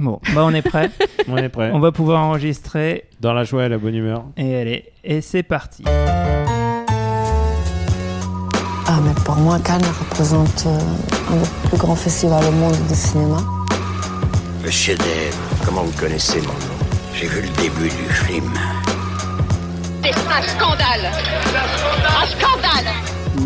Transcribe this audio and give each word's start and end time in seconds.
Bon, 0.00 0.20
bah 0.34 0.42
on 0.44 0.54
est 0.54 0.62
prêt. 0.62 0.90
On 1.28 1.36
est 1.36 1.48
prêt. 1.48 1.70
on 1.74 1.80
va 1.80 1.92
pouvoir 1.92 2.22
enregistrer. 2.22 3.04
Dans 3.20 3.32
la 3.34 3.44
joie 3.44 3.66
et 3.66 3.68
la 3.68 3.78
bonne 3.78 3.94
humeur. 3.94 4.24
Et 4.36 4.56
allez, 4.56 4.84
et 5.04 5.20
c'est 5.20 5.42
parti. 5.42 5.84
Ah, 8.86 9.00
mais 9.04 9.12
pour 9.24 9.36
moi, 9.36 9.58
Cannes 9.58 9.82
représente 10.00 10.64
euh, 10.66 10.78
un 11.30 11.36
des 11.36 11.48
plus 11.68 11.76
grands 11.76 11.94
festivals 11.96 12.44
au 12.46 12.50
monde 12.52 12.76
de 12.88 12.94
cinéma. 12.94 13.42
Le 14.64 14.70
chef-d'œuvre, 14.70 15.36
comment 15.64 15.82
vous 15.82 15.98
connaissez 16.00 16.40
mon 16.40 16.46
nom? 16.46 16.52
J'ai 17.14 17.26
vu 17.26 17.42
le 17.42 17.48
début 17.60 17.88
du 17.88 18.12
film. 18.12 18.50
C'est 20.02 20.10
un 20.10 20.42
scandale 20.42 21.10
Un 22.22 22.26
scandale 22.26 22.86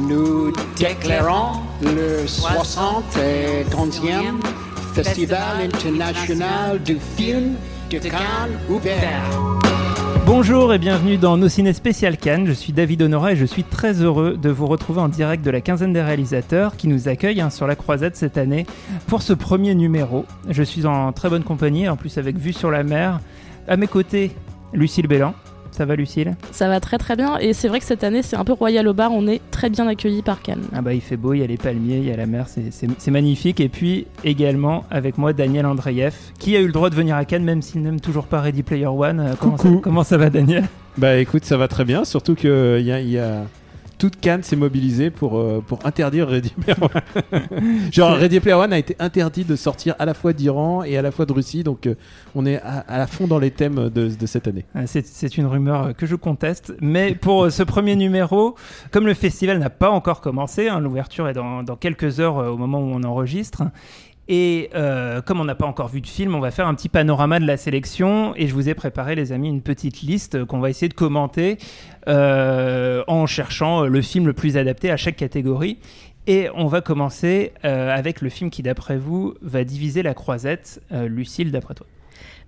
Nous 0.09 0.53
déclarons 0.77 1.61
le 1.83 2.25
71e 2.27 4.39
Festival 4.95 5.63
international 5.63 6.83
du 6.83 6.99
film 7.17 7.55
de 7.91 7.99
Cannes 7.99 8.59
ouvert. 8.69 9.23
Bonjour 10.27 10.75
et 10.75 10.79
bienvenue 10.79 11.17
dans 11.17 11.39
Nos 11.39 11.49
Ciné 11.49 11.73
Spécial 11.73 12.19
Cannes. 12.19 12.47
Je 12.47 12.53
suis 12.53 12.75
David 12.75 13.01
Honora 13.01 13.33
et 13.33 13.37
je 13.37 13.47
suis 13.47 13.65
très 13.65 14.03
heureux 14.03 14.37
de 14.37 14.51
vous 14.51 14.67
retrouver 14.67 15.01
en 15.01 15.09
direct 15.09 15.43
de 15.43 15.51
la 15.51 15.63
quinzaine 15.63 15.95
des 15.95 16.03
réalisateurs 16.03 16.77
qui 16.77 16.89
nous 16.89 17.09
accueillent 17.09 17.41
hein, 17.41 17.49
sur 17.49 17.67
la 17.67 17.75
croisette 17.75 18.17
cette 18.17 18.37
année 18.37 18.67
pour 19.07 19.23
ce 19.23 19.33
premier 19.33 19.75
numéro. 19.75 20.27
Je 20.51 20.63
suis 20.63 20.85
en 20.85 21.13
très 21.13 21.31
bonne 21.31 21.45
compagnie, 21.45 21.89
en 21.89 21.97
plus 21.97 22.19
avec 22.19 22.37
vue 22.37 22.53
sur 22.53 22.71
la 22.71 22.83
mer. 22.83 23.21
À 23.69 23.79
mes 23.79 23.87
côtés, 23.87 24.33
Lucille 24.75 25.07
Bélan. 25.07 25.35
Ça 25.73 25.85
va 25.85 25.97
Lucille 25.97 26.37
Ça 26.53 26.69
va 26.69 26.79
très 26.81 26.99
très 26.99 27.17
bien 27.17 27.39
et 27.39 27.53
c'est 27.53 27.67
vrai 27.69 27.81
que 27.81 27.85
cette 27.85 28.05
année 28.05 28.23
c'est 28.23 28.37
un 28.37 28.45
peu 28.45 28.53
royal 28.53 28.87
au 28.87 28.95
bar, 28.95 29.11
on 29.13 29.27
est 29.27 29.41
très 29.51 29.69
bien 29.71 29.87
accueillis 29.89 30.23
par 30.23 30.41
Cannes. 30.43 30.63
Ah 30.75 30.83
bah 30.83 30.93
il 30.95 31.01
fait 31.01 31.17
beau, 31.17 31.33
il 31.35 31.41
y 31.41 31.43
a 31.43 31.47
les 31.47 31.57
palmiers, 31.57 31.97
il 31.99 32.05
y 32.05 32.13
a 32.13 32.17
la 32.17 32.27
mer, 32.27 32.47
c'est- 32.49 33.11
magnifique. 33.11 33.59
Et 33.61 33.69
puis 33.69 34.07
également 34.25 34.85
avec 34.91 35.19
moi 35.19 35.33
Daniel 35.33 35.67
Andreyev, 35.67 36.15
qui 36.39 36.57
a 36.57 36.61
eu 36.61 36.67
le 36.67 36.73
droit 36.73 36.89
de 36.91 36.95
venir 36.95 37.17
à 37.17 37.25
Cannes 37.25 37.45
même 37.45 37.63
s'il 37.63 37.83
n'aime 37.83 38.01
toujours 38.01 38.27
pas 38.27 38.41
Ready 38.41 38.63
Player 38.63 38.87
One. 38.87 39.21
Euh, 39.21 39.33
Comment, 39.41 39.57
ça, 39.57 39.63
Coucou. 39.65 39.81
comment 39.81 40.05
ça 40.05 40.17
va 40.17 40.31
Daniel? 40.31 40.65
Bah 40.99 41.17
écoute, 41.17 41.45
ça 41.45 41.57
va 41.57 41.69
très 41.69 41.85
bien, 41.85 42.05
surtout 42.05 42.35
que 42.35 42.77
il 42.79 42.87
y 42.87 42.93
a, 42.93 43.01
y 43.01 43.19
a- 43.19 43.45
toute 44.03 44.19
Cannes 44.19 44.43
s'est 44.43 44.57
mobilisée 44.57 45.11
pour, 45.11 45.39
euh, 45.39 45.63
pour 45.65 45.79
interdire 45.87 46.27
Ready 46.27 46.51
Player 46.51 46.77
One. 46.83 47.89
Genre 47.93 48.17
Ready 48.17 48.41
Player 48.41 48.57
One 48.57 48.73
a 48.73 48.79
été 48.79 48.97
interdit 48.99 49.45
de 49.45 49.55
sortir 49.55 49.95
à 50.01 50.07
la 50.07 50.13
fois 50.13 50.33
d'Iran 50.33 50.83
et 50.83 50.97
à 50.97 51.03
la 51.03 51.13
fois 51.13 51.25
de 51.25 51.33
Russie, 51.33 51.63
donc 51.63 51.87
euh, 51.87 51.95
on 52.35 52.45
est 52.45 52.57
à, 52.63 52.81
à 52.81 52.99
la 52.99 53.07
fond 53.07 53.29
dans 53.29 53.39
les 53.39 53.53
thèmes 53.53 53.91
de, 53.91 54.09
de 54.09 54.27
cette 54.27 54.49
année. 54.49 54.65
C'est 54.87 55.39
une 55.39 55.47
rumeur 55.47 55.85
euh, 55.85 55.93
que 55.93 56.07
je 56.07 56.17
conteste. 56.17 56.75
Mais 56.81 57.15
pour 57.15 57.53
ce 57.53 57.63
premier 57.63 57.95
numéro, 57.95 58.57
comme 58.91 59.07
le 59.07 59.15
festival 59.15 59.61
n'a 59.61 59.71
pas 59.71 59.91
encore 59.91 60.21
commencé, 60.21 60.67
hein, 60.67 60.81
l'ouverture 60.81 61.29
est 61.29 61.35
dans, 61.35 61.63
dans 61.63 61.77
quelques 61.77 62.19
heures 62.19 62.39
au 62.39 62.57
moment 62.57 62.81
où 62.81 62.91
on 62.93 63.05
enregistre. 63.05 63.63
Et 64.29 64.71
euh, 64.75 65.21
comme 65.21 65.41
on 65.41 65.45
n'a 65.45 65.55
pas 65.55 65.67
encore 65.67 65.89
vu 65.89 66.01
de 66.01 66.07
film, 66.07 66.35
on 66.35 66.41
va 66.41 66.51
faire 66.51 66.69
un 66.69 66.75
petit 66.75 66.89
panorama 66.89 67.41
de 67.41 67.47
la 67.47 67.57
sélection. 67.57 68.35
Et 68.37 68.47
je 68.47 68.55
vous 68.55 68.69
ai 68.69 68.75
préparé, 68.75 69.15
les 69.15 69.33
amis, 69.33 69.49
une 69.49 69.63
petite 69.63 70.03
liste 70.03 70.45
qu'on 70.45 70.61
va 70.61 70.71
essayer 70.71 70.89
de 70.89 70.95
commenter 70.95 71.59
euh, 72.09 73.03
en 73.09 73.27
cherchant 73.27 73.83
le 73.83 74.03
film 74.03 74.27
le 74.27 74.33
plus 74.33 74.57
adapté 74.57 74.91
à 74.91 74.97
chaque 74.97 75.17
catégorie. 75.17 75.79
Et 76.29 76.49
on 76.55 76.67
va 76.67 76.81
commencer 76.81 77.53
euh, 77.65 77.93
avec 77.93 78.21
le 78.21 78.29
film 78.29 78.51
qui, 78.51 78.63
d'après 78.63 78.97
vous, 78.97 79.35
va 79.43 79.65
diviser 79.65 80.03
la 80.03 80.15
croisette. 80.15 80.81
Lucille, 80.91 81.51
d'après 81.51 81.75
toi. 81.75 81.87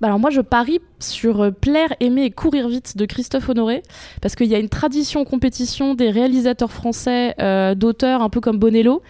Bah 0.05 0.09
alors 0.09 0.21
moi 0.21 0.29
je 0.29 0.43
parie 0.43 0.81
sur 0.99 1.41
euh, 1.41 1.51
Plaire, 1.51 1.95
aimer 1.99 2.25
et 2.25 2.31
courir 2.31 2.69
vite 2.69 2.99
de 2.99 3.07
Christophe 3.07 3.49
Honoré 3.49 3.83
parce 4.21 4.35
qu'il 4.35 4.49
y 4.49 4.55
a 4.55 4.59
une 4.59 4.69
tradition 4.69 5.23
en 5.23 5.25
compétition 5.25 5.95
des 5.95 6.11
réalisateurs 6.11 6.71
français 6.71 7.35
euh, 7.41 7.75
d'auteurs 7.75 8.21
un 8.21 8.29
peu 8.29 8.43
comme 8.43 8.59
Bonello 8.59 9.01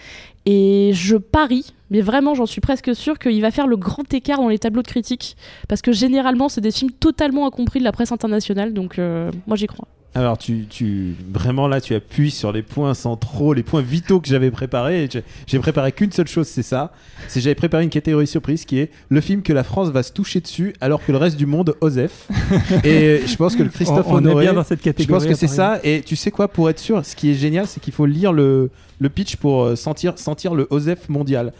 et 0.46 0.92
je 0.94 1.16
parie, 1.16 1.74
mais 1.90 2.00
vraiment 2.00 2.36
j'en 2.36 2.46
suis 2.46 2.60
presque 2.60 2.94
sûre 2.94 3.18
qu'il 3.18 3.42
va 3.42 3.50
faire 3.50 3.66
le 3.66 3.76
grand 3.76 4.14
écart 4.14 4.38
dans 4.38 4.48
les 4.48 4.60
tableaux 4.60 4.82
de 4.82 4.86
critique 4.86 5.36
parce 5.66 5.82
que 5.82 5.90
généralement 5.90 6.48
c'est 6.48 6.60
des 6.60 6.70
films 6.70 6.92
totalement 6.92 7.44
incompris 7.48 7.80
de 7.80 7.84
la 7.84 7.90
presse 7.90 8.12
internationale 8.12 8.72
donc 8.72 9.00
euh, 9.00 9.32
moi 9.48 9.56
j'y 9.56 9.66
crois. 9.66 9.88
Alors 10.16 10.38
tu, 10.38 10.66
tu 10.70 11.16
vraiment 11.32 11.66
là 11.66 11.80
tu 11.80 11.92
appuies 11.94 12.30
sur 12.30 12.52
les 12.52 12.62
points 12.62 12.94
centraux, 12.94 13.52
les 13.52 13.64
points 13.64 13.80
vitaux 13.82 14.20
que 14.20 14.28
j'avais 14.28 14.52
préparés. 14.52 15.08
J'ai- 15.46 15.58
préparé 15.58 15.90
qu'une 15.90 16.12
seule 16.12 16.28
chose, 16.28 16.46
c'est 16.46 16.62
ça. 16.62 16.92
C'est 17.26 17.40
j'avais 17.40 17.56
préparé 17.56 17.82
une 17.82 17.90
catégorie 17.90 18.26
surprise 18.28 18.64
qui 18.64 18.78
est 18.78 18.90
le 19.08 19.20
film 19.20 19.42
que 19.42 19.52
la 19.52 19.64
France 19.64 19.88
va 19.88 20.04
se 20.04 20.12
toucher 20.12 20.40
dessus 20.40 20.72
alors 20.80 21.04
que 21.04 21.10
le 21.10 21.18
reste 21.18 21.36
du 21.36 21.46
monde 21.46 21.74
osef. 21.80 22.28
et 22.84 23.22
je 23.26 23.36
pense 23.36 23.56
que 23.56 23.64
le 23.64 23.70
Christophe 23.70 24.06
on, 24.08 24.24
on 24.24 24.38
est 24.38 24.40
bien 24.40 24.52
dans 24.52 24.62
cette 24.62 24.78
je 24.80 24.84
catégorie. 24.84 25.20
pense 25.20 25.28
que 25.28 25.34
c'est 25.34 25.48
ça. 25.48 25.80
Et 25.82 26.02
tu 26.02 26.14
sais 26.14 26.30
quoi, 26.30 26.46
pour 26.46 26.70
être 26.70 26.78
sûr, 26.78 27.04
ce 27.04 27.16
qui 27.16 27.30
est 27.30 27.34
génial, 27.34 27.66
c'est 27.66 27.80
qu'il 27.80 27.92
faut 27.92 28.06
lire 28.06 28.32
le, 28.32 28.70
le 29.00 29.08
pitch 29.08 29.34
pour 29.36 29.64
euh, 29.64 29.74
sentir, 29.76 30.16
sentir 30.18 30.54
le 30.54 30.68
OSEF 30.70 31.08
mondial. 31.08 31.52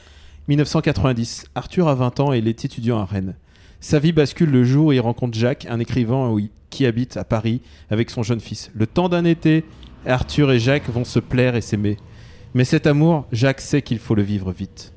1990, 0.48 1.47
Arthur 1.54 1.88
a 1.88 1.94
20 1.94 2.20
ans 2.20 2.32
et 2.32 2.38
il 2.38 2.47
est 2.48 2.64
étudiant 2.64 2.98
à 3.00 3.04
Rennes. 3.04 3.34
Sa 3.81 3.98
vie 3.98 4.12
bascule 4.12 4.50
le 4.50 4.62
jour 4.64 4.87
où 4.87 4.93
il 4.93 5.00
rencontre 5.00 5.37
Jacques, 5.37 5.66
un 5.69 5.81
écrivain 5.81 6.28
oui, 6.31 6.50
qui 6.74 6.86
habite 6.86 7.16
à 7.16 7.24
Paris 7.24 7.60
avec 7.88 8.10
son 8.10 8.24
jeune 8.24 8.40
fils. 8.40 8.70
Le 8.74 8.88
temps 8.88 9.08
d'un 9.08 9.24
été, 9.24 9.64
Arthur 10.06 10.50
et 10.50 10.58
Jacques 10.58 10.88
vont 10.88 11.04
se 11.04 11.20
plaire 11.20 11.54
et 11.54 11.60
s'aimer. 11.60 11.96
Mais 12.52 12.64
cet 12.64 12.88
amour, 12.88 13.26
Jacques 13.30 13.60
sait 13.60 13.80
qu'il 13.80 14.00
faut 14.00 14.16
le 14.16 14.22
vivre 14.22 14.50
vite. 14.50 14.92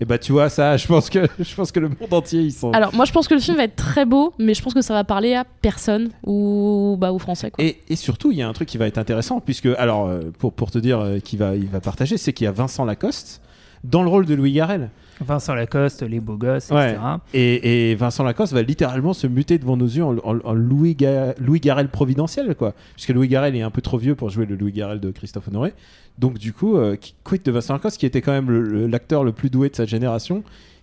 Et 0.00 0.04
bah 0.04 0.18
tu 0.18 0.32
vois 0.32 0.50
ça, 0.50 0.76
je 0.76 0.86
pense 0.86 1.08
que 1.08 1.20
je 1.38 1.54
pense 1.54 1.72
que 1.72 1.80
le 1.80 1.88
monde 1.88 2.12
entier 2.12 2.40
ils 2.40 2.52
sont. 2.52 2.72
Alors 2.72 2.94
moi 2.94 3.04
je 3.04 3.12
pense 3.12 3.28
que 3.28 3.34
le 3.34 3.40
film 3.40 3.56
va 3.56 3.64
être 3.64 3.76
très 3.76 4.04
beau 4.04 4.34
mais 4.36 4.52
je 4.52 4.60
pense 4.60 4.74
que 4.74 4.82
ça 4.82 4.94
va 4.94 5.04
parler 5.04 5.34
à 5.34 5.44
personne 5.44 6.10
ou 6.26 6.96
bah 6.98 7.12
aux 7.12 7.20
Français 7.20 7.50
quoi. 7.52 7.64
Et, 7.64 7.78
et 7.88 7.96
surtout, 7.96 8.32
il 8.32 8.38
y 8.38 8.42
a 8.42 8.48
un 8.48 8.52
truc 8.52 8.68
qui 8.68 8.78
va 8.78 8.86
être 8.86 8.98
intéressant, 8.98 9.40
puisque, 9.40 9.66
alors, 9.78 10.08
euh, 10.08 10.32
pour, 10.38 10.52
pour 10.52 10.70
te 10.70 10.78
dire 10.78 10.98
euh, 10.98 11.18
qui 11.18 11.36
va, 11.36 11.54
il 11.54 11.68
va 11.68 11.80
partager, 11.80 12.18
c'est 12.18 12.32
qu'il 12.32 12.44
y 12.44 12.48
a 12.48 12.52
Vincent 12.52 12.84
Lacoste 12.84 13.40
dans 13.84 14.02
le 14.02 14.08
rôle 14.08 14.26
de 14.26 14.34
Louis 14.34 14.52
Garrel. 14.52 14.90
Vincent 15.20 15.54
Lacoste, 15.54 16.02
les 16.02 16.20
beaux 16.20 16.36
gosses, 16.36 16.70
Ouais. 16.70 16.90
etc. 16.92 17.00
Et, 17.34 17.90
et 17.90 17.94
Vincent 17.94 18.24
Lacoste 18.24 18.52
va 18.52 18.62
littéralement 18.62 19.12
se 19.12 19.26
muter 19.26 19.58
devant 19.58 19.76
nos 19.76 19.86
yeux 19.86 20.04
en, 20.04 20.16
en- 20.24 20.38
en 20.42 20.52
Louis, 20.54 20.94
Ga- 20.96 21.34
Louis 21.38 21.60
Garrel 21.60 21.88
providentiel, 21.88 22.54
quoi. 22.54 22.74
Puisque 22.94 23.10
Louis 23.10 23.28
Garrel 23.28 23.54
est 23.54 23.62
un 23.62 23.70
peu 23.70 23.82
trop 23.82 23.98
vieux 23.98 24.14
pour 24.14 24.30
jouer 24.30 24.46
le 24.46 24.56
Louis 24.56 24.72
Garrel 24.72 24.98
de 25.00 25.10
Christophe 25.10 25.48
Honoré. 25.48 25.74
Donc, 26.18 26.38
du 26.38 26.52
coup, 26.52 26.76
euh, 26.76 26.96
qui- 26.96 27.14
quid 27.24 27.42
de 27.42 27.50
Vincent 27.52 27.74
Lacoste, 27.74 27.98
qui 27.98 28.06
était 28.06 28.20
quand 28.20 28.32
même 28.32 28.50
le- 28.50 28.62
le- 28.62 28.86
l'acteur 28.86 29.22
le 29.24 29.32
plus 29.32 29.48
doué 29.50 29.68
de 29.68 29.76
sa 29.76 29.84
génération? 29.86 30.42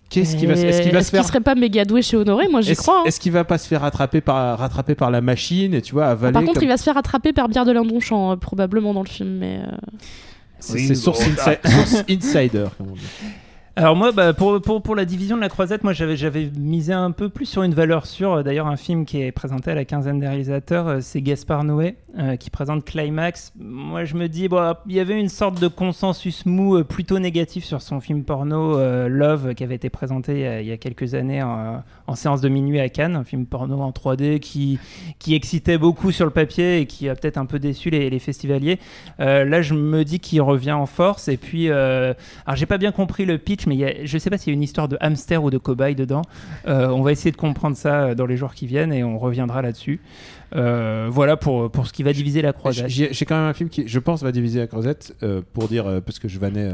Qu'est-ce 0.10 0.36
qu'il 0.38 0.48
va, 0.48 0.56
se- 0.56 0.66
est-ce 0.66 0.82
qu'il 0.82 0.92
va 0.92 1.04
se 1.04 1.12
faire 1.12 1.24
serait 1.24 1.40
pas 1.40 1.54
méga 1.54 1.86
doué 1.86 2.02
chez 2.02 2.18
Honoré? 2.18 2.48
Moi 2.50 2.62
j'y 2.62 2.76
crois. 2.76 3.02
hein. 3.02 3.04
est-ce 3.06 3.20
qu'il 3.20 3.32
va 3.32 3.44
pas 3.44 3.60
se 3.60 3.68
faire 3.68 3.82
rattraper 3.82 4.22
par, 4.22 4.58
rattraper 4.58 4.96
par 4.96 5.12
la 5.12 5.22
machine 5.22 5.76
et 5.76 5.84
tu 5.84 5.94
vois 5.94 6.08
avaler 6.08 6.34
Par 6.34 6.42
contre, 6.42 6.56
comme- 6.56 6.64
il 6.64 6.68
va 6.68 6.78
se 6.78 6.84
faire 6.84 6.98
attraper 6.98 7.32
par 7.32 7.48
Bière 7.48 7.64
de 7.64 7.72
Lindonchant, 7.72 8.32
euh, 8.32 8.36
probablement 8.36 8.96
dans 8.96 9.04
le 9.04 9.08
film. 9.08 9.38
Mais 9.38 9.60
euh, 9.64 9.72
C'est 10.58 10.74
Oui, 10.74 10.96
source, 10.96 11.22
insi- 11.22 11.58
source 11.70 12.04
insider, 12.10 12.66
comme 12.80 12.88
on 12.90 12.96
dit. 12.96 13.02
Alors 13.80 13.96
moi, 13.96 14.12
bah, 14.12 14.34
pour, 14.34 14.94
la 14.94 15.06
division 15.06 15.38
de 15.38 15.42
la 15.42 15.48
croisette, 15.48 15.86
moi 15.86 15.94
j'avais, 15.94 16.52
misé 16.58 16.92
un 16.92 17.12
peu 17.12 17.30
plus 17.30 17.46
sur 17.46 17.64
une 17.64 17.74
valeur 17.74 18.08
sûre. 18.08 18.44
D'ailleurs, 18.44 18.68
un 18.68 18.76
film 18.76 19.06
qui 19.06 19.22
est 19.22 19.32
présenté 19.32 19.72
à 19.72 19.74
la 19.74 19.86
quinzaine 19.86 20.20
des 20.20 20.28
réalisateurs, 20.28 20.88
euh, 20.90 20.98
c'est 21.00 21.22
Gaspard 21.22 21.64
Noé, 21.64 21.96
euh, 22.18 22.36
qui 22.36 22.50
présente 22.50 22.84
Climax. 22.84 23.54
Moi 23.58 24.04
je 24.04 24.16
me 24.16 24.28
dis, 24.28 24.50
il 24.88 24.94
y 24.94 25.00
avait 25.00 25.18
une 25.18 25.30
sorte 25.30 25.62
de 25.62 25.70
consensus 25.70 26.46
mou 26.46 26.76
euh, 26.76 26.84
plutôt 26.84 27.20
négatif 27.20 27.64
sur 27.64 27.82
son 27.82 28.02
film 28.02 28.26
porno 28.26 28.78
Love, 29.08 29.54
qui 29.54 29.64
avait 29.64 29.76
été 29.76 29.90
présenté 29.90 30.60
il 30.60 30.68
y 30.68 30.74
a, 30.74 30.78
quelques 30.78 31.14
années 31.14 31.42
en, 31.42 32.16
séance 32.16 32.42
de 32.42 32.50
minuit 32.50 32.82
à 32.82 32.90
Cannes, 32.90 33.16
un 33.16 33.24
film 33.24 33.46
porno 33.46 33.80
en 33.80 33.92
3D 33.92 34.40
qui, 34.40 34.78
excitait 35.34 35.78
beaucoup 35.78 36.12
sur 36.12 36.26
le 36.26 36.32
papier 36.32 36.82
et 36.82 36.86
qui 36.86 37.08
a 37.08 37.16
peut-être 37.16 37.38
un 37.38 37.46
peu 37.46 37.60
déçu 37.60 37.92
les, 37.92 38.20
festivaliers. 38.20 38.78
Là, 39.20 39.62
je 39.62 39.74
me 39.74 40.04
dis 40.04 40.20
qu'il 40.20 40.42
revient 40.42 40.74
en 40.74 40.86
force. 40.86 41.30
Et 41.30 41.38
puis, 41.38 41.70
alors 41.72 42.16
j'ai 42.56 42.66
pas 42.66 42.78
bien 42.78 42.92
compris 42.92 43.24
le 43.24 43.38
pitch, 43.38 43.69
mais 43.70 43.76
il 43.76 43.80
y 43.80 43.86
a, 43.86 43.94
je 44.04 44.18
sais 44.18 44.30
pas 44.30 44.38
s'il 44.38 44.52
y 44.52 44.54
a 44.54 44.56
une 44.56 44.64
histoire 44.64 44.88
de 44.88 44.98
hamster 45.00 45.44
ou 45.44 45.50
de 45.50 45.58
cobaye 45.58 45.96
dedans. 45.96 46.24
Euh, 46.68 46.90
on 46.90 47.02
va 47.02 47.12
essayer 47.12 47.32
de 47.32 47.38
comprendre 47.38 47.78
ça 47.78 48.02
euh, 48.02 48.16
dans 48.16 48.26
les 48.26 48.36
jours 48.36 48.54
qui 48.54 48.68
viennent 48.68 48.92
et 48.92 49.04
on 49.04 49.18
reviendra 49.18 49.62
là-dessus. 49.62 50.02
Euh, 50.56 51.08
voilà 51.10 51.38
pour, 51.38 51.72
pour 51.72 51.88
ce 51.88 51.94
qui 51.94 52.04
va 52.04 52.12
diviser 52.12 52.42
la 52.42 52.54
croisade. 52.54 52.90
J'ai 52.90 53.26
quand 53.26 53.36
même 53.36 53.50
un 53.50 53.54
film 53.54 53.70
qui, 53.70 53.88
je 53.88 54.00
pense, 54.00 54.24
va 54.24 54.32
diviser 54.32 54.60
la 54.60 54.68
Crozette 54.68 55.16
euh, 55.24 55.42
pour 55.54 55.68
dire 55.68 56.02
parce 56.06 56.20
que 56.20 56.28
je 56.28 56.40
vannais, 56.40 56.72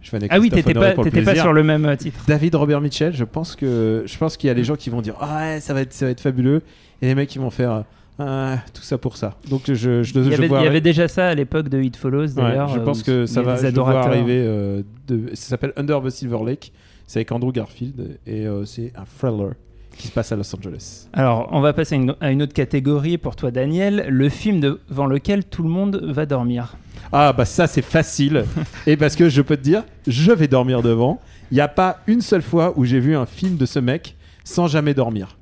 je 0.00 0.10
vannais 0.10 0.26
Ah 0.30 0.38
oui, 0.38 0.50
t'étais 0.50 0.74
pas, 0.74 0.94
pas 0.94 1.34
sur 1.34 1.52
le 1.52 1.62
même 1.62 1.96
titre. 1.96 2.20
David 2.26 2.54
Robert 2.54 2.80
Mitchell. 2.80 3.12
Je 3.14 3.24
pense 3.24 3.54
qu'il 3.54 4.46
y 4.46 4.50
a 4.50 4.54
des 4.54 4.64
gens 4.64 4.76
qui 4.76 4.90
vont 4.90 5.02
dire 5.02 5.14
ah 5.20 5.40
ouais 5.40 5.60
ça 5.60 5.74
va 5.74 5.82
être 5.82 5.92
ça 5.92 6.06
va 6.06 6.10
être 6.10 6.20
fabuleux 6.20 6.62
et 7.02 7.06
les 7.06 7.14
mecs 7.14 7.28
qui 7.28 7.38
vont 7.38 7.50
faire 7.50 7.84
Euh, 8.20 8.56
tout 8.74 8.82
ça 8.82 8.98
pour 8.98 9.16
ça. 9.16 9.36
Donc 9.48 9.62
je, 9.66 10.02
je, 10.02 10.12
Il 10.18 10.26
y, 10.26 10.30
je 10.30 10.34
avait, 10.34 10.48
vois 10.48 10.60
il 10.60 10.64
y 10.64 10.66
avait 10.66 10.80
déjà 10.80 11.06
ça 11.08 11.28
à 11.28 11.34
l'époque 11.34 11.68
de 11.68 11.80
It 11.80 11.96
Follows 11.96 12.26
Ouais, 12.28 12.42
d'ailleurs. 12.42 12.68
je 12.68 12.80
euh, 12.80 12.84
pense 12.84 13.02
où 13.02 13.04
que 13.04 13.26
ça 13.26 13.42
va, 13.42 13.56
je 13.56 13.68
vois 13.74 14.00
arriver. 14.00 14.42
euh, 14.44 14.82
de, 15.06 15.30
ça 15.34 15.50
s'appelle 15.50 15.72
Under 15.76 16.02
the 16.02 16.10
Silver 16.10 16.38
Lake. 16.44 16.72
C'est 17.06 17.20
avec 17.20 17.32
Andrew 17.32 17.52
Garfield 17.52 18.18
et 18.26 18.46
euh, 18.46 18.64
c'est 18.64 18.92
un 18.96 19.04
thriller 19.18 19.52
qui 19.96 20.08
se 20.08 20.12
passe 20.12 20.30
à 20.32 20.36
Los 20.36 20.54
Angeles. 20.54 21.06
Alors, 21.12 21.48
on 21.52 21.60
va 21.60 21.72
passer 21.72 21.94
à 21.94 21.98
une, 21.98 22.14
à 22.20 22.30
une 22.30 22.42
autre 22.42 22.52
catégorie 22.52 23.18
pour 23.18 23.34
toi, 23.34 23.50
Daniel. 23.50 24.06
Le 24.08 24.28
film 24.28 24.60
devant 24.60 25.06
lequel 25.06 25.44
tout 25.44 25.62
le 25.62 25.68
monde 25.70 26.00
va 26.04 26.26
dormir. 26.26 26.76
Ah 27.10 27.32
bah 27.32 27.44
ça 27.46 27.66
c'est 27.66 27.82
facile. 27.82 28.44
et 28.86 28.96
parce 28.96 29.16
que 29.16 29.28
je 29.30 29.40
peux 29.42 29.56
te 29.56 29.62
dire, 29.62 29.84
je 30.06 30.32
vais 30.32 30.48
dormir 30.48 30.82
devant. 30.82 31.20
Il 31.50 31.54
n'y 31.54 31.60
a 31.62 31.68
pas 31.68 32.00
une 32.06 32.20
seule 32.20 32.42
fois 32.42 32.74
où 32.76 32.84
j'ai 32.84 33.00
vu 33.00 33.16
un 33.16 33.24
film 33.26 33.56
de 33.56 33.64
ce 33.64 33.78
mec 33.78 34.16
sans 34.44 34.66
jamais 34.66 34.92
dormir. 34.92 35.37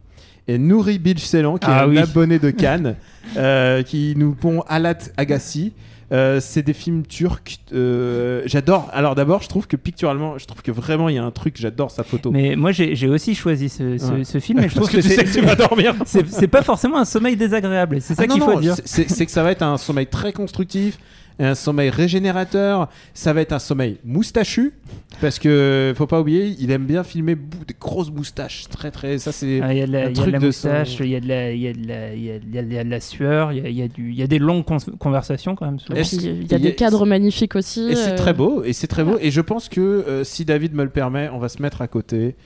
Et 0.49 0.59
Nouri 0.59 0.99
Bilge 0.99 1.21
Ceylan, 1.23 1.57
qui 1.59 1.67
Ah 1.69 1.81
est 1.81 1.85
un 1.85 1.89
oui. 1.89 1.99
abonné 1.99 2.39
de 2.39 2.51
Cannes, 2.63 2.97
euh, 3.37 3.83
qui 3.83 4.15
nous 4.17 4.33
pond 4.35 4.63
Alat 4.69 4.99
Agassi. 5.17 5.73
Euh, 6.13 6.39
c'est 6.41 6.63
des 6.63 6.73
films 6.73 7.03
turcs. 7.05 7.59
euh, 7.73 8.43
j'adore. 8.47 8.89
Alors 8.93 9.17
d'abord, 9.17 9.43
je 9.43 9.49
trouve 9.49 9.67
que 9.67 9.75
picturalement, 9.77 10.39
je 10.39 10.47
trouve 10.47 10.63
que 10.63 10.71
vraiment 10.71 11.09
il 11.09 11.17
y 11.17 11.19
a 11.19 11.25
un 11.25 11.33
truc. 11.33 11.57
J'adore 11.59 11.91
sa 11.91 12.05
photo. 12.05 12.31
Mais 12.31 12.55
moi, 12.55 12.71
j'ai 12.71 12.95
j'ai 12.95 13.09
aussi 13.09 13.35
choisi 13.35 13.69
ce, 13.69 13.99
ce- 13.99 14.13
Ouais. 14.13 14.23
ce 14.25 14.39
film, 14.39 14.61
et 14.61 14.69
je 14.69 14.75
Parce 14.75 14.89
trouve 14.89 15.03
que 15.03 15.05
tu 15.05 15.13
sais 15.13 15.25
que 15.25 15.33
tu 15.33 15.41
vas 15.41 15.57
dormir. 15.57 15.97
C'est 16.07 16.29
c'est 16.31 16.47
pas 16.47 16.63
forcément 16.63 16.99
un 16.99 17.05
sommeil 17.05 17.35
désagréable. 17.35 18.01
C'est 18.01 18.15
ça 18.15 18.23
Ah 18.23 18.27
non, 18.29 18.35
qu'il 18.35 18.43
faut 18.45 18.55
non, 18.55 18.61
dire. 18.61 18.77
c'est 18.85 19.27
que 19.27 19.33
ça 19.33 19.43
va 19.43 19.51
être 19.51 19.63
un 19.63 19.77
sommeil 19.79 20.07
très 20.07 20.33
constructif, 20.33 20.97
un 21.39 21.55
sommeil 21.55 21.91
régénérateur. 21.91 22.89
Ça 23.15 23.33
va 23.33 23.41
être 23.43 23.53
un 23.53 23.59
sommeil 23.59 23.99
moustachu, 24.05 24.73
parce 25.21 25.39
que 25.39 25.93
faut 25.97 26.07
pas 26.07 26.21
oublier, 26.21 26.55
il 26.59 26.71
aime 26.71 26.85
bien 26.87 27.05
filmer 27.05 27.35
des 27.35 27.75
grosses 27.79 28.11
moustaches. 28.11 28.65
Très 28.71 28.91
très. 28.91 29.19
Ça 29.19 29.33
c'est. 29.33 29.61
Ah, 29.63 29.73
Il 29.73 29.79
y 29.79 29.83
a 29.83 29.87
de 29.87 29.93
la, 29.93 30.07
un 30.07 30.13
truc 30.13 30.35
de 30.35 30.47
moustache, 30.47 30.99
il 31.01 31.09
y 31.09 31.17
a 31.17 31.21
de 31.21 31.29
la, 31.29 31.53
il 31.53 31.61
y 31.61 31.69
a 31.69 31.73
de 31.73 31.87
la, 31.87 32.15
il 32.15 32.23
y 32.25 32.31
a, 32.31 32.37
il 32.37 32.73
y 32.73 32.85
de 32.85 32.91
la 32.91 33.01
sueur, 33.01 33.53
il 33.53 33.59
y 33.63 33.67
a, 33.67 33.69
il 33.69 33.77
y 33.77 33.83
a 33.83 33.89
du, 33.89 34.11
il 34.11 34.17
y 34.19 34.23
a 34.23 34.27
des 34.27 34.39
longues 34.39 34.65
conversations 34.99 35.55
quand 35.57 35.67
même. 35.67 35.79
souvent. 35.79 35.99
Et 35.99 36.03
il 36.13 36.23
y 36.25 36.29
a 36.29 36.33
il 36.33 36.51
y 36.53 36.55
a- 36.55 36.59
des 36.59 36.75
cadres 36.75 37.07
magnifiques 37.07 37.57
aussi. 37.57 37.89
Et 37.91 37.95
c'est 37.97 38.13
euh, 38.13 38.17
très 38.17 38.33
beau, 38.35 38.63
et 38.65 38.73
c'est 38.73 38.87
très 38.87 39.05
beau. 39.05 39.17
Et 39.21 39.31
je 39.31 39.41
pense 39.41 39.69
que 39.69 39.81
euh, 39.81 40.25
si 40.25 40.45
David 40.45 40.75
me 40.75 40.85
le 40.85 40.91
permet, 40.91 41.29
on 41.33 41.39
va 41.39 41.49
se 41.49 41.61
mettre 41.63 41.83
à 41.83 41.89
côté. 41.89 42.37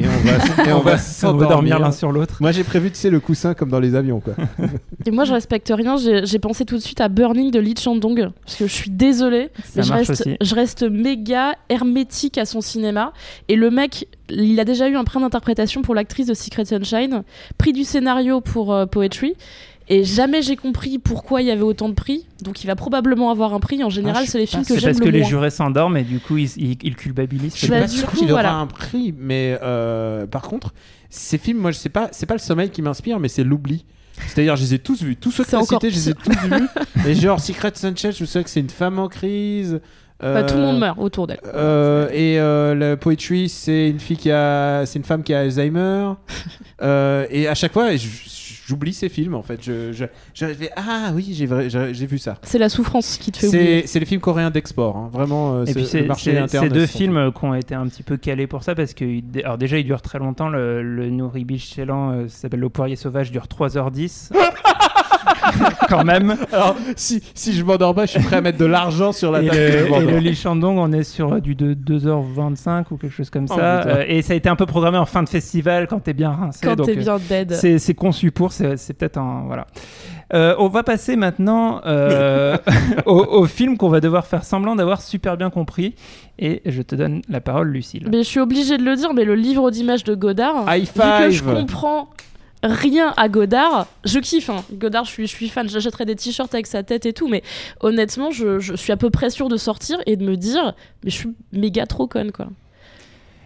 Et 0.00 0.08
on 0.08 0.18
va, 0.26 0.64
et 0.64 0.72
on 0.72 0.74
va 0.74 0.76
On 0.76 0.80
va 0.80 0.98
s'endormir 0.98 1.48
dormir 1.48 1.78
l'un 1.78 1.92
sur 1.92 2.10
l'autre. 2.12 2.36
Moi 2.40 2.52
j'ai 2.52 2.64
prévu, 2.64 2.90
tu 2.90 2.96
sais, 2.96 3.10
le 3.10 3.20
coussin 3.20 3.54
comme 3.54 3.70
dans 3.70 3.80
les 3.80 3.94
avions, 3.94 4.20
quoi. 4.20 4.34
Et 5.06 5.10
moi, 5.10 5.24
je 5.24 5.32
respecte 5.32 5.72
rien. 5.74 5.96
J'ai 5.96 6.38
pensé 6.38 6.64
tout 6.64 6.76
de 6.76 6.82
suite 6.82 7.00
à 7.00 7.08
Burning 7.08 7.50
de 7.50 7.58
Lee 7.58 7.74
Chandong. 7.78 8.30
Parce 8.44 8.56
que 8.56 8.66
je 8.66 8.72
suis 8.72 8.90
désolée. 8.90 9.50
Ça 9.56 9.70
mais 9.76 9.82
je 9.82 9.88
marche 9.88 10.08
reste, 10.08 10.20
aussi. 10.26 10.36
je 10.40 10.54
reste 10.54 10.82
méga 10.82 11.54
hermétique 11.68 12.36
à 12.38 12.44
son 12.44 12.60
cinéma. 12.60 13.12
Et 13.48 13.56
le 13.56 13.70
mec, 13.70 14.06
il 14.28 14.58
a 14.60 14.64
déjà 14.64 14.88
eu 14.88 14.96
un 14.96 15.04
prix 15.04 15.20
d'interprétation 15.20 15.82
pour 15.82 15.94
l'actrice 15.94 16.26
de 16.26 16.34
Secret 16.34 16.66
Sunshine, 16.66 17.22
prix 17.56 17.72
du 17.72 17.84
scénario 17.84 18.40
pour 18.40 18.72
euh, 18.72 18.86
Poetry. 18.86 19.34
Et 19.92 20.04
jamais 20.04 20.40
j'ai 20.40 20.54
compris 20.56 20.98
pourquoi 20.98 21.42
il 21.42 21.48
y 21.48 21.50
avait 21.50 21.62
autant 21.62 21.88
de 21.88 21.94
prix. 21.94 22.24
Donc 22.42 22.62
il 22.62 22.66
va 22.68 22.76
probablement 22.76 23.30
avoir 23.30 23.52
un 23.54 23.60
prix. 23.60 23.82
En 23.84 23.90
général, 23.90 24.22
Ah, 24.22 24.24
je 24.24 24.30
c'est 24.30 24.38
les 24.38 24.46
films 24.46 24.62
que 24.62 24.68
C'est 24.74 24.80
j'aime 24.80 24.90
parce 24.92 25.00
le 25.00 25.04
que 25.04 25.10
les 25.10 25.20
moins. 25.20 25.28
jurés 25.28 25.50
s'endorment 25.50 25.96
et 25.96 26.04
du 26.04 26.20
coup 26.20 26.36
ils, 26.38 26.48
ils, 26.56 26.78
ils 26.82 26.94
culpabilisent. 26.96 27.54
Je 27.54 27.58
suis 27.58 27.68
Bah, 27.68 27.80
pas 27.80 27.86
du 27.88 27.96
sûr 27.96 28.10
qu'il 28.12 28.24
aura 28.30 28.42
voilà. 28.42 28.54
un 28.54 28.66
prix, 28.68 29.12
mais 29.18 29.58
euh, 29.62 30.26
par 30.26 30.42
contre, 30.42 30.72
ces 31.10 31.38
films, 31.38 31.58
moi, 31.58 31.72
je 31.72 31.76
sais 31.78 31.88
pas, 31.88 32.08
c'est 32.12 32.26
pas 32.26 32.34
le 32.34 32.40
sommeil 32.40 32.70
qui 32.70 32.82
m'inspire, 32.82 33.18
mais 33.18 33.28
c'est 33.28 33.42
l'oubli. 33.44 33.84
C'est-à-dire, 34.28 34.54
je 34.54 34.62
les 34.62 34.74
ai 34.74 34.78
tous 34.78 35.02
vus, 35.02 35.16
tous 35.16 35.32
ceux 35.32 35.42
que 35.44 35.50
C'est 35.50 35.56
tu 35.58 35.64
cités, 35.64 35.90
je 35.90 35.94
les 35.96 36.10
ai 36.10 36.14
tous 36.14 36.30
vus. 36.30 36.68
Et 37.08 37.14
genre, 37.14 37.40
Secret 37.40 37.72
Sunshine, 37.74 38.12
je 38.12 38.24
sais 38.26 38.44
que 38.44 38.50
c'est 38.50 38.60
une 38.60 38.70
femme 38.70 38.98
en 39.00 39.08
crise. 39.08 39.80
Bah, 40.22 40.42
tout 40.44 40.54
le 40.54 40.60
Euh, 40.60 40.66
monde 40.66 40.78
meurt 40.78 40.98
autour 41.00 41.26
d'elle. 41.26 41.40
euh, 41.54 42.06
et 42.12 42.38
euh, 42.38 42.74
le 42.74 42.96
poetry, 42.98 43.48
c'est 43.48 43.88
une 43.88 43.98
fille 43.98 44.18
qui 44.18 44.30
a, 44.30 44.84
c'est 44.84 44.98
une 44.98 45.04
femme 45.04 45.22
qui 45.22 45.32
a 45.34 45.40
Alzheimer. 45.40 46.12
Euh, 46.82 47.26
et 47.30 47.46
à 47.46 47.54
chaque 47.54 47.72
fois, 47.74 47.94
j- 47.94 48.08
j'oublie 48.70 48.92
ces 48.92 49.08
films 49.08 49.34
en 49.34 49.42
fait. 49.42 49.58
Je, 49.62 49.92
je, 49.92 50.04
ah 50.76 51.10
oui, 51.14 51.34
j'ai 51.34 52.06
vu 52.06 52.18
ça. 52.18 52.38
C'est 52.42 52.58
la 52.58 52.68
souffrance 52.68 53.16
qui 53.18 53.32
te 53.32 53.38
fait 53.38 53.48
oublier. 53.48 53.86
C'est 53.86 53.98
les 54.00 54.06
films 54.06 54.20
coréens 54.20 54.50
d'export, 54.50 54.96
hein. 54.96 55.10
vraiment. 55.12 55.56
euh, 55.56 55.64
Et 55.66 55.74
puis 55.74 55.84
c'est- 55.84 55.90
c'est 55.90 56.00
le 56.02 56.06
marché 56.06 56.32
c'est- 56.32 56.38
interne. 56.38 56.64
ces 56.68 56.70
deux 56.72 56.86
sont- 56.86 56.98
films 56.98 57.32
qui 57.36 57.44
ont 57.44 57.54
été 57.54 57.74
un 57.74 57.86
petit 57.88 58.02
peu 58.02 58.16
calés 58.16 58.46
pour 58.46 58.62
ça 58.62 58.74
parce 58.74 58.94
que 58.94 59.04
alors 59.44 59.58
déjà 59.58 59.78
il 59.78 59.84
dure 59.84 60.02
très 60.02 60.18
longtemps 60.18 60.48
le, 60.48 60.82
le 60.82 61.10
Nourri 61.10 61.44
Bichelan 61.44 62.12
euh, 62.12 62.28
ça 62.28 62.42
s'appelle 62.42 62.60
Le 62.60 62.68
Poirier 62.68 62.96
Sauvage 62.96 63.30
dure 63.32 63.46
3h10 63.46 64.30
quand 65.88 66.04
même 66.04 66.36
Alors, 66.52 66.76
si, 66.96 67.22
si 67.34 67.52
je 67.52 67.64
m'endors 67.64 67.94
pas, 67.94 68.06
je 68.06 68.12
suis 68.12 68.20
prêt 68.22 68.36
à 68.36 68.40
mettre 68.40 68.58
de 68.58 68.64
l'argent 68.64 69.12
sur 69.12 69.30
la 69.32 69.42
et 69.42 69.46
table. 69.48 69.58
le, 69.58 69.96
et 69.96 70.12
le 70.12 70.18
Lee 70.18 70.34
Shandong 70.34 70.78
on 70.78 70.92
est 70.92 71.04
sur 71.04 71.34
euh, 71.34 71.40
du 71.40 71.54
de 71.54 71.74
2h25 71.74 72.84
ou 72.90 72.96
quelque 72.96 73.12
chose 73.12 73.30
comme 73.30 73.46
Oh, 73.50 73.54
ça. 73.54 73.82
Euh, 73.86 74.04
et 74.06 74.22
ça 74.22 74.32
a 74.32 74.36
été 74.36 74.48
un 74.48 74.56
peu 74.56 74.66
programmé 74.66 74.98
en 74.98 75.06
fin 75.06 75.22
de 75.22 75.28
festival 75.28 75.86
quand 75.88 76.00
t'es 76.00 76.12
bien 76.12 76.30
rincé 76.30 76.60
Quand 76.62 76.76
t'es 76.76 76.96
euh, 76.96 77.00
bien 77.00 77.18
dead. 77.18 77.52
c'est 77.54 77.78
c'est 77.78 77.94
conçu 77.94 78.30
pour, 78.30 78.52
c'est 78.52 78.76
c'est 78.76 78.94
peut-être 78.94 79.18
un. 79.18 79.44
Voilà. 79.46 79.66
Euh, 80.32 80.54
on 80.58 80.68
va 80.68 80.84
passer 80.84 81.16
maintenant 81.16 81.80
euh, 81.86 82.56
au, 83.06 83.18
au 83.18 83.46
film 83.46 83.76
qu'on 83.76 83.88
va 83.88 84.00
devoir 84.00 84.26
faire 84.26 84.44
semblant 84.44 84.76
d'avoir 84.76 85.00
super 85.02 85.36
bien 85.36 85.50
compris. 85.50 85.94
Et 86.38 86.62
je 86.66 86.82
te 86.82 86.94
donne 86.94 87.20
la 87.28 87.40
parole, 87.40 87.68
Lucille. 87.70 88.06
Mais 88.10 88.18
je 88.18 88.28
suis 88.28 88.40
obligée 88.40 88.78
de 88.78 88.84
le 88.84 88.94
dire, 88.96 89.12
mais 89.12 89.24
le 89.24 89.34
livre 89.34 89.70
d'images 89.70 90.04
de 90.04 90.14
Godard, 90.14 90.64
High 90.72 90.84
vu 90.84 90.92
que 90.94 91.30
je 91.30 91.42
five. 91.42 91.52
comprends 91.52 92.08
rien 92.62 93.14
à 93.16 93.28
Godard, 93.28 93.86
je 94.04 94.18
kiffe. 94.18 94.50
hein. 94.50 94.64
Godard, 94.72 95.04
je 95.04 95.10
suis, 95.10 95.26
je 95.26 95.34
suis 95.34 95.48
fan, 95.48 95.68
j'achèterais 95.68 96.04
des 96.04 96.16
t-shirts 96.16 96.52
avec 96.54 96.66
sa 96.66 96.82
tête 96.82 97.06
et 97.06 97.12
tout, 97.12 97.28
mais 97.28 97.42
honnêtement, 97.80 98.30
je, 98.30 98.58
je 98.58 98.74
suis 98.74 98.92
à 98.92 98.96
peu 98.96 99.10
près 99.10 99.30
sûre 99.30 99.48
de 99.48 99.56
sortir 99.56 99.98
et 100.06 100.16
de 100.16 100.24
me 100.24 100.36
dire, 100.36 100.74
mais 101.04 101.10
je 101.10 101.16
suis 101.16 101.30
méga 101.52 101.86
trop 101.86 102.06
conne, 102.06 102.32
quoi. 102.32 102.48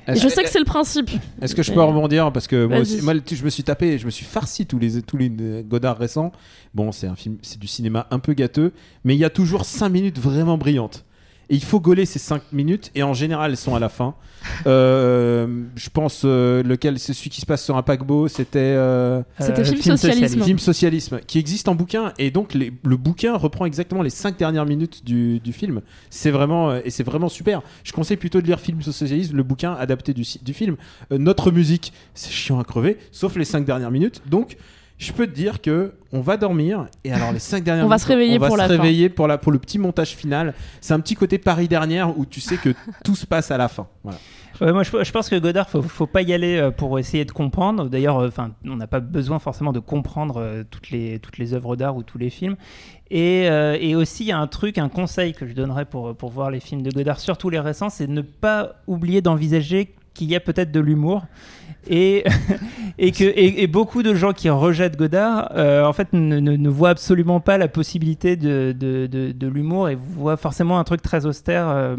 Et 0.07 0.17
je 0.17 0.29
sais 0.29 0.43
que 0.43 0.51
c'est 0.51 0.59
le 0.59 0.67
principe. 0.67 1.11
Est-ce 1.41 1.55
que 1.55 1.63
je 1.63 1.73
peux 1.73 1.83
rebondir 1.83 2.31
parce 2.31 2.47
que 2.47 2.67
moi, 2.67 2.81
aussi, 2.81 3.01
moi, 3.01 3.15
je 3.15 3.43
me 3.43 3.49
suis 3.49 3.63
tapé, 3.63 3.99
je 3.99 4.05
me 4.05 4.11
suis 4.11 4.27
farci 4.27 4.67
tous 4.67 4.79
les 4.79 5.01
tous 5.01 5.17
les 5.17 5.33
euh, 5.41 5.63
Godard 5.63 5.97
récents. 5.97 6.31
Bon, 6.75 6.93
c'est 6.93 7.07
un 7.07 7.17
film, 7.17 7.39
c'est 7.41 7.59
du 7.59 7.67
cinéma 7.67 8.07
un 8.11 8.19
peu 8.19 8.35
gâteux, 8.35 8.73
mais 9.05 9.15
il 9.15 9.19
y 9.19 9.25
a 9.25 9.31
toujours 9.31 9.65
5 9.65 9.89
minutes 9.89 10.19
vraiment 10.19 10.59
brillantes. 10.59 11.07
Et 11.51 11.55
il 11.57 11.63
faut 11.65 11.81
gauler 11.81 12.07
ces 12.07 12.19
5 12.19 12.43
minutes, 12.53 12.91
et 12.95 13.03
en 13.03 13.13
général, 13.15 13.51
elles 13.51 13.57
sont 13.57 13.75
à 13.75 13.81
la 13.81 13.89
fin. 13.89 14.15
Euh, 14.67 15.47
je 15.77 15.89
pense, 15.91 16.23
euh, 16.25 16.63
lequel, 16.63 16.99
c'est 16.99 17.13
celui 17.13 17.31
qui 17.31 17.41
se 17.41 17.47
passe 17.47 17.65
sur 17.65 17.77
un 17.77 17.83
paquebot, 17.83 18.29
c'était. 18.29 18.59
euh, 18.59 19.23
C'était 19.39 19.65
film 19.65 19.77
film 19.83 19.97
socialisme. 19.97 20.43
Film 20.43 20.59
Socialisme, 20.59 21.21
qui 21.27 21.39
existe 21.39 21.69
en 21.69 21.75
bouquin, 21.75 22.13
et 22.19 22.31
donc 22.31 22.55
les- 22.55 22.73
le 22.85 22.97
bouquin 22.97 23.37
reprend 23.37 23.65
exactement 23.67 24.03
les 24.03 24.11
5 24.11 24.39
dernières 24.39 24.67
minutes 24.67 25.05
du, 25.05 25.41
du 25.41 25.53
film. 25.53 25.81
C'est 26.11 26.31
vraiment, 26.31 26.71
euh, 26.71 26.81
et 26.85 26.91
c'est 26.91 27.03
vraiment 27.05 27.29
super. 27.29 27.63
Je 27.83 27.93
conseille 27.93 28.17
plutôt 28.17 28.41
de 28.41 28.47
lire 28.47 28.61
Film 28.61 28.83
Socialisme, 28.83 29.37
le 29.37 29.43
bouquin 29.43 29.75
adapté 29.75 30.13
du, 30.15 30.25
film. 30.55 30.77
Euh, 31.13 31.19
notre 31.19 31.51
musique, 31.51 31.93
c'est 32.15 32.31
chiant 32.33 32.59
à 32.59 32.65
crever, 32.65 32.99
sauf 33.13 33.37
les 33.37 33.45
5 33.45 33.65
dernières 33.65 33.91
minutes. 33.91 34.23
Donc, 34.27 34.57
je 34.99 35.13
peux 35.13 35.27
te 35.27 35.33
dire 35.35 35.61
que 35.61 35.93
on 36.13 36.21
va 36.21 36.37
dormir, 36.37 36.87
et 37.03 37.13
alors 37.13 37.33
les 37.33 37.39
5 37.41 37.65
dernières 37.65 37.85
On 37.87 37.89
va 37.89 37.97
minutes, 37.97 38.03
se 38.07 38.09
réveiller 38.09 38.37
on 38.37 38.41
va 38.41 38.47
pour 38.47 38.57
se 38.57 38.63
la 38.63 38.69
fin. 38.69 38.75
réveiller 38.75 39.09
pour, 39.09 39.27
la, 39.27 39.39
pour 39.39 39.53
le 39.53 39.59
petit 39.59 39.79
montage 39.79 40.11
final. 40.15 40.55
C'est 40.81 40.95
un 40.95 41.01
petit 41.01 41.17
côté 41.17 41.39
Paris 41.39 41.69
dernière 41.69 42.17
où 42.19 42.25
tu 42.25 42.41
sais 42.41 42.57
que 42.57 42.75
tout 43.05 43.15
se 43.17 43.27
passe 43.27 43.51
à 43.51 43.57
la 43.59 43.69
fin. 43.69 43.87
Voilà. 44.03 44.19
Ouais, 44.61 44.73
moi, 44.73 44.85
je, 44.85 44.91
je 45.03 45.11
pense 45.11 45.29
que 45.29 45.35
Godard, 45.37 45.69
faut, 45.69 45.83
faut 45.83 46.07
pas 46.07 46.23
y 46.23 46.33
aller 46.33 46.57
euh, 46.59 46.71
pour 46.71 46.97
essayer 47.01 47.25
de 47.25 47.33
comprendre. 47.33 47.89
D'ailleurs, 47.89 48.19
euh, 48.21 48.29
enfin, 48.29 48.53
on 48.65 48.77
n'a 48.77 48.87
pas 48.87 49.01
besoin 49.01 49.41
forcément 49.41 49.73
de 49.73 49.81
comprendre 49.81 50.37
euh, 50.39 50.63
toutes 50.71 50.91
les 50.91 51.19
toutes 51.19 51.39
les 51.39 51.55
œuvres 51.55 51.75
d'art 51.75 51.97
ou 51.97 52.05
tous 52.05 52.19
les 52.19 52.31
films. 52.31 52.55
Et, 53.11 53.49
euh, 53.51 53.77
et 53.81 53.97
aussi, 53.97 54.23
il 54.23 54.29
y 54.29 54.33
a 54.33 54.39
un 54.39 54.47
truc, 54.47 54.79
un 54.79 54.89
conseil 54.89 55.33
que 55.33 55.45
je 55.49 55.55
donnerais 55.55 55.87
pour 55.87 56.15
pour 56.15 56.31
voir 56.31 56.53
les 56.53 56.61
films 56.61 56.83
de 56.83 56.91
Godard, 56.93 57.19
surtout 57.19 57.51
les 57.51 57.59
récents, 57.59 57.91
c'est 57.91 58.07
de 58.07 58.13
ne 58.13 58.21
pas 58.23 58.77
oublier 58.87 59.23
d'envisager 59.23 59.93
qu'il 60.15 60.29
y 60.31 60.37
a 60.37 60.41
peut-être 60.41 60.71
de 60.71 60.79
l'humour. 60.81 61.25
Et, 61.89 62.25
et 62.99 63.13
que 63.13 63.25
et, 63.25 63.67
beaucoup 63.67 64.03
de 64.03 64.15
gens 64.15 64.33
qui 64.33 64.49
rejettent 64.51 64.97
Godard, 64.97 65.53
euh, 65.55 65.85
en 65.85 65.93
fait, 65.93 66.13
ne, 66.13 66.69
voient 66.69 66.91
absolument 66.91 67.41
pas 67.41 67.59
la 67.59 67.69
possibilité 67.69 68.37
de, 68.37 68.75
de, 68.79 69.07
de, 69.07 69.47
l'humour 69.47 69.89
et 69.89 69.97
voient 69.97 70.37
forcément 70.37 70.79
un 70.79 70.85
truc 70.85 71.03
très 71.03 71.27
austère. 71.27 71.69
euh, 71.69 71.97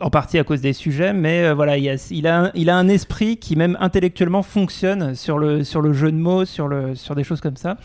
en 0.00 0.10
partie 0.10 0.38
à 0.38 0.44
cause 0.44 0.60
des 0.60 0.72
sujets, 0.72 1.12
mais 1.12 1.44
euh, 1.44 1.54
voilà, 1.54 1.78
il, 1.78 1.88
a, 1.88 1.94
il, 2.10 2.26
a 2.26 2.44
un, 2.44 2.50
il 2.54 2.70
a 2.70 2.76
un 2.76 2.88
esprit 2.88 3.36
qui 3.36 3.56
même 3.56 3.76
intellectuellement 3.80 4.42
fonctionne 4.42 5.14
sur 5.14 5.38
le, 5.38 5.64
sur 5.64 5.80
le 5.80 5.92
jeu 5.92 6.10
de 6.10 6.16
mots, 6.16 6.44
sur, 6.44 6.68
le, 6.68 6.94
sur 6.94 7.14
des 7.14 7.24
choses 7.24 7.40
comme 7.40 7.56
ça. 7.56 7.76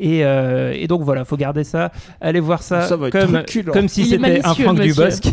Et, 0.00 0.24
euh, 0.24 0.72
et 0.76 0.86
donc 0.86 1.02
voilà, 1.02 1.24
faut 1.24 1.36
garder 1.36 1.64
ça. 1.64 1.90
Allez 2.20 2.40
voir 2.40 2.62
ça, 2.62 2.88
comme, 3.10 3.42
comme 3.72 3.88
si 3.88 4.04
c'était 4.06 4.40
un 4.46 4.54
Franck 4.54 4.78
monsieur. 4.78 4.92
Dubosc. 4.94 5.24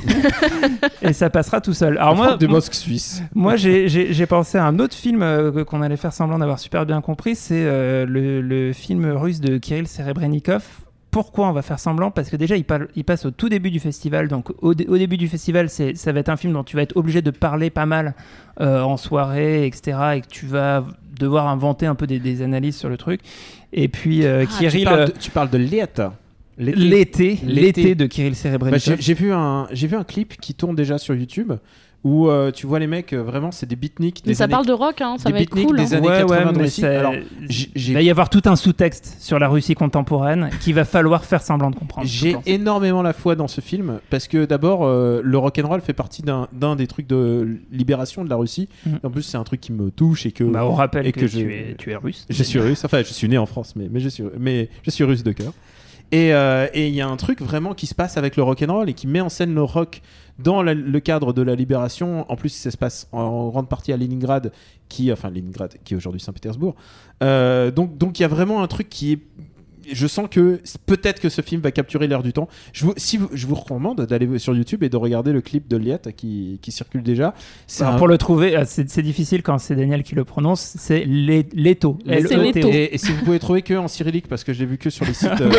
et 1.02 1.14
ça 1.14 1.30
passera 1.30 1.62
tout 1.62 1.74
seul. 1.74 1.98
Alors 1.98 2.16
moi, 2.16 2.38
de 2.38 2.48
Bosque 2.48 2.74
suisse. 2.74 3.22
moi, 3.34 3.56
j'ai- 3.56 4.26
pensé 4.26 4.58
à 4.58 4.66
un 4.66 4.80
autre 4.80 4.96
film 4.96 5.22
euh, 5.22 5.64
qu'on 5.64 5.82
allait 5.84 5.98
faire 5.98 6.12
semblant 6.14 6.40
d'avoir 6.40 6.58
super 6.60 6.86
bien 6.86 7.00
compris. 7.02 7.36
C'est 7.36 7.64
euh, 7.66 8.06
le, 8.08 8.42
le 8.42 8.74
film 8.74 9.06
russe 9.12 9.40
de 9.40 9.58
Kirill 9.58 9.88
Serebrennikov. 9.88 10.64
Pourquoi 11.12 11.48
on 11.48 11.52
va 11.54 11.62
faire 11.62 11.80
semblant? 11.80 12.12
Parce 12.12 12.30
que 12.30 12.36
déjà, 12.36 12.58
il, 12.58 12.66
parle- 12.66 12.88
il 12.96 13.06
passe 13.06 13.26
au 13.26 13.32
tout 13.32 13.48
début 13.48 13.70
du 13.72 13.80
festival. 13.80 14.28
Donc, 14.28 14.50
au, 14.62 14.74
dé- 14.74 14.88
au 14.90 14.98
début 14.98 15.16
du 15.18 15.28
festival, 15.28 15.70
c'est- 15.70 15.96
ça 15.96 16.12
va 16.12 16.20
être 16.22 16.30
un 16.30 16.38
film 16.38 16.54
dont 16.54 16.64
tu 16.64 16.76
vas 16.76 16.82
être 16.82 16.98
obligé 16.98 17.22
de 17.22 17.32
parler 17.32 17.70
pas 17.70 17.86
mal 17.86 18.16
euh, 18.60 18.82
en 18.82 18.98
soirée, 18.98 19.66
etc. 19.68 19.98
Et 20.16 20.22
que 20.22 20.28
tu 20.28 20.46
vas 20.48 20.84
devoir 21.20 21.48
inventer 21.48 21.86
un 21.86 21.96
peu 21.96 22.08
des, 22.08 22.20
des 22.20 22.42
analyses 22.42 22.76
sur 22.78 22.90
le 22.90 22.98
truc. 22.98 23.22
Et 23.74 23.88
puis, 23.88 24.26
euh, 24.26 24.44
Ah, 24.48 24.52
tu, 24.52 24.58
Kirill. 24.60 24.84
parles 24.86 25.00
euh, 25.00 25.06
de, 25.08 25.12
tu 25.20 25.32
parles 25.32 25.50
de. 25.50 25.58
L'été, 26.58 27.38
L'été. 27.44 27.96
de 27.96 28.06
Kirill 28.06 28.32
Bah, 28.32 28.38
Serebrennikov. 28.38 28.96
j'ai 28.98 29.02
j'ai 29.02 29.14
vu 29.14 29.34
un 29.34 29.68
j'ai 29.72 29.88
vu 29.88 29.98
un 29.98 30.06
clip 30.06 30.38
qui 30.40 30.54
tourne 30.54 30.76
déjà 30.76 30.98
sur 30.98 31.14
YouTube 31.14 31.52
où 32.06 32.30
euh, 32.30 32.52
tu 32.52 32.68
vois 32.68 32.80
les 32.80 32.88
mecs 32.88 33.12
euh, 33.14 33.22
vraiment 33.24 33.52
c'est 33.52 33.66
des 33.66 33.76
beatniks 33.76 34.22
Mais 34.26 34.30
des 34.32 34.36
ça 34.36 34.44
années- 34.46 34.52
parle 34.52 34.66
de 34.68 34.72
rock, 34.72 35.02
hein, 35.02 35.16
ça 35.18 35.28
des 35.30 35.34
va 35.34 35.42
être 35.42 35.50
cool. 35.50 35.76
des 35.76 35.94
hein. 35.94 35.98
années 35.98 36.08
Ouais, 36.08 36.18
80 36.20 36.38
ouais, 36.46 36.52
de 36.54 36.58
mais 36.58 36.64
Russie. 36.64 36.82
ça- 36.82 37.00
Alors 37.00 37.14
il 37.50 37.94
va 37.94 38.02
y 38.04 38.10
avoir 38.10 38.30
tout 38.30 38.44
un 38.46 38.56
sous-texte 38.56 39.18
sur 39.20 39.40
la 39.40 39.48
Russie 39.50 39.74
contemporaine 39.74 40.50
qu'il 40.62 40.76
va 40.76 40.86
falloir 40.86 41.26
faire 41.26 41.42
semblant 41.42 41.72
de 41.72 41.76
comprendre. 41.76 42.08
J'ai 42.08 42.38
énormément 42.46 43.02
la 43.02 43.12
foi 43.14 43.36
dans 43.36 43.48
ce 43.48 43.60
film 43.60 44.00
parce 44.12 44.28
que 44.28 44.46
d'abord 44.46 44.86
euh, 44.86 45.22
le 45.24 45.38
rock'n'roll 45.38 45.82
fait 45.82 45.94
partie 45.94 46.22
d'un 46.22 46.76
des 46.76 46.88
trucs 46.88 47.08
de 47.08 47.58
libération 47.72 48.24
de 48.24 48.30
la 48.30 48.36
Russie. 48.36 48.70
Mhm. 48.86 49.00
En 49.04 49.10
plus 49.10 49.24
c'est 49.24 49.38
un 49.38 49.44
truc 49.44 49.60
qui 49.62 49.72
me 49.74 49.90
touche 49.92 50.26
et 50.28 50.32
que 50.32 50.44
Bah, 50.44 50.66
on 50.66 50.74
rappelle 50.74 51.08
et 51.08 51.12
que, 51.12 51.22
que 51.22 51.26
tu, 51.26 51.40
je- 51.40 51.46
es, 51.48 51.76
tu 51.78 51.92
es 51.92 51.96
russe. 51.96 52.26
je 52.30 52.44
suis 52.44 52.60
russe. 52.60 52.86
Enfin 52.86 53.00
je 53.00 53.14
suis 53.14 53.28
né 53.28 53.38
en 53.40 53.48
France 53.48 53.74
mais 53.76 53.88
mais 53.92 54.00
je 54.00 54.10
suis 54.10 54.24
mais 54.40 54.70
je 54.84 54.92
suis 54.92 55.04
russe 55.04 55.24
de 55.24 55.32
cœur. 55.32 55.54
Et 56.12 56.34
euh, 56.34 56.68
et 56.74 56.88
il 56.88 56.94
y 56.94 57.02
a 57.02 57.08
un 57.08 57.18
truc 57.18 57.42
vraiment 57.42 57.74
qui 57.74 57.88
se 57.88 57.96
passe 57.96 58.18
avec 58.18 58.36
le 58.38 58.44
rock'n'roll 58.44 58.90
et 58.90 58.94
qui 58.94 59.08
met 59.08 59.22
en 59.22 59.30
scène 59.30 59.54
le 59.54 59.64
rock 59.64 60.02
dans 60.38 60.62
le 60.62 61.00
cadre 61.00 61.34
de 61.34 61.42
la 61.42 61.56
libération. 61.56 62.30
En 62.32 62.36
plus 62.36 62.50
ça 62.50 62.72
se 62.72 62.78
passe 62.78 63.08
en, 63.12 63.22
en 63.22 63.50
grande 63.50 63.70
partie 63.70 63.92
à 63.92 63.98
Leningrad 63.98 64.52
qui 64.90 65.12
enfin 65.12 65.30
Leningrad 65.30 65.76
qui 65.84 65.94
est 65.94 65.98
aujourd'hui 65.98 66.22
Saint-Pétersbourg. 66.22 66.76
Euh, 67.24 67.72
donc 67.72 67.98
donc 67.98 68.20
il 68.20 68.22
y 68.22 68.26
a 68.26 68.30
vraiment 68.30 68.62
un 68.62 68.68
truc 68.68 68.90
qui 68.90 69.14
est 69.14 69.20
je 69.92 70.08
sens 70.08 70.28
que 70.30 70.60
peut-être 70.86 71.20
que 71.20 71.30
ce 71.30 71.42
film 71.42 71.62
va 71.62 71.72
capturer 71.72 72.08
l'air 72.08 72.24
du 72.24 72.34
temps. 72.34 72.48
Je 72.74 72.86
vous, 72.86 72.94
si 72.98 73.18
vous, 73.18 73.30
je 73.34 73.48
vous 73.48 73.56
recommande 73.56 74.02
d'aller 74.06 74.40
sur 74.40 74.56
YouTube 74.56 74.84
et 74.84 74.90
de 74.90 74.98
regarder 74.98 75.32
le 75.32 75.42
clip 75.42 75.68
de 75.68 75.78
Liette 75.78 76.16
qui, 76.16 76.60
qui 76.62 76.72
circule 76.72 77.04
déjà. 77.04 77.34
Un- 77.82 77.98
Pour 77.98 78.08
le 78.08 78.18
trouver, 78.18 78.58
euh, 78.58 78.64
c'est 78.66 79.02
difficile 79.02 79.44
quand 79.44 79.58
c'est 79.58 79.76
Daniel 79.76 80.04
qui 80.04 80.16
le 80.16 80.24
prononce. 80.24 80.76
C'est 80.78 81.06
Leto. 81.06 81.98
Et, 82.08 82.96
et 82.96 82.98
si 82.98 83.12
vous 83.12 83.24
pouvez 83.24 83.40
trouver 83.40 83.62
que 83.62 83.74
en 83.74 83.88
cyrillique 83.88 84.28
parce 84.28 84.44
que 84.44 84.54
je 84.54 84.60
l'ai 84.60 84.66
vu 84.66 84.78
que 84.78 84.90
sur 84.90 85.06
les 85.06 85.14
sites. 85.14 85.30
euh, 85.42 85.52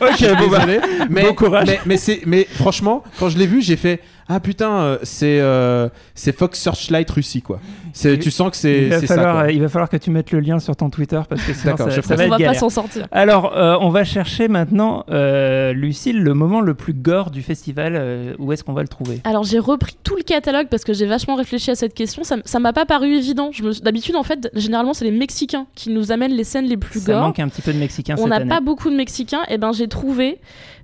Ok, 0.00 0.38
bon, 0.38 0.48
bah, 0.50 0.66
désolé, 0.66 0.80
mais, 1.10 1.22
bon 1.22 1.34
courage. 1.34 1.66
mais, 1.68 1.80
mais 1.86 1.96
c'est, 1.96 2.20
mais 2.26 2.44
franchement, 2.50 3.02
quand 3.18 3.28
je 3.28 3.38
l'ai 3.38 3.46
vu, 3.46 3.62
j'ai 3.62 3.76
fait 3.76 4.00
ah 4.28 4.40
putain, 4.40 4.70
euh, 4.80 4.98
c'est 5.02 5.40
euh, 5.40 5.88
c'est 6.14 6.34
Fox 6.36 6.58
Searchlight 6.58 7.10
Russie 7.10 7.42
quoi. 7.42 7.60
C'est, 7.92 8.18
tu 8.18 8.30
sens 8.30 8.50
que 8.50 8.56
c'est, 8.56 8.84
il, 8.84 8.88
va 8.88 9.06
ça. 9.06 9.40
euh, 9.42 9.52
il 9.52 9.60
va 9.60 9.68
falloir 9.68 9.90
que 9.90 9.96
tu 9.96 10.10
mettes 10.10 10.30
le 10.30 10.40
lien 10.40 10.58
sur 10.58 10.74
ton 10.76 10.88
Twitter 10.88 11.20
parce 11.28 11.42
que 11.42 11.52
sinon 11.52 11.72
D'accord, 11.72 11.90
ça, 11.90 11.96
je 11.96 12.00
ça 12.00 12.14
ferai 12.16 12.28
va 12.28 12.36
On 12.36 12.38
va 12.38 12.44
pas 12.46 12.54
s'en 12.54 12.70
sortir. 12.70 13.06
Alors, 13.10 13.31
euh, 13.32 13.76
on 13.80 13.88
va 13.90 14.04
chercher 14.04 14.48
maintenant, 14.48 15.04
euh, 15.10 15.72
Lucille, 15.72 16.22
le 16.22 16.34
moment 16.34 16.60
le 16.60 16.74
plus 16.74 16.92
gore 16.94 17.30
du 17.30 17.42
festival. 17.42 17.94
euh, 17.96 18.34
où 18.38 18.52
est-ce 18.52 18.62
qu'on 18.64 18.72
va 18.72 18.82
le 18.82 18.88
trouver? 18.88 19.20
Alors 19.24 19.44
j'ai 19.44 19.58
repris 19.58 19.96
tout 20.04 20.16
le 20.16 20.22
catalogue 20.22 20.68
parce 20.70 20.84
que 20.84 20.92
j'ai 20.92 21.06
vachement 21.06 21.34
réfléchi 21.34 21.70
à 21.70 21.74
cette 21.74 21.94
question. 21.94 22.24
Ça, 22.24 22.34
m- 22.36 22.42
ça 22.44 22.58
m'a 22.58 22.72
pas 22.72 22.84
paru 22.86 23.14
évident. 23.16 23.50
Je 23.52 23.62
me- 23.62 23.72
D'habitude, 23.82 24.16
en 24.16 24.22
fait, 24.22 24.50
généralement, 24.54 24.94
c'est 24.94 25.04
les 25.04 25.10
Mexicains 25.10 25.66
qui 25.74 25.90
nous 25.90 26.12
amènent 26.12 26.32
les 26.34 26.44
scènes 26.44 26.66
les 26.66 26.76
plus 26.76 27.00
Ça 27.00 27.12
gore. 27.12 27.22
manque 27.22 27.38
un 27.38 27.48
petit 27.48 27.62
peu 27.62 27.72
de 27.72 27.78
Mexicains 27.78 28.14
On 28.18 28.22
cette 28.22 28.28
n'a 28.28 28.36
année. 28.36 28.48
pas 28.48 28.60
beaucoup 28.60 28.90
de 28.90 28.96
Mexicains. 28.96 29.42
Et 29.48 29.58
ben 29.58 29.72
j'ai 29.72 29.88
trouvé 29.88 30.38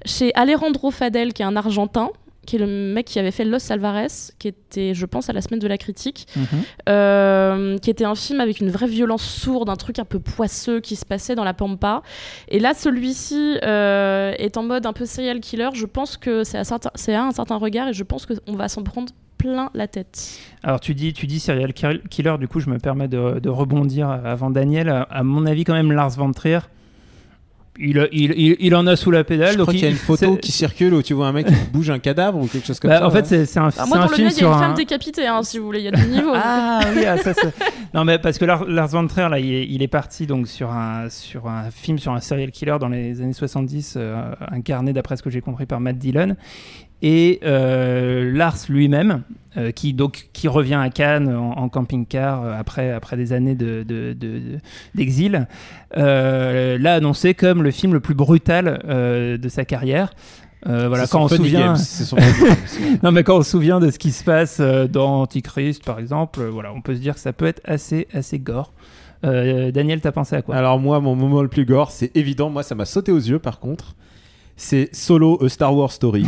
chez 0.04 0.32
Alejandro 0.34 0.90
Fadel, 0.90 1.32
qui 1.32 1.42
est 1.42 1.46
un 1.46 1.56
Argentin, 1.56 2.10
qui 2.48 2.56
est 2.56 2.60
le 2.60 2.66
mec 2.94 3.04
qui 3.04 3.18
avait 3.18 3.30
fait 3.30 3.44
Los 3.44 3.70
Alvarez, 3.70 4.06
qui 4.38 4.48
était, 4.48 4.94
je 4.94 5.04
pense, 5.04 5.28
à 5.28 5.34
la 5.34 5.42
semaine 5.42 5.60
de 5.60 5.68
la 5.68 5.76
critique, 5.76 6.26
Mhm. 6.34 6.46
euh, 6.88 7.78
qui 7.78 7.90
était 7.90 8.04
un 8.06 8.14
film 8.14 8.40
avec 8.40 8.60
une 8.60 8.70
vraie 8.70 8.86
violence 8.86 9.22
sourde, 9.22 9.68
un 9.68 9.76
truc 9.76 9.98
un 9.98 10.04
peu 10.06 10.18
poisseux 10.18 10.80
qui 10.80 10.96
se 10.96 11.04
passait 11.04 11.34
dans 11.34 11.44
la 11.44 11.52
pampa. 11.54 12.02
Et 12.48 12.58
là, 12.58 12.72
celui-ci 12.74 13.58
euh, 13.62 14.32
est 14.38 14.56
en 14.56 14.62
mode 14.62 14.86
un 14.86 14.92
peu 14.94 15.04
serial 15.04 15.40
killer. 15.40 15.68
Je 15.74 15.84
pense 15.86 16.16
que 16.16 16.42
c'est 16.44 16.58
à, 16.58 16.64
certain- 16.64 16.90
à 17.08 17.20
un 17.22 17.32
certain 17.32 17.56
regard 17.56 17.88
et 17.88 17.92
je 17.92 18.02
pense 18.02 18.24
qu'on 18.26 18.54
va 18.56 18.68
s'en 18.68 18.82
prendre 18.82 19.12
plein 19.36 19.70
la 19.74 19.86
tête. 19.86 20.38
Alors 20.62 20.80
tu 20.80 20.94
dis, 20.94 21.12
tu 21.12 21.26
dis 21.26 21.38
serial 21.40 21.72
kill- 21.72 22.00
killer, 22.10 22.36
du 22.40 22.48
coup 22.48 22.58
je 22.60 22.68
me 22.70 22.78
permets 22.78 23.06
de, 23.08 23.38
de 23.38 23.48
rebondir 23.48 24.08
avant 24.10 24.50
Daniel. 24.50 24.88
À, 24.88 25.02
à 25.02 25.22
mon 25.22 25.46
avis 25.46 25.62
quand 25.64 25.74
même 25.74 25.92
Lars 25.92 26.10
von 26.16 26.32
Trier, 26.32 26.58
il, 27.78 28.08
il, 28.12 28.32
il, 28.36 28.56
il 28.58 28.74
en 28.74 28.86
a 28.86 28.96
sous 28.96 29.10
la 29.10 29.22
pédale. 29.24 29.52
Je 29.52 29.56
donc 29.58 29.66
crois 29.66 29.74
qu'il 29.74 29.82
y 29.84 29.86
a 29.86 29.90
une 29.90 29.96
photo 29.96 30.36
qui 30.36 30.50
circule 30.52 30.94
où 30.94 31.02
tu 31.02 31.14
vois 31.14 31.28
un 31.28 31.32
mec 31.32 31.46
qui 31.46 31.54
bouge 31.72 31.90
un 31.90 31.98
cadavre 31.98 32.38
ou 32.38 32.46
quelque 32.46 32.66
chose 32.66 32.80
comme 32.80 32.90
Bah, 32.90 32.98
ça. 32.98 33.06
en 33.06 33.10
fait 33.10 33.18
ouais. 33.20 33.24
c'est 33.26 33.46
c'est 33.46 33.58
un, 33.60 33.68
Ah, 33.78 33.86
moi, 33.86 33.98
un 33.98 34.00
dans 34.04 34.08
le 34.08 34.14
film 34.14 34.26
mien, 34.28 34.32
il 34.34 34.36
y 34.36 34.36
a 34.36 34.38
sur 34.38 34.48
une 34.48 34.54
un... 34.54 34.58
femme 34.58 34.74
décapitée, 34.74 35.26
hein, 35.26 35.42
si 35.42 35.58
vous 35.58 35.66
voulez. 35.66 35.78
Il 35.80 35.84
y 35.84 35.88
a 35.88 35.92
du 35.92 36.06
niveau. 36.06 36.32
Ah 36.34 36.80
oui, 36.94 37.04
ah, 37.06 37.16
ça, 37.18 37.34
ça- 37.34 37.48
non 37.94 38.04
mais 38.04 38.18
parce 38.18 38.38
que 38.38 38.44
Lars, 38.44 38.64
Lars 38.66 38.88
von 38.88 39.06
Trier 39.06 39.28
là, 39.28 39.38
il 39.38 39.52
est, 39.54 39.66
il 39.66 39.82
est 39.82 39.88
parti 39.88 40.26
donc 40.26 40.48
sur 40.48 40.70
un 40.70 41.08
sur 41.08 41.46
un 41.48 41.70
film 41.70 41.98
sur 41.98 42.12
un 42.12 42.20
serial 42.20 42.50
killer 42.50 42.76
dans 42.80 42.88
les 42.88 43.20
années 43.20 43.32
70 43.32 43.94
euh, 43.96 44.32
incarné 44.50 44.92
d'après 44.92 45.16
ce 45.16 45.22
que 45.22 45.30
j'ai 45.30 45.40
compris 45.40 45.66
par 45.66 45.80
Matt 45.80 45.96
Dillon 45.98 46.36
et 47.02 47.40
euh, 47.44 48.32
Lars 48.32 48.56
lui-même 48.68 49.22
euh, 49.56 49.70
qui 49.70 49.92
donc 49.94 50.28
qui 50.32 50.48
revient 50.48 50.74
à 50.80 50.90
Cannes 50.90 51.34
en, 51.34 51.52
en 51.52 51.68
camping-car 51.68 52.42
euh, 52.42 52.52
après 52.58 52.90
après 52.92 53.16
des 53.16 53.32
années 53.32 53.54
de 53.54 53.82
de- 53.82 54.12
de- 54.12 54.38
de- 54.38 54.58
d'exil 54.94 55.46
euh, 55.96 56.76
l'a 56.78 56.94
annoncé 56.94 57.34
comme 57.34 57.62
le 57.62 57.70
film 57.70 57.92
le 57.92 58.00
plus 58.00 58.14
brutal 58.14 58.82
euh, 58.88 59.38
de 59.38 59.48
sa 59.48 59.64
carrière. 59.64 60.10
Euh, 60.66 60.88
voilà, 60.88 61.06
C'est 61.06 61.12
quand 61.12 61.28
son 61.28 61.34
on 61.34 61.36
souvient, 61.36 61.74
non 63.04 63.12
mais 63.12 63.22
quand 63.22 63.38
on 63.38 63.42
se 63.42 63.50
souvient 63.50 63.78
de 63.78 63.90
ce 63.92 63.98
qui 63.98 64.10
se 64.10 64.24
passe 64.24 64.58
euh, 64.60 64.88
dans 64.88 65.22
Antichrist 65.22 65.84
par 65.84 66.00
exemple, 66.00 66.40
euh, 66.40 66.50
voilà, 66.50 66.72
on 66.74 66.80
peut 66.80 66.96
se 66.96 67.00
dire 67.00 67.14
que 67.14 67.20
ça 67.20 67.32
peut 67.32 67.46
être 67.46 67.60
assez 67.64 68.08
assez 68.12 68.38
gore. 68.40 68.72
Euh, 69.24 69.70
Daniel, 69.72 70.00
t'as 70.00 70.12
pensé 70.12 70.36
à 70.36 70.42
quoi? 70.42 70.56
Alors 70.56 70.78
moi, 70.78 71.00
mon 71.00 71.14
moment 71.16 71.42
le 71.42 71.48
plus 71.48 71.64
gore, 71.64 71.90
c'est 71.90 72.16
évident. 72.16 72.50
Moi, 72.50 72.62
ça 72.62 72.74
m'a 72.76 72.84
sauté 72.84 73.10
aux 73.10 73.18
yeux. 73.18 73.38
Par 73.40 73.58
contre, 73.58 73.94
c'est 74.58 74.90
Solo, 74.92 75.42
A 75.42 75.48
Star 75.48 75.74
Wars 75.74 75.92
Story, 75.92 76.26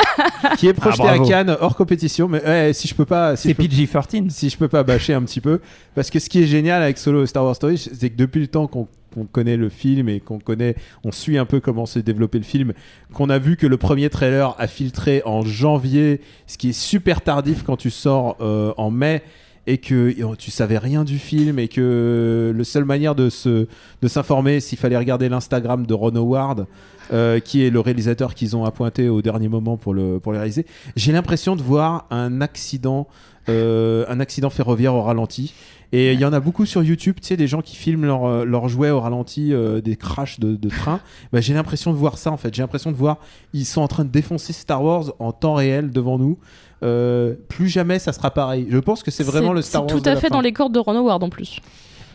qui 0.58 0.66
est 0.66 0.72
projeté 0.72 1.02
à 1.02 1.10
Ah, 1.12 1.16
bravo. 1.16 1.30
Cannes 1.30 1.56
hors 1.60 1.76
compétition. 1.76 2.26
Mais 2.26 2.42
ouais, 2.44 2.72
si 2.72 2.88
je 2.88 2.94
peux 2.94 3.04
pas, 3.04 3.36
si 3.36 3.42
C'est 3.44 3.48
je 3.50 3.54
peux, 3.56 3.62
PG-13. 3.62 4.30
si 4.30 4.48
je 4.48 4.56
peux 4.56 4.66
pas 4.66 4.82
bâcher 4.82 5.12
un 5.14 5.22
petit 5.22 5.40
peu, 5.42 5.60
parce 5.94 6.10
que 6.10 6.18
ce 6.18 6.28
qui 6.28 6.42
est 6.42 6.46
génial 6.46 6.82
avec 6.82 6.98
Solo, 6.98 7.22
A 7.22 7.26
Star 7.26 7.44
Wars 7.44 7.54
Story, 7.54 7.78
c'est 7.78 8.10
que 8.10 8.16
depuis 8.16 8.40
le 8.40 8.48
temps 8.48 8.66
qu'on 8.66 8.88
qu'on 9.14 9.24
connaît 9.24 9.56
le 9.56 9.70
film 9.70 10.10
et 10.10 10.20
qu'on 10.20 10.38
connaît, 10.38 10.74
on 11.02 11.10
suit 11.10 11.38
un 11.38 11.46
peu 11.46 11.58
comment 11.58 11.86
s'est 11.86 12.02
développé 12.02 12.36
le 12.36 12.44
film, 12.44 12.74
qu'on 13.14 13.30
a 13.30 13.38
vu 13.38 13.56
que 13.56 13.66
le 13.66 13.78
premier 13.78 14.10
trailer 14.10 14.54
a 14.58 14.66
filtré 14.66 15.22
en 15.24 15.40
janvier, 15.40 16.20
ce 16.46 16.58
qui 16.58 16.70
est 16.70 16.78
super 16.78 17.22
tardif 17.22 17.62
quand 17.62 17.78
tu 17.78 17.88
sors 17.88 18.36
euh, 18.42 18.74
en 18.76 18.90
mai 18.90 19.22
et 19.66 19.78
que 19.78 20.14
euh, 20.22 20.34
tu 20.38 20.50
savais 20.50 20.76
rien 20.76 21.02
du 21.02 21.18
film 21.18 21.58
et 21.58 21.68
que 21.68 22.52
le 22.54 22.64
seule 22.64 22.84
manière 22.84 23.14
de 23.14 23.30
se 23.30 23.66
de 24.02 24.08
s'informer 24.08 24.60
s'il 24.60 24.76
fallait 24.78 24.98
regarder 24.98 25.30
l'Instagram 25.30 25.86
de 25.86 25.94
Ron 25.94 26.14
Howard 26.16 26.66
euh, 27.12 27.40
qui 27.40 27.64
est 27.64 27.70
le 27.70 27.80
réalisateur 27.80 28.34
qu'ils 28.34 28.56
ont 28.56 28.64
appointé 28.64 29.08
au 29.08 29.22
dernier 29.22 29.48
moment 29.48 29.76
pour 29.76 29.94
le 29.94 30.18
pour 30.18 30.32
le 30.32 30.38
réaliser 30.38 30.66
j'ai 30.96 31.12
l'impression 31.12 31.56
de 31.56 31.62
voir 31.62 32.06
un 32.10 32.40
accident 32.40 33.06
euh, 33.48 34.04
un 34.08 34.20
accident 34.20 34.50
ferroviaire 34.50 34.94
au 34.94 35.02
ralenti 35.02 35.54
et 35.92 36.12
il 36.12 36.20
y 36.20 36.24
en 36.24 36.32
a 36.32 36.40
beaucoup 36.40 36.66
sur 36.66 36.82
YouTube, 36.82 37.16
tu 37.20 37.28
sais, 37.28 37.36
des 37.36 37.46
gens 37.46 37.62
qui 37.62 37.76
filment 37.76 38.06
leurs 38.06 38.24
euh, 38.24 38.44
leurs 38.44 38.68
jouets 38.68 38.90
au 38.90 39.00
ralenti, 39.00 39.52
euh, 39.52 39.80
des 39.80 39.96
crashs 39.96 40.40
de, 40.40 40.56
de 40.56 40.68
train. 40.68 41.00
Bah, 41.32 41.40
j'ai 41.40 41.54
l'impression 41.54 41.92
de 41.92 41.96
voir 41.96 42.18
ça 42.18 42.32
en 42.32 42.36
fait. 42.36 42.52
J'ai 42.54 42.62
l'impression 42.62 42.90
de 42.90 42.96
voir, 42.96 43.18
ils 43.52 43.64
sont 43.64 43.80
en 43.80 43.88
train 43.88 44.04
de 44.04 44.10
défoncer 44.10 44.52
Star 44.52 44.82
Wars 44.82 45.12
en 45.18 45.32
temps 45.32 45.54
réel 45.54 45.90
devant 45.90 46.18
nous. 46.18 46.38
Euh, 46.82 47.34
plus 47.48 47.68
jamais 47.68 47.98
ça 47.98 48.12
sera 48.12 48.30
pareil. 48.30 48.66
Je 48.68 48.78
pense 48.78 49.02
que 49.02 49.10
c'est 49.10 49.24
vraiment 49.24 49.52
le 49.52 49.62
Star 49.62 49.86
Wars. 49.86 50.00
tout 50.00 50.08
à 50.08 50.16
fait 50.16 50.28
dans 50.28 50.40
les 50.40 50.52
cordes 50.52 50.74
de 50.74 50.78
Ron 50.78 50.96
Howard 50.96 51.22
en 51.22 51.30
plus. 51.30 51.60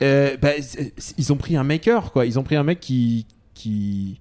Euh, 0.02 0.36
bah, 0.42 0.52
ils 1.18 1.34
ont 1.34 1.38
pris 1.38 1.56
un 1.56 1.64
maker 1.64 2.12
quoi. 2.12 2.26
Ils 2.26 2.38
ont 2.38 2.44
pris 2.44 2.56
un 2.56 2.64
mec 2.64 2.80
qui 2.80 3.26
qui 3.54 4.20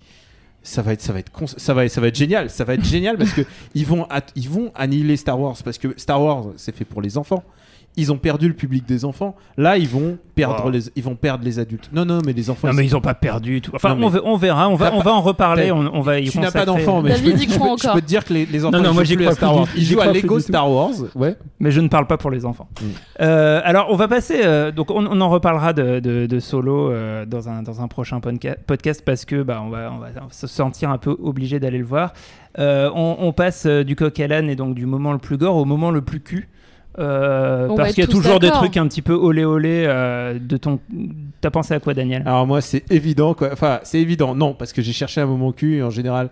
ça 0.63 0.83
va 0.83 0.93
être 0.93 1.01
ça 1.01 1.13
va 1.13 1.21
être 1.21 1.31
ça 1.59 1.75
va 1.75 1.89
ça 1.89 2.01
va 2.01 2.09
être 2.09 2.15
génial. 2.17 2.51
Ça 2.51 2.65
va 2.65 2.75
être 2.75 2.85
génial 2.85 3.17
parce 3.17 3.33
que 3.33 3.43
ils 3.75 3.87
vont 3.87 4.05
at- 4.11 4.27
ils 4.37 4.49
vont 4.49 4.73
annihiler 4.75 5.17
Star 5.17 5.41
Wars 5.41 5.57
parce 5.65 5.79
que 5.79 5.95
Star 5.97 6.23
Wars 6.23 6.47
c'est 6.57 6.75
fait 6.75 6.85
pour 6.85 7.01
les 7.03 7.17
enfants. 7.19 7.43
Ils 7.97 8.13
ont 8.13 8.17
perdu 8.19 8.47
le 8.49 8.55
public 8.55 8.87
des 8.87 9.05
enfants. 9.05 9.35
Là, 9.59 9.77
ils 9.77 9.89
vont 9.89 10.17
perdre 10.37 10.65
Wow. 10.65 10.71
les 10.71 10.81
ils 10.97 11.03
vont 11.03 11.17
perdre 11.17 11.45
les 11.45 11.59
adultes. 11.59 11.91
Non 11.93 12.05
non, 12.05 12.21
mais 12.25 12.33
les 12.33 12.49
enfants 12.49 12.69
Non 12.69 12.73
ils 12.73 12.77
mais 12.77 12.83
sont- 12.85 12.89
ils 12.89 12.97
ont 12.97 13.01
pas 13.01 13.15
perdu 13.15 13.61
tout. 13.61 13.73
Enfin, 13.75 13.91
Non, 13.91 13.97
mais- 13.97 14.05
on, 14.07 14.09
ve- 14.11 14.23
on 14.25 14.37
verra, 14.37 14.69
on 14.69 14.77
va, 14.77 14.95
on 14.95 15.01
va 15.01 15.13
en 15.13 15.21
reparler. 15.21 15.73
On, 15.73 15.81
on 15.93 16.01
va 16.01 16.21
y 16.21 16.29
tu 16.31 16.39
n'as 16.39 16.53
pas 16.53 16.65
d'enfants, 16.65 17.03
mais 17.03 17.17
je 17.17 17.23
peux, 17.25 17.31
y 17.31 17.39
je 17.43 17.49
peux- 17.49 17.55
croit 17.57 17.75
je 17.77 17.83
peux 17.83 17.89
encore. 17.91 18.01
te 18.01 18.07
dire 18.07 18.25
que 18.25 18.33
les, 18.33 18.47
les 18.47 18.65
enfants 18.65 18.77
Non, 18.79 18.83
non, 18.85 18.91
ils 18.91 18.95
moi, 18.95 19.03
jouent 19.05 19.09
j'y 19.11 19.17
crois 19.17 19.33
à 19.33 19.35
Star 19.35 19.57
Wars. 19.57 19.67
Ils 19.77 19.85
jouent 19.85 20.01
à 20.01 20.13
Lego. 20.13 20.39
Star 20.39 20.71
Wars. 20.71 20.91
Ouais. 21.17 21.37
Mais 21.59 21.73
je 21.73 21.81
ne 21.81 21.89
parle 21.89 22.07
pas 22.07 22.17
pour 22.17 22.31
les 22.31 22.47
enfants. 22.47 22.69
Mm. 22.81 22.85
Euh, 23.23 23.61
alors, 23.65 23.89
on 23.91 23.97
va 23.97 24.07
passer. 24.09 24.41
euh, 24.45 24.71
donc, 24.71 24.91
on, 24.93 25.05
on 25.07 25.21
en 25.21 25.29
reparlera 25.29 25.73
de, 25.73 25.99
de- 26.01 26.27
de 26.27 26.41
Solo 26.41 26.91
euh, 26.93 27.27
dans, 27.27 27.49
un, 27.49 27.63
dans 27.63 27.81
un 27.83 27.89
prochain 27.89 28.21
podca- 28.21 28.57
podcast 28.67 29.03
parce 29.05 29.25
que 29.25 29.43
bah, 29.43 29.61
on, 29.65 29.69
va, 29.69 29.93
on 29.93 29.99
va 29.99 30.07
se 30.31 30.47
sentir 30.47 30.91
un 30.91 30.99
peu 30.99 31.17
obligé 31.21 31.59
d'aller 31.61 31.79
le 31.79 31.85
voir. 31.85 32.13
Euh, 32.59 32.89
on, 32.95 33.17
on 33.19 33.33
passe 33.33 33.67
du 33.67 33.95
coq 33.97 34.19
à 34.21 34.27
l'âne 34.29 34.49
et 34.49 34.57
donc 34.57 34.75
du 34.75 34.87
moment 34.87 35.13
le 35.13 35.19
plus 35.19 35.37
gore 35.37 35.57
au 35.57 35.65
moment 35.65 35.91
le 35.91 36.01
plus 36.03 36.21
cul. 36.21 36.49
Euh, 37.01 37.69
parce 37.77 37.95
qu'il 37.95 38.03
y 38.03 38.07
a 38.07 38.11
toujours 38.11 38.39
des 38.41 38.51
trucs 38.51 38.77
un 38.77 38.87
petit 38.87 39.03
peu 39.03 39.15
olé 39.15 39.45
olé 39.45 39.85
euh, 39.87 40.39
de 40.41 40.57
ton. 40.57 40.79
T'as 41.41 41.51
pensé 41.51 41.75
à 41.75 41.81
quoi, 41.81 41.95
Daniel? 41.95 42.23
Alors 42.27 42.47
moi 42.47 42.61
c'est 42.61 42.85
évident 42.93 43.35
quoi. 43.35 43.51
Enfin 43.53 43.81
c'est 43.83 44.01
évident. 44.01 44.35
Non 44.35 44.55
parce 44.55 44.73
que 44.73 44.83
j'ai 44.83 44.93
cherché 44.93 45.21
un 45.21 45.27
moment 45.27 45.53
cul 45.53 45.77
et 45.77 45.83
en 45.83 45.91
général. 45.91 46.29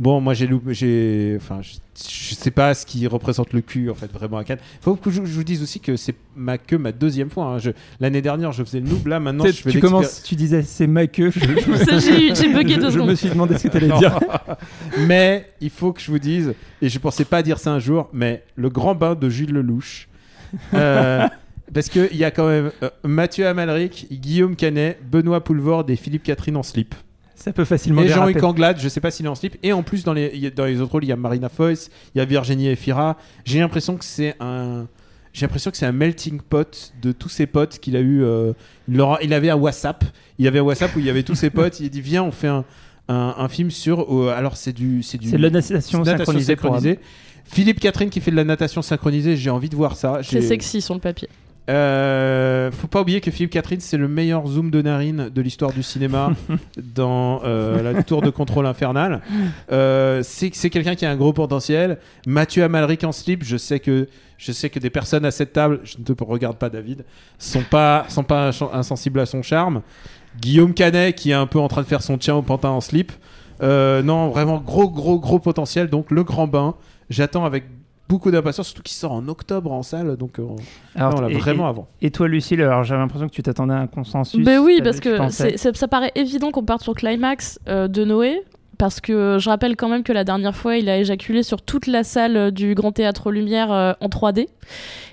Bon 0.00 0.20
moi 0.20 0.32
j'ai 0.34 0.46
loupé. 0.46 0.72
J'ai. 0.74 1.34
Enfin 1.36 1.58
je, 1.60 1.72
je 2.08 2.34
sais 2.34 2.50
pas 2.50 2.72
ce 2.74 2.86
qui 2.86 3.06
représente 3.06 3.52
le 3.52 3.60
cul 3.60 3.90
en 3.90 3.94
fait 3.94 4.10
vraiment 4.10 4.38
à 4.38 4.44
Cannes. 4.44 4.58
Faut 4.80 4.96
que 4.96 5.10
je, 5.10 5.16
je 5.24 5.32
vous 5.32 5.44
dise 5.44 5.62
aussi 5.62 5.80
que 5.80 5.96
c'est 5.96 6.14
ma 6.34 6.56
que 6.56 6.76
ma 6.76 6.92
deuxième 6.92 7.28
fois. 7.30 7.44
hein. 7.46 7.58
Je- 7.58 7.70
L'année 8.00 8.22
dernière 8.22 8.52
je 8.52 8.64
faisais 8.64 8.80
le 8.80 8.88
noob 8.88 9.06
là 9.06 9.20
maintenant 9.20 9.44
je 9.44 9.52
fais 9.52 9.70
tu 9.70 9.80
commences, 9.80 10.22
tu 10.22 10.34
disais 10.34 10.62
c'est 10.62 10.86
ma 10.86 11.06
queue. 11.06 11.30
Je, 11.34 12.32
J'ai 12.34 12.48
bugué 12.52 12.74
je- 12.74 12.80
deux 12.80 12.86
je 12.86 12.90
secondes. 12.94 13.10
me 13.10 13.14
suis 13.14 13.28
demandé 13.28 13.58
ce 13.58 13.64
que 13.64 13.68
tu 13.68 13.76
allais 13.76 13.88
Non. 13.88 13.98
dire. 13.98 14.18
mais 15.06 15.46
il 15.60 15.70
faut 15.70 15.92
que 15.92 16.00
je 16.00 16.10
vous 16.10 16.18
dise, 16.18 16.54
et 16.80 16.88
je 16.88 16.98
pensais 16.98 17.24
pas 17.24 17.42
dire 17.42 17.58
ça 17.58 17.70
un 17.72 17.78
jour, 17.78 18.08
mais 18.12 18.42
le 18.56 18.70
grand 18.70 18.94
bain 18.94 19.14
de 19.14 19.28
Jules 19.28 19.52
Lelouch. 19.52 20.08
Euh, 20.74 21.26
parce 21.72 21.88
qu'il 21.88 22.14
y 22.16 22.24
a 22.24 22.30
quand 22.30 22.46
même 22.48 22.70
euh, 22.82 22.90
Mathieu 23.04 23.46
Amalric, 23.46 24.06
Guillaume 24.10 24.56
Canet, 24.56 24.98
Benoît 25.10 25.42
Poulvord 25.42 25.84
et 25.88 25.96
Philippe 25.96 26.22
Catherine 26.24 26.56
en 26.56 26.62
slip. 26.62 26.94
Ça 27.34 27.52
peut 27.52 27.64
facilement 27.64 28.02
Et. 28.02 28.08
Jean-Luc 28.08 28.42
Anglade, 28.44 28.78
je 28.80 28.88
sais 28.88 29.00
pas 29.00 29.10
s'il 29.10 29.26
est 29.26 29.28
en 29.28 29.34
slip. 29.34 29.56
Et 29.62 29.72
en 29.72 29.82
plus, 29.82 30.04
dans 30.04 30.12
les, 30.12 30.50
dans 30.50 30.64
les 30.64 30.80
autres 30.80 30.92
rôles, 30.92 31.04
il 31.04 31.08
y 31.08 31.12
a 31.12 31.16
Marina 31.16 31.48
Foïs, 31.48 31.90
il 32.14 32.18
y 32.18 32.20
a 32.20 32.24
Virginie 32.24 32.68
Efira. 32.68 33.16
J'ai 33.44 33.58
l'impression 33.60 33.96
que 33.96 34.04
c'est 34.04 34.36
un. 34.40 34.86
J'ai 35.32 35.46
l'impression 35.46 35.70
que 35.70 35.78
c'est 35.78 35.86
un 35.86 35.92
melting 35.92 36.40
pot 36.42 36.92
de 37.00 37.10
tous 37.10 37.30
ses 37.30 37.46
potes 37.46 37.78
qu'il 37.78 37.96
a 37.96 38.00
eu. 38.00 38.22
euh, 38.22 38.52
il, 38.86 38.96
leur 38.98 39.14
a- 39.14 39.22
il 39.22 39.32
avait 39.32 39.48
un 39.48 39.56
WhatsApp. 39.56 40.04
Il 40.38 40.46
avait 40.46 40.58
un 40.58 40.62
WhatsApp 40.62 40.94
où 40.94 40.98
il 40.98 41.06
y 41.06 41.10
avait 41.10 41.22
tous 41.22 41.34
ses 41.34 41.48
potes. 41.48 41.80
Il 41.80 41.86
a 41.86 41.88
dit 41.88 42.02
Viens, 42.02 42.22
on 42.22 42.30
fait 42.32 42.48
un, 42.48 42.64
un, 43.08 43.34
un 43.38 43.48
film 43.48 43.70
sur. 43.70 44.14
euh, 44.14 44.34
alors, 44.36 44.58
c'est 44.58 44.74
du. 44.74 45.02
C'est 45.02 45.16
du- 45.18 45.30
C'est 45.30 45.38
de 45.38 45.42
la 45.42 45.48
natation 45.50 46.04
c'est 46.04 46.18
synchronisée 46.18 46.54
pour 46.56 46.74
synchronisée. 46.74 46.98
Philippe 47.44 47.80
Catherine 47.80 48.10
qui 48.10 48.20
fait 48.20 48.30
de 48.30 48.36
la 48.36 48.44
natation 48.44 48.82
synchronisée, 48.82 49.36
j'ai 49.36 49.50
envie 49.50 49.68
de 49.68 49.76
voir 49.76 49.96
ça. 49.96 50.20
C'est 50.22 50.40
sexy 50.42 50.80
sur 50.80 50.94
le 50.94 51.00
papier. 51.00 51.28
euh, 51.70 52.70
faut 52.72 52.86
pas 52.88 53.00
oublier 53.02 53.20
que 53.20 53.30
Philippe 53.30 53.52
Catherine, 53.52 53.80
c'est 53.80 53.96
le 53.96 54.08
meilleur 54.08 54.46
zoom 54.46 54.70
de 54.70 54.82
narine 54.82 55.28
de 55.32 55.42
l'histoire 55.42 55.72
du 55.72 55.82
cinéma 55.82 56.32
dans 56.94 57.40
euh, 57.44 57.82
la 57.92 58.02
tour 58.02 58.22
de 58.22 58.30
contrôle 58.30 58.66
infernale. 58.66 59.20
Euh, 59.70 60.22
c'est 60.24 60.50
quelqu'un 60.70 60.94
qui 60.94 61.06
a 61.06 61.10
un 61.10 61.16
gros 61.16 61.32
potentiel. 61.32 61.98
Mathieu 62.26 62.64
Amalric 62.64 63.04
en 63.04 63.12
slip, 63.12 63.44
je 63.44 63.56
sais 63.56 63.80
que 63.80 64.08
je 64.38 64.50
sais 64.50 64.70
que 64.70 64.80
des 64.80 64.90
personnes 64.90 65.24
à 65.24 65.30
cette 65.30 65.52
table, 65.52 65.80
je 65.84 65.98
ne 65.98 66.02
te 66.04 66.24
regarde 66.24 66.56
pas 66.56 66.68
David, 66.68 67.04
sont 67.38 67.62
pas 67.62 68.06
sont 68.08 68.24
pas 68.24 68.48
ins- 68.48 68.70
insensibles 68.72 69.20
à 69.20 69.26
son 69.26 69.42
charme. 69.42 69.82
Guillaume 70.40 70.74
Canet 70.74 71.14
qui 71.14 71.30
est 71.30 71.34
un 71.34 71.46
peu 71.46 71.60
en 71.60 71.68
train 71.68 71.82
de 71.82 71.86
faire 71.86 72.02
son 72.02 72.18
tien 72.18 72.34
au 72.34 72.42
pantin 72.42 72.70
en 72.70 72.80
slip. 72.80 73.12
Euh, 73.62 74.02
non, 74.02 74.30
vraiment 74.30 74.58
gros 74.58 74.88
gros 74.90 75.20
gros 75.20 75.38
potentiel. 75.38 75.88
Donc 75.88 76.10
le 76.10 76.24
grand 76.24 76.48
bain, 76.48 76.74
j'attends 77.12 77.44
avec 77.44 77.64
beaucoup 78.08 78.30
d'impatience, 78.30 78.66
surtout 78.68 78.82
qu'il 78.82 78.94
sort 78.96 79.12
en 79.12 79.26
octobre 79.28 79.72
en 79.72 79.82
salle, 79.82 80.16
donc 80.16 80.38
euh, 80.38 80.46
Alors, 80.94 81.20
on 81.22 81.28
et- 81.28 81.34
vraiment 81.34 81.66
et- 81.66 81.70
avant. 81.70 81.88
Et 82.02 82.10
toi, 82.10 82.28
Lucille, 82.28 82.60
alors 82.60 82.82
j'avais 82.84 83.00
l'impression 83.00 83.26
que 83.28 83.32
tu 83.32 83.42
t'attendais 83.42 83.74
à 83.74 83.78
un 83.78 83.86
consensus. 83.86 84.44
Ben 84.44 84.58
oui, 84.58 84.78
T'avais- 84.78 84.90
parce 84.90 85.00
que 85.00 85.74
ça 85.74 85.88
paraît 85.88 86.12
évident 86.14 86.50
qu'on 86.50 86.64
parte 86.64 86.82
sur 86.82 86.94
Climax 86.94 87.58
euh, 87.68 87.88
de 87.88 88.04
Noé. 88.04 88.42
Parce 88.78 89.00
que 89.00 89.36
je 89.38 89.48
rappelle 89.48 89.76
quand 89.76 89.88
même 89.88 90.02
que 90.02 90.12
la 90.12 90.24
dernière 90.24 90.56
fois, 90.56 90.76
il 90.76 90.88
a 90.88 90.98
éjaculé 90.98 91.44
sur 91.44 91.62
toute 91.62 91.86
la 91.86 92.02
salle 92.02 92.36
euh, 92.36 92.50
du 92.50 92.74
Grand 92.74 92.90
Théâtre 92.90 93.30
Lumière 93.30 93.70
euh, 93.70 93.92
en 94.00 94.08
3D. 94.08 94.48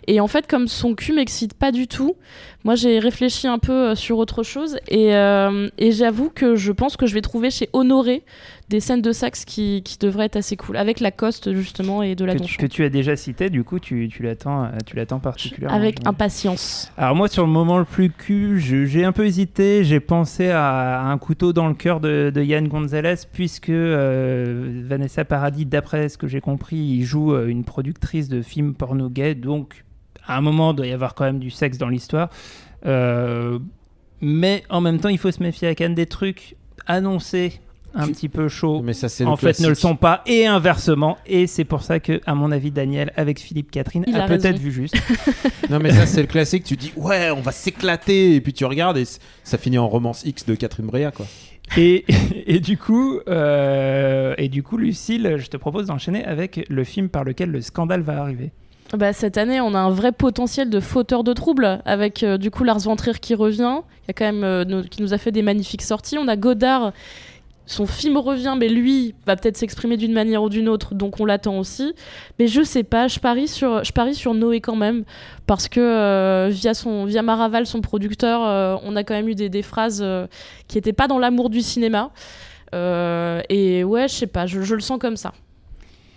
Et 0.07 0.19
en 0.19 0.27
fait, 0.27 0.47
comme 0.47 0.67
son 0.67 0.95
cul 0.95 1.13
m'excite 1.13 1.53
pas 1.53 1.71
du 1.71 1.87
tout, 1.87 2.15
moi 2.63 2.75
j'ai 2.75 2.99
réfléchi 2.99 3.47
un 3.47 3.59
peu 3.59 3.89
euh, 3.89 3.95
sur 3.95 4.17
autre 4.17 4.43
chose. 4.43 4.77
Et, 4.87 5.15
euh, 5.15 5.69
et 5.77 5.91
j'avoue 5.91 6.29
que 6.29 6.55
je 6.55 6.71
pense 6.71 6.97
que 6.97 7.05
je 7.05 7.13
vais 7.13 7.21
trouver 7.21 7.51
chez 7.51 7.69
Honoré 7.73 8.23
des 8.69 8.79
scènes 8.79 9.01
de 9.01 9.11
sax 9.11 9.45
qui, 9.45 9.81
qui 9.83 9.97
devraient 9.97 10.25
être 10.25 10.35
assez 10.35 10.55
cool. 10.55 10.77
Avec 10.77 10.99
la 10.99 11.11
coste 11.11 11.53
justement 11.53 12.03
et 12.03 12.15
de 12.15 12.23
la 12.23 12.35
que, 12.35 12.43
tu, 12.43 12.57
que 12.57 12.65
tu 12.67 12.83
as 12.83 12.89
déjà 12.89 13.15
cité, 13.15 13.49
du 13.49 13.63
coup, 13.63 13.79
tu, 13.79 14.07
tu 14.09 14.23
l'attends, 14.23 14.65
euh, 14.65 15.19
particulièrement. 15.19 15.75
Avec 15.75 16.05
impatience. 16.05 16.91
Alors 16.97 17.15
moi, 17.15 17.27
sur 17.27 17.45
le 17.45 17.51
moment 17.51 17.79
le 17.79 17.85
plus 17.85 18.11
cul, 18.11 18.59
j'ai 18.59 19.03
un 19.03 19.11
peu 19.11 19.25
hésité. 19.25 19.83
J'ai 19.83 19.99
pensé 19.99 20.49
à, 20.49 21.01
un 21.01 21.17
couteau 21.17 21.51
dans 21.51 21.67
le 21.67 21.73
cœur 21.73 21.99
de, 21.99 22.31
de 22.33 22.43
Yann 22.43 22.67
Gonzalez, 22.67 23.15
puisque 23.33 23.69
euh, 23.69 24.83
Vanessa 24.85 25.25
Paradis, 25.25 25.65
d'après 25.65 26.09
ce 26.09 26.17
que 26.17 26.27
j'ai 26.27 26.41
compris, 26.41 26.77
il 26.77 27.03
joue 27.03 27.35
une 27.35 27.63
productrice 27.63 28.29
de 28.29 28.41
films 28.41 28.75
porno 28.75 29.09
gay. 29.09 29.33
Donc, 29.33 29.83
à 30.29 30.37
un 30.37 30.41
moment, 30.41 30.71
il 30.71 30.75
doit 30.77 30.87
y 30.87 30.93
avoir 30.93 31.15
quand 31.15 31.25
même 31.25 31.39
du 31.39 31.49
sexe 31.49 31.77
dans 31.77 31.89
l'histoire. 31.89 32.29
Euh, 32.85 33.59
mais 34.21 34.63
en 34.69 34.79
même 34.81 34.99
temps, 34.99 35.09
il 35.09 35.17
faut 35.17 35.31
se 35.31 35.41
méfier 35.43 35.67
à 35.67 35.75
Cannes 35.75 35.95
des 35.95 36.05
trucs 36.05 36.55
annoncés 36.87 37.59
un 37.95 38.05
Tu- 38.05 38.11
petit 38.13 38.29
peu 38.29 38.47
chauds. 38.47 38.81
Mais 38.83 38.93
ça, 38.93 39.09
c'est 39.09 39.25
en 39.25 39.35
fait, 39.35 39.59
ne 39.59 39.67
le 39.67 39.73
sont 39.75 39.95
pas, 39.95 40.21
et 40.27 40.45
inversement. 40.45 41.17
Et 41.25 41.47
c'est 41.47 41.63
pour 41.63 41.81
ça 41.81 41.99
que, 41.99 42.21
à 42.27 42.35
mon 42.35 42.51
avis, 42.51 42.69
Daniel, 42.69 43.11
avec 43.15 43.39
Philippe 43.39 43.71
Catherine, 43.71 44.03
Il 44.07 44.15
a, 44.15 44.25
a 44.25 44.27
peut-être 44.27 44.59
vu 44.59 44.71
juste. 44.71 44.95
Non, 45.71 45.79
mais 45.79 45.91
ça, 45.91 46.05
c'est 46.05 46.21
le 46.21 46.27
classique. 46.27 46.63
Tu 46.63 46.75
dis, 46.75 46.91
ouais, 46.95 47.31
on 47.31 47.41
va 47.41 47.51
s'éclater. 47.51 48.35
Et 48.35 48.41
puis 48.41 48.53
tu 48.53 48.65
regardes 48.65 48.97
et 48.97 49.05
ça 49.43 49.57
finit 49.57 49.77
en 49.79 49.87
romance 49.87 50.23
X 50.25 50.45
de 50.45 50.53
Catherine 50.55 50.85
Breillat, 50.87 51.11
quoi. 51.11 51.25
Et, 51.77 52.05
et 52.47 52.59
du 52.59 52.77
coup, 52.77 53.19
euh, 53.27 54.33
et 54.37 54.49
du 54.49 54.61
coup, 54.63 54.77
Lucille, 54.77 55.35
je 55.37 55.47
te 55.47 55.57
propose 55.57 55.87
d'enchaîner 55.87 56.23
avec 56.25 56.65
le 56.69 56.83
film 56.83 57.09
par 57.09 57.23
lequel 57.23 57.49
le 57.51 57.61
scandale 57.61 58.01
va 58.01 58.19
arriver. 58.21 58.51
Bah, 58.97 59.13
cette 59.13 59.37
année, 59.37 59.61
on 59.61 59.75
a 59.75 59.79
un 59.79 59.91
vrai 59.91 60.11
potentiel 60.11 60.71
de 60.71 60.79
fauteur 60.79 61.23
de 61.23 61.31
troubles 61.33 61.79
avec 61.85 62.23
euh, 62.23 62.39
du 62.39 62.49
coup 62.49 62.63
Lars 62.63 62.79
von 62.79 62.95
qui 62.95 63.35
revient, 63.35 63.81
qui, 64.03 64.09
a 64.09 64.13
quand 64.13 64.25
même, 64.25 64.43
euh, 64.43 64.65
nous- 64.65 64.83
qui 64.83 65.03
nous 65.03 65.13
a 65.13 65.19
fait 65.19 65.31
des 65.31 65.43
magnifiques 65.43 65.83
sorties. 65.83 66.17
On 66.17 66.27
a 66.27 66.35
Godard, 66.35 66.91
son 67.67 67.85
film 67.85 68.17
revient, 68.17 68.55
mais 68.57 68.67
lui 68.67 69.13
va 69.27 69.35
peut-être 69.35 69.57
s'exprimer 69.57 69.95
d'une 69.95 70.11
manière 70.11 70.41
ou 70.41 70.49
d'une 70.49 70.67
autre, 70.67 70.95
donc 70.95 71.19
on 71.19 71.25
l'attend 71.25 71.59
aussi. 71.59 71.93
Mais 72.39 72.47
je 72.47 72.63
sais 72.63 72.81
pas, 72.81 73.07
je 73.07 73.19
parie 73.19 73.47
sur, 73.47 73.83
je 73.83 73.91
parie 73.91 74.15
sur 74.15 74.33
Noé 74.33 74.59
quand 74.59 74.75
même, 74.75 75.03
parce 75.45 75.67
que 75.67 75.79
euh, 75.79 76.47
via, 76.49 76.73
son, 76.73 77.05
via 77.05 77.21
Maraval, 77.21 77.67
son 77.67 77.81
producteur, 77.81 78.41
on 78.83 78.95
a 78.95 79.03
quand 79.03 79.13
même 79.13 79.29
eu 79.29 79.35
des, 79.35 79.61
phrases 79.61 80.03
qui 80.67 80.77
n'étaient 80.77 80.93
pas 80.93 81.07
dans 81.07 81.19
l'amour 81.19 81.51
du 81.51 81.61
cinéma. 81.61 82.09
Et 82.73 83.83
ouais, 83.83 84.07
je 84.07 84.13
sais 84.15 84.27
pas, 84.27 84.47
je 84.47 84.73
le 84.73 84.81
sens 84.81 84.97
comme 84.97 85.15
ça. 85.15 85.31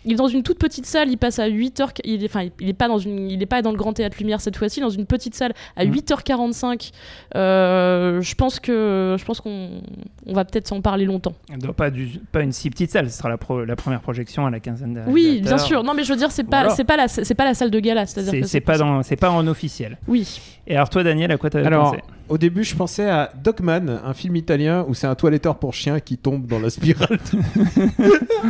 Il 0.05 0.13
est 0.13 0.17
dans 0.17 0.27
une 0.29 0.43
toute 0.43 0.59
petite 0.59 0.87
salle, 0.87 1.11
il 1.11 1.17
passe 1.17 1.39
à 1.39 1.49
8h, 1.49 1.89
il 2.05 2.23
est, 2.25 2.27
enfin, 2.27 2.49
il 2.61 2.69
est 2.69 2.73
pas 2.73 2.89
dans 2.89 2.99
une, 2.99 3.31
il 3.31 3.41
est 3.43 3.47
pas 3.47 3.63
dans 3.63 3.71
le 3.71 3.77
grand 3.77 3.93
théâtre 3.93 4.17
Lumière 4.19 4.41
cette 4.41 4.57
fois-ci, 4.57 4.81
dans 4.81 4.91
une 4.91 5.07
petite 5.07 5.35
salle 5.35 5.53
à 5.77 5.85
Mhm. 5.85 5.93
8h45. 5.93 6.91
Euh, 7.37 8.21
je 8.21 8.35
pense 8.35 8.61
que, 8.61 9.17
je 9.19 9.25
pense 9.25 9.41
qu'on, 9.41 9.81
on 10.27 10.33
va 10.33 10.45
peut-être 10.45 10.69
s'en 10.69 10.81
parler 10.81 11.05
longtemps. 11.05 11.35
Pas, 11.77 11.91
du, 11.91 12.19
pas 12.31 12.43
une 12.43 12.53
si 12.53 12.69
petite 12.71 12.91
salle, 12.91 13.11
ce 13.11 13.17
sera 13.19 13.29
la, 13.29 13.39
pro- 13.39 13.65
la 13.65 13.77
première 13.77 14.01
projection 14.01 14.47
à 14.47 14.51
la 14.51 14.61
quinzaine 14.61 14.95
d'heures. 14.95 15.05
Oui, 15.09 15.41
bien 15.43 15.59
sûr. 15.59 15.83
Non, 15.85 15.95
mais 15.95 16.05
je 16.05 16.13
veux 16.13 16.19
dire, 16.19 16.31
c'est 16.31 16.45
pas, 16.45 16.61
Voilà. 16.61 16.75
c'est 16.75 16.85
pas 16.85 16.97
la, 16.97 17.09
c'est 17.09 17.35
pas 17.35 17.45
la 17.45 17.55
salle 17.55 17.71
de 17.71 17.81
gala, 17.81 18.07
c'est-à-dire 18.07 18.47
C'est 18.47 18.61
pas, 18.61 18.79
dans- 18.79 19.03
c'est 19.03 19.17
pas 19.17 19.31
en 19.31 19.47
officiel. 19.47 19.99
Oui. 20.09 20.41
Et 20.67 20.77
alors 20.77 20.89
toi, 20.91 21.03
Daniel, 21.03 21.31
à 21.33 21.37
quoi 21.37 21.51
t'avais 21.51 21.69
pensé? 21.71 21.99
Au 22.33 22.39
début, 22.39 22.65
je 22.65 22.75
pensais 22.75 23.11
à 23.11 23.31
Dogman, 23.45 24.01
un 24.03 24.15
film 24.15 24.37
italien 24.37 24.87
où 24.89 24.95
c'est 24.95 25.07
un 25.07 25.15
toiletteur 25.15 25.59
pour 25.59 25.75
chien 25.75 26.01
qui 26.01 26.17
tombe 26.17 26.47
dans 26.47 26.59
la 26.59 26.71
spirale. 26.71 27.19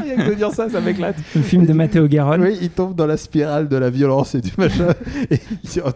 Rien 0.05 0.17
que 0.19 0.31
de 0.31 0.35
dire 0.35 0.53
ça, 0.53 0.71
ça 0.71 0.81
m'éclate. 0.81 1.17
Le 1.35 1.43
film 1.43 1.67
de 1.67 1.73
Matteo 1.73 2.07
Garonne. 2.07 2.43
Oui, 2.43 2.57
il 2.63 2.71
tombe 2.71 2.95
dans 2.95 3.07
la 3.07 3.17
spirale 3.17 3.69
de 3.69 3.77
la 3.77 3.91
violence 3.91 4.37
et 4.37 4.41
du 4.41 4.53
machin, 4.57 4.95
et, 5.33 5.41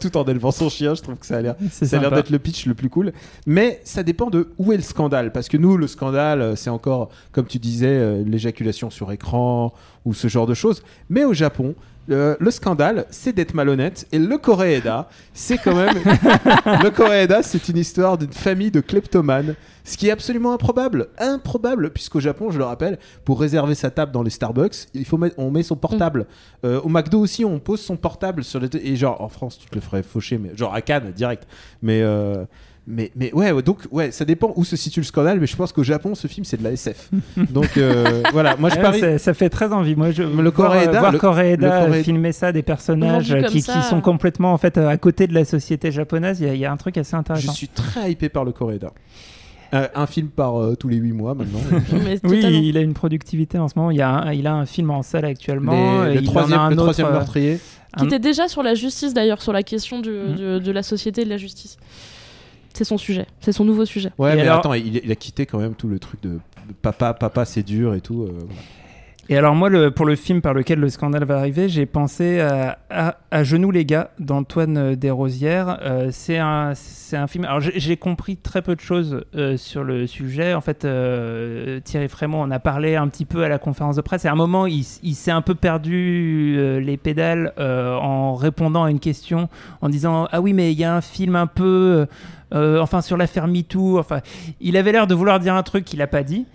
tout 0.01 0.17
en 0.17 0.25
élevant 0.25 0.51
son 0.51 0.69
chien. 0.69 0.97
Je 0.97 1.03
trouve 1.03 1.15
que 1.15 1.27
ça 1.27 1.37
a 1.37 1.41
l'air, 1.41 1.55
ça 1.71 1.97
a 1.97 2.01
l'air 2.01 2.11
d'être 2.11 2.31
le 2.31 2.41
pitch 2.41 2.67
le 2.67 2.75
plus 2.75 2.91
cool. 2.91 3.13
Mais 3.47 3.81
ça 3.85 4.03
dépend 4.03 4.31
de 4.31 4.49
où 4.59 4.73
est 4.73 4.77
le 4.77 4.83
scandale, 4.83 5.31
parce 5.31 5.49
que 5.49 5.57
nous, 5.57 5.77
le 5.77 5.87
scandale, 5.87 6.41
euh, 6.41 6.57
c'est 6.57 6.71
encore, 6.71 7.11
comme 7.31 7.47
tu 7.47 7.61
disais, 7.61 7.87
euh, 7.87 8.25
l'éjaculation 8.27 8.91
sur 8.91 9.13
écran 9.13 9.73
ou 10.07 10.15
ce 10.15 10.29
genre 10.29 10.47
de 10.47 10.55
choses. 10.55 10.83
Mais 11.11 11.25
au 11.25 11.35
Japon. 11.35 11.75
Le, 12.09 12.37
le 12.39 12.53
scandale, 12.53 13.05
c'est 13.11 13.33
d'être 13.33 13.53
malhonnête. 13.53 14.07
Et 14.13 14.21
le 14.21 14.39
Koreeda, 14.39 15.09
c'est 15.35 15.59
quand 15.59 15.75
même. 15.75 15.97
le 16.85 16.89
Koreeda, 16.91 17.43
c'est 17.43 17.69
une 17.69 17.79
histoire 17.79 18.17
d'une 18.17 18.33
famille 18.33 18.71
de 18.71 18.81
kleptomanes. 18.81 19.57
Ce 19.83 19.97
qui 19.97 20.07
est 20.07 20.13
absolument 20.13 20.53
improbable. 20.53 21.09
Improbable, 21.19 21.91
puisqu'au 21.91 22.21
Japon, 22.21 22.53
je 22.53 22.59
le 22.59 22.65
rappelle, 22.65 23.01
pour 23.25 23.41
réserver 23.41 23.75
sa 23.75 23.91
table 23.91 24.13
dans 24.13 24.23
les 24.23 24.31
Starbucks, 24.31 24.87
il 24.95 25.05
faut 25.05 25.19
mettre, 25.19 25.35
on 25.37 25.51
met 25.51 25.65
son 25.65 25.75
portable. 25.75 26.27
Euh, 26.65 26.81
au 26.83 26.89
McDo 26.89 27.19
aussi, 27.19 27.45
on 27.45 27.59
pose 27.59 27.81
son 27.81 27.97
portable 27.97 28.45
sur 28.45 28.61
le. 28.61 28.69
Et 28.77 28.95
genre, 28.95 29.21
en 29.21 29.29
France, 29.29 29.59
tu 29.59 29.69
te 29.69 29.75
le 29.75 29.81
ferais 29.81 30.05
faucher, 30.05 30.39
mais 30.39 30.53
genre 30.55 30.73
à 30.75 30.83
Cannes, 30.83 31.11
direct. 31.11 31.45
Mais. 31.83 32.03
euh, 32.03 32.45
mais, 32.87 33.11
mais 33.17 33.33
ouais, 33.35 33.63
donc 33.63 33.81
ouais, 33.91 34.11
ça 34.13 34.25
dépend 34.25 34.53
où 34.57 34.65
se 34.65 34.77
situe 34.77 35.01
le 35.01 35.05
scandale, 35.07 35.41
mais 35.41 35.47
je 35.47 35.57
pense 35.57 35.73
qu'au 35.73 35.83
Japon, 35.83 36.15
ce 36.15 36.29
film, 36.29 36.45
c'est 36.45 36.57
de 36.57 36.63
la 36.65 36.71
SF. 36.73 37.11
donc 37.51 37.77
euh, 37.77 38.23
voilà, 38.33 38.57
moi 38.57 38.71
je 38.71 38.77
Ouais, 38.77 38.83
parie. 38.83 39.01
ça, 39.01 39.19
ça 39.19 39.35
fait 39.35 39.49
très 39.51 39.73
envie. 39.73 39.97
Moi, 39.97 40.13
je 40.13 40.23
Le 40.23 40.51
Koreeda, 40.51 41.01
voir 41.01 41.89
le- 41.89 42.03
filmer 42.03 42.33
ça, 42.33 42.53
des 42.53 42.63
personnages 42.63 43.35
qui, 43.49 43.61
ça. 43.61 43.73
qui 43.75 43.83
sont 43.83 44.01
complètement 44.01 44.53
en 44.53 44.59
fait 44.59 44.79
à 44.79 44.97
côté 44.99 45.27
de 45.27 45.35
la 45.35 45.45
société 45.45 45.91
japonaise. 45.91 46.39
Il 46.41 46.47
y, 46.47 46.51
a- 46.51 46.55
il 46.55 46.61
y 46.61 46.65
a 46.65 46.71
un 46.73 46.77
truc 46.77 46.97
assez 46.97 47.13
Je 47.13 47.17
intéressant. 47.17 47.53
suis 47.53 47.69
très 47.69 48.13
hypé 48.13 48.29
par 48.29 48.45
le 48.45 48.53
Koreeda. 48.53 48.93
Euh, 49.75 49.89
un 49.97 50.07
film 50.07 50.29
par 50.29 50.61
euh, 50.63 50.77
tous 50.77 50.87
les 50.89 50.97
8 50.97 51.13
mois 51.13 51.35
maintenant. 51.35 51.59
Oui, 51.93 52.21
totalement. 52.21 52.49
il 52.61 52.77
a 52.77 52.81
une 52.83 52.95
productivité 52.95 53.59
en 53.59 53.67
ce 53.67 53.75
moment. 53.77 53.91
Il, 53.91 53.97
y 53.97 54.01
a 54.03 54.09
un, 54.11 54.33
il 54.33 54.47
a 54.47 54.55
un 54.55 54.65
film 54.65 54.91
en 54.93 55.03
salle 55.03 55.25
actuellement. 55.25 56.05
Les- 56.05 56.13
et 56.13 56.15
le 56.15 56.21
il 56.23 56.29
en 56.29 56.31
a 56.31 56.35
troisième, 56.35 56.59
un 56.61 56.69
le 56.69 56.75
autre, 56.75 56.83
troisième 56.85 57.09
euh, 57.09 57.13
meurtrier. 57.13 57.59
qui 57.99 58.05
un- 58.05 58.07
était 58.07 58.21
déjà 58.21 58.47
sur 58.47 58.63
la 58.63 58.75
justice 58.75 59.13
d'ailleurs, 59.13 59.43
sur 59.43 59.53
la 59.53 59.65
question 59.65 59.99
du- 59.99 60.09
de, 60.11 60.61
de 60.61 60.71
la 60.71 60.85
société 60.85 61.23
et 61.23 61.25
de 61.25 61.31
la 61.31 61.37
justice. 61.37 61.79
C'est 62.77 62.85
son 62.85 62.99
sujet, 62.99 63.27
c'est 63.41 63.53
son 63.53 63.65
nouveau 63.65 63.87
sujet. 63.87 64.11
Ouais, 64.19 64.35
Et 64.35 64.37
mais 64.37 64.43
alors- 64.43 64.59
attends, 64.59 64.75
il, 64.75 64.97
il 65.03 65.11
a 65.11 65.15
quitté 65.15 65.47
quand 65.47 65.59
même 65.59 65.75
tout 65.75 65.89
le 65.89 65.99
truc 65.99 66.21
de 66.23 66.41
papa, 66.83 67.15
papa, 67.15 67.47
c'est 67.47 67.63
dur 67.63 67.95
et 67.95 68.03
tout. 68.03 68.25
euh, 68.25 68.33
voilà. 68.33 68.53
Et 69.29 69.37
alors 69.37 69.57
moi, 69.57 69.69
pour 69.91 70.07
le 70.07 70.15
film 70.15 70.41
par 70.41 70.55
lequel 70.55 70.79
le 70.79 70.89
scandale 70.89 71.25
va 71.25 71.39
arriver, 71.39 71.69
j'ai 71.69 71.85
pensé 71.85 72.39
à, 72.39 72.79
à, 73.33 73.43
Genoux 73.43 73.73
les 73.73 73.85
gars 73.85 74.11
d'Antoine 74.21 74.77
euh, 74.77 74.95
Desrosières. 74.95 75.81
Euh, 75.83 76.11
c'est 76.13 76.39
un, 76.39 76.75
un 77.13 77.27
film. 77.27 77.45
Alors 77.45 77.61
j'ai 77.61 77.97
compris 77.97 78.37
très 78.37 78.63
peu 78.63 78.77
de 78.77 78.81
choses 78.81 79.25
euh, 79.35 79.57
sur 79.57 79.83
le 79.83 80.07
sujet. 80.07 80.55
En 80.55 80.61
fait, 80.61 80.85
euh, 80.85 81.81
Thierry 81.81 82.09
Frémont 82.09 82.41
en 82.41 82.53
a 82.53 82.61
parlé 82.61 82.95
un 82.95 83.09
petit 83.09 83.25
peu 83.25 83.43
à 83.43 83.49
la 83.49 83.59
conférence 83.59 83.97
de 83.97 84.01
presse. 84.01 84.25
Et 84.25 84.29
à 84.29 84.33
un 84.33 84.37
moment, 84.37 84.65
il, 84.67 84.87
il 85.03 85.15
s'est 85.17 85.33
un 85.33 85.43
peu 85.43 85.57
perdu 85.57 86.81
les 86.81 86.97
pédales 86.97 87.53
en 87.59 88.37
répondant 88.37 88.85
à 88.85 88.91
une 88.93 89.01
question, 89.01 89.49
en 89.81 89.89
disant 89.89 90.29
ah 90.31 90.41
oui 90.41 90.53
mais 90.53 90.73
il 90.73 90.79
y 90.79 90.85
a 90.85 90.95
un 90.95 91.01
film 91.01 91.35
un 91.35 91.49
peu, 91.49 92.07
enfin 92.53 93.01
sur 93.01 93.17
l'affaire 93.17 93.49
MeToo. 93.49 93.99
Enfin, 93.99 94.21
il 94.61 94.77
avait 94.77 94.93
l'air 94.93 95.09
de 95.09 95.15
vouloir 95.15 95.41
dire 95.41 95.55
un 95.55 95.65
truc 95.65 95.85
qu'il 95.85 95.99
n'a 95.99 96.07
pas 96.07 96.23
dit. 96.23 96.47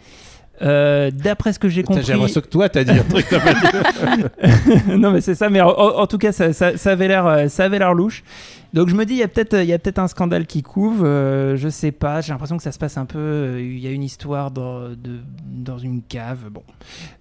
Euh, 0.63 1.09
D'après 1.11 1.53
ce 1.53 1.59
que 1.59 1.69
j'ai 1.69 1.83
compris. 1.83 2.03
J'ai 2.03 2.13
l'impression 2.13 2.41
que 2.41 2.47
toi, 2.47 2.69
t'as 2.69 2.83
dit 2.83 2.91
un 2.91 3.03
truc. 3.03 3.25
non 4.87 5.11
mais 5.11 5.21
c'est 5.21 5.35
ça, 5.35 5.49
mais 5.49 5.61
en, 5.61 5.69
en 5.69 6.07
tout 6.07 6.17
cas 6.17 6.31
ça, 6.31 6.53
ça- 6.53 6.77
ça 6.77 6.91
avait 6.91 7.07
l'air, 7.07 7.25
euh, 7.25 7.47
ça 7.47 7.63
avait 7.65 7.79
l'air 7.79 7.93
louche. 7.93 8.23
Donc 8.73 8.87
je 8.87 8.95
me 8.95 9.03
dis 9.05 9.15
il 9.15 9.19
y 9.19 9.23
a 9.23 9.27
peut-être, 9.27 9.53
il 9.61 9.65
y 9.67 9.73
a 9.73 9.79
peut-être 9.79 9.99
un 9.99 10.07
scandale 10.07 10.45
qui 10.47 10.63
couve. 10.63 11.03
euh, 11.03 11.57
je 11.57 11.67
sais 11.67 11.91
pas. 11.91 12.21
J'ai 12.21 12.31
l'impression 12.31 12.55
que 12.57 12.63
ça 12.63 12.71
se 12.71 12.79
passe 12.79 12.97
un 12.97 13.05
peu. 13.05 13.19
euh, 13.19 13.61
Il 13.61 13.79
y 13.79 13.87
a 13.87 13.91
une 13.91 14.03
histoire 14.03 14.49
dans, 14.51 14.89
de, 14.89 15.19
dans 15.45 15.77
une 15.77 16.01
cave. 16.01 16.49
Bon, 16.49 16.63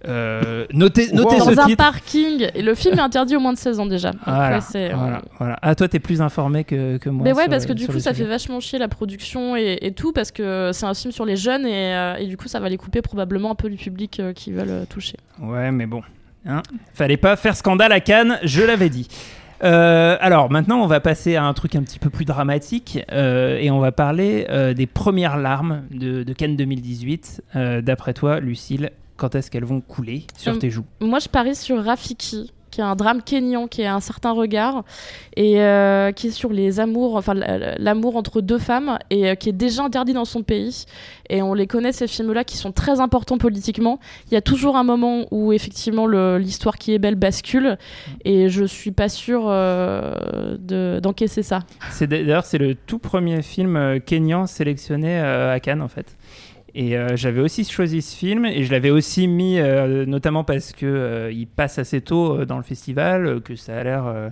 Euh, 0.07 0.65
notez, 0.73 1.11
notez 1.11 1.37
Dans 1.39 1.45
ce 1.45 1.59
un 1.59 1.65
titre. 1.65 1.77
parking. 1.77 2.47
Et 2.55 2.61
le 2.61 2.73
film 2.73 2.95
est 2.97 3.01
interdit 3.01 3.35
au 3.35 3.39
moins 3.39 3.53
de 3.53 3.57
16 3.57 3.79
ans 3.79 3.85
déjà. 3.85 4.11
Donc, 4.11 4.21
Voilà, 4.25 4.59
euh, 4.75 4.91
voilà, 4.95 5.21
voilà. 5.39 5.59
Ah 5.61 5.75
toi 5.75 5.87
t'es 5.87 5.99
plus 5.99 6.21
informé 6.21 6.63
que, 6.63 6.97
que 6.97 7.09
moi. 7.09 7.23
Mais 7.25 7.33
ouais, 7.33 7.43
sur 7.43 7.49
parce 7.51 7.65
que 7.65 7.73
du 7.73 7.85
coup, 7.87 7.99
ça 7.99 8.11
sujet. 8.11 8.23
fait 8.23 8.29
vachement 8.29 8.59
chier 8.59 8.79
la 8.79 8.87
production 8.87 9.55
et, 9.57 9.77
et 9.81 9.91
tout, 9.91 10.13
parce 10.13 10.31
que 10.31 10.71
c'est 10.73 10.85
un 10.85 10.93
film 10.93 11.11
sur 11.11 11.25
les 11.25 11.35
jeunes 11.35 11.65
et, 11.65 11.93
euh, 11.95 12.15
et 12.15 12.27
du 12.27 12.37
coup, 12.37 12.47
ça 12.47 12.59
va 12.61 12.69
les 12.69 12.77
couper 12.77 13.01
probablement 13.01 13.51
un 13.51 13.55
peu 13.55 13.69
du 13.69 13.75
public 13.77 14.19
euh, 14.19 14.31
qui 14.33 14.51
veulent 14.53 14.85
toucher. 14.89 15.17
Ouais, 15.41 15.71
mais 15.71 15.85
bon. 15.85 16.01
Hein 16.45 16.61
Fallait 16.93 17.17
pas 17.17 17.35
faire 17.35 17.55
scandale 17.55 17.91
à 17.91 17.99
Cannes, 17.99 18.39
je 18.43 18.63
l'avais 18.63 18.89
dit. 18.89 19.07
Euh, 19.63 20.17
alors 20.19 20.49
maintenant, 20.51 20.81
on 20.81 20.87
va 20.87 20.99
passer 20.99 21.35
à 21.35 21.43
un 21.43 21.53
truc 21.53 21.75
un 21.75 21.83
petit 21.83 21.99
peu 21.99 22.09
plus 22.09 22.25
dramatique 22.25 22.99
euh, 23.11 23.57
et 23.57 23.69
on 23.71 23.79
va 23.79 23.91
parler 23.91 24.47
euh, 24.49 24.73
des 24.73 24.87
premières 24.87 25.37
larmes 25.37 25.83
de, 25.91 26.23
de 26.23 26.33
Cannes 26.33 26.55
2018. 26.55 27.43
Euh, 27.55 27.81
D'après 27.81 28.13
toi, 28.13 28.39
Lucille, 28.39 28.91
quand 29.17 29.35
est-ce 29.35 29.51
qu'elles 29.51 29.65
vont 29.65 29.81
couler 29.81 30.25
sur 30.37 30.57
tes 30.57 30.69
joues? 30.69 30.85
Moi, 30.99 31.19
je 31.19 31.27
parie 31.29 31.55
sur 31.55 31.83
Rafiki, 31.83 32.51
qui 32.71 32.81
est 32.81 32.83
un 32.83 32.95
drame 32.95 33.21
kényan, 33.21 33.67
qui 33.67 33.83
a 33.83 33.93
un 33.93 33.99
certain 33.99 34.31
regard 34.31 34.83
et 35.35 35.61
euh, 35.61 36.11
qui 36.11 36.27
est 36.27 36.31
sur 36.31 36.51
les 36.51 36.79
amours, 36.79 37.15
enfin 37.15 37.33
l'amour 37.35 38.15
entre 38.15 38.41
deux 38.41 38.57
femmes 38.57 38.97
et 39.09 39.29
euh, 39.29 39.35
qui 39.35 39.49
est 39.49 39.53
déjà 39.53 39.83
interdit 39.83 40.13
dans 40.13 40.25
son 40.25 40.41
pays. 40.43 40.85
Et 41.29 41.41
on 41.41 41.53
les 41.53 41.67
connaît 41.67 41.91
ces 41.91 42.07
films-là 42.07 42.43
qui 42.43 42.57
sont 42.57 42.71
très 42.71 42.99
importants 42.99 43.37
politiquement. 43.37 43.99
Il 44.27 44.33
y 44.33 44.37
a 44.37 44.41
toujours 44.41 44.75
un 44.75 44.83
moment 44.83 45.25
où 45.31 45.53
effectivement 45.53 46.07
l'histoire 46.07 46.77
qui 46.77 46.93
est 46.93 46.99
belle 46.99 47.15
bascule 47.15 47.77
et 48.25 48.49
je 48.49 48.65
suis 48.65 48.91
pas 48.91 49.09
sûre 49.09 49.43
euh, 49.47 50.57
de- 50.59 50.99
d'encaisser 51.01 51.43
ça. 51.43 51.59
D'ailleurs 52.01 52.45
c'est 52.45 52.57
le 52.57 52.75
tout 52.75 52.99
premier 52.99 53.41
film 53.41 53.99
kényan 54.05 54.45
sélectionné 54.47 55.19
à 55.19 55.59
Cannes 55.59 55.81
en 55.81 55.87
fait. 55.87 56.15
Et 56.73 56.97
euh, 56.97 57.15
j'avais 57.15 57.41
aussi 57.41 57.65
choisi 57.65 58.01
ce 58.01 58.15
film 58.15 58.45
et 58.45 58.63
je 58.63 58.71
l'avais 58.71 58.91
aussi 58.91 59.27
mis 59.27 59.59
euh, 59.59 60.05
notamment 60.05 60.43
parce 60.43 60.71
que 60.71 60.85
euh, 60.85 61.31
il 61.31 61.47
passe 61.47 61.79
assez 61.79 62.01
tôt 62.01 62.45
dans 62.45 62.57
le 62.57 62.63
festival, 62.63 63.41
que 63.41 63.55
ça 63.55 63.77
a 63.77 63.83
l'air 63.83 64.31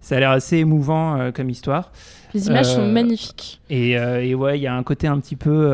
ça 0.00 0.16
a 0.16 0.20
l'air 0.20 0.30
assez 0.30 0.56
émouvant 0.58 1.30
comme 1.32 1.50
histoire. 1.50 1.92
Les 2.32 2.46
images 2.46 2.74
sont 2.74 2.86
magnifiques. 2.86 3.60
Et, 3.68 3.90
et 3.92 4.34
ouais, 4.34 4.58
il 4.58 4.62
y 4.62 4.66
a 4.66 4.74
un 4.74 4.82
côté 4.82 5.08
un 5.08 5.18
petit 5.18 5.36
peu. 5.36 5.68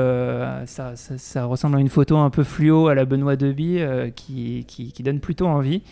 ça, 0.66 0.96
ça, 0.96 1.18
ça 1.18 1.44
ressemble 1.44 1.76
à 1.76 1.80
une 1.80 1.88
photo 1.88 2.16
un 2.16 2.30
peu 2.30 2.42
fluo 2.42 2.88
à 2.88 2.94
la 2.94 3.04
Benoît 3.04 3.36
Deby 3.36 3.80
qui, 4.16 4.64
qui, 4.66 4.90
qui 4.90 5.02
donne 5.02 5.20
plutôt 5.20 5.46
envie. 5.46 5.82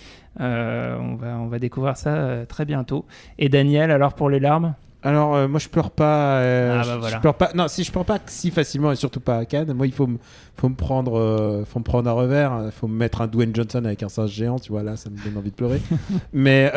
On, 0.40 1.14
va, 1.14 1.38
on 1.38 1.46
va 1.46 1.58
découvrir 1.60 1.96
ça 1.96 2.44
très 2.48 2.64
bientôt. 2.64 3.04
Et 3.38 3.48
Daniel, 3.48 3.92
alors 3.92 4.14
pour 4.14 4.30
les 4.30 4.40
larmes? 4.40 4.74
Alors, 5.04 5.34
euh, 5.36 5.46
moi, 5.48 5.60
je 5.60 5.68
pleure 5.68 5.90
pas. 5.90 6.38
euh, 6.38 6.72
Ah, 6.72 6.76
bah, 6.78 6.82
je- 6.94 6.98
voilà. 6.98 7.16
Je 7.16 7.20
pleure 7.20 7.34
pas. 7.34 7.50
Non, 7.54 7.68
si 7.68 7.84
je 7.84 7.92
pleure 7.92 8.06
pas 8.06 8.18
si 8.26 8.50
facilement 8.50 8.90
et 8.90 8.96
surtout 8.96 9.20
pas 9.20 9.36
à 9.36 9.44
Cannes. 9.44 9.72
Moi, 9.74 9.86
il 9.86 9.92
faut 9.92 10.06
me, 10.06 10.16
faut 10.56 10.68
me 10.70 10.74
prendre, 10.74 11.18
euh, 11.18 11.64
faut 11.66 11.78
me 11.78 11.84
prendre 11.84 12.08
un 12.08 12.12
revers. 12.14 12.62
Il 12.66 12.72
faut 12.72 12.88
me 12.88 12.96
mettre 12.96 13.20
un 13.20 13.26
Dwayne 13.26 13.54
Johnson 13.54 13.84
avec 13.84 14.02
un 14.02 14.08
singe 14.08 14.30
géant. 14.30 14.58
Tu 14.58 14.72
vois 14.72 14.82
là, 14.82 14.96
ça 14.96 15.10
me 15.10 15.16
donne 15.22 15.36
envie 15.36 15.50
de 15.50 15.54
pleurer. 15.56 15.80
Mais 16.32 16.72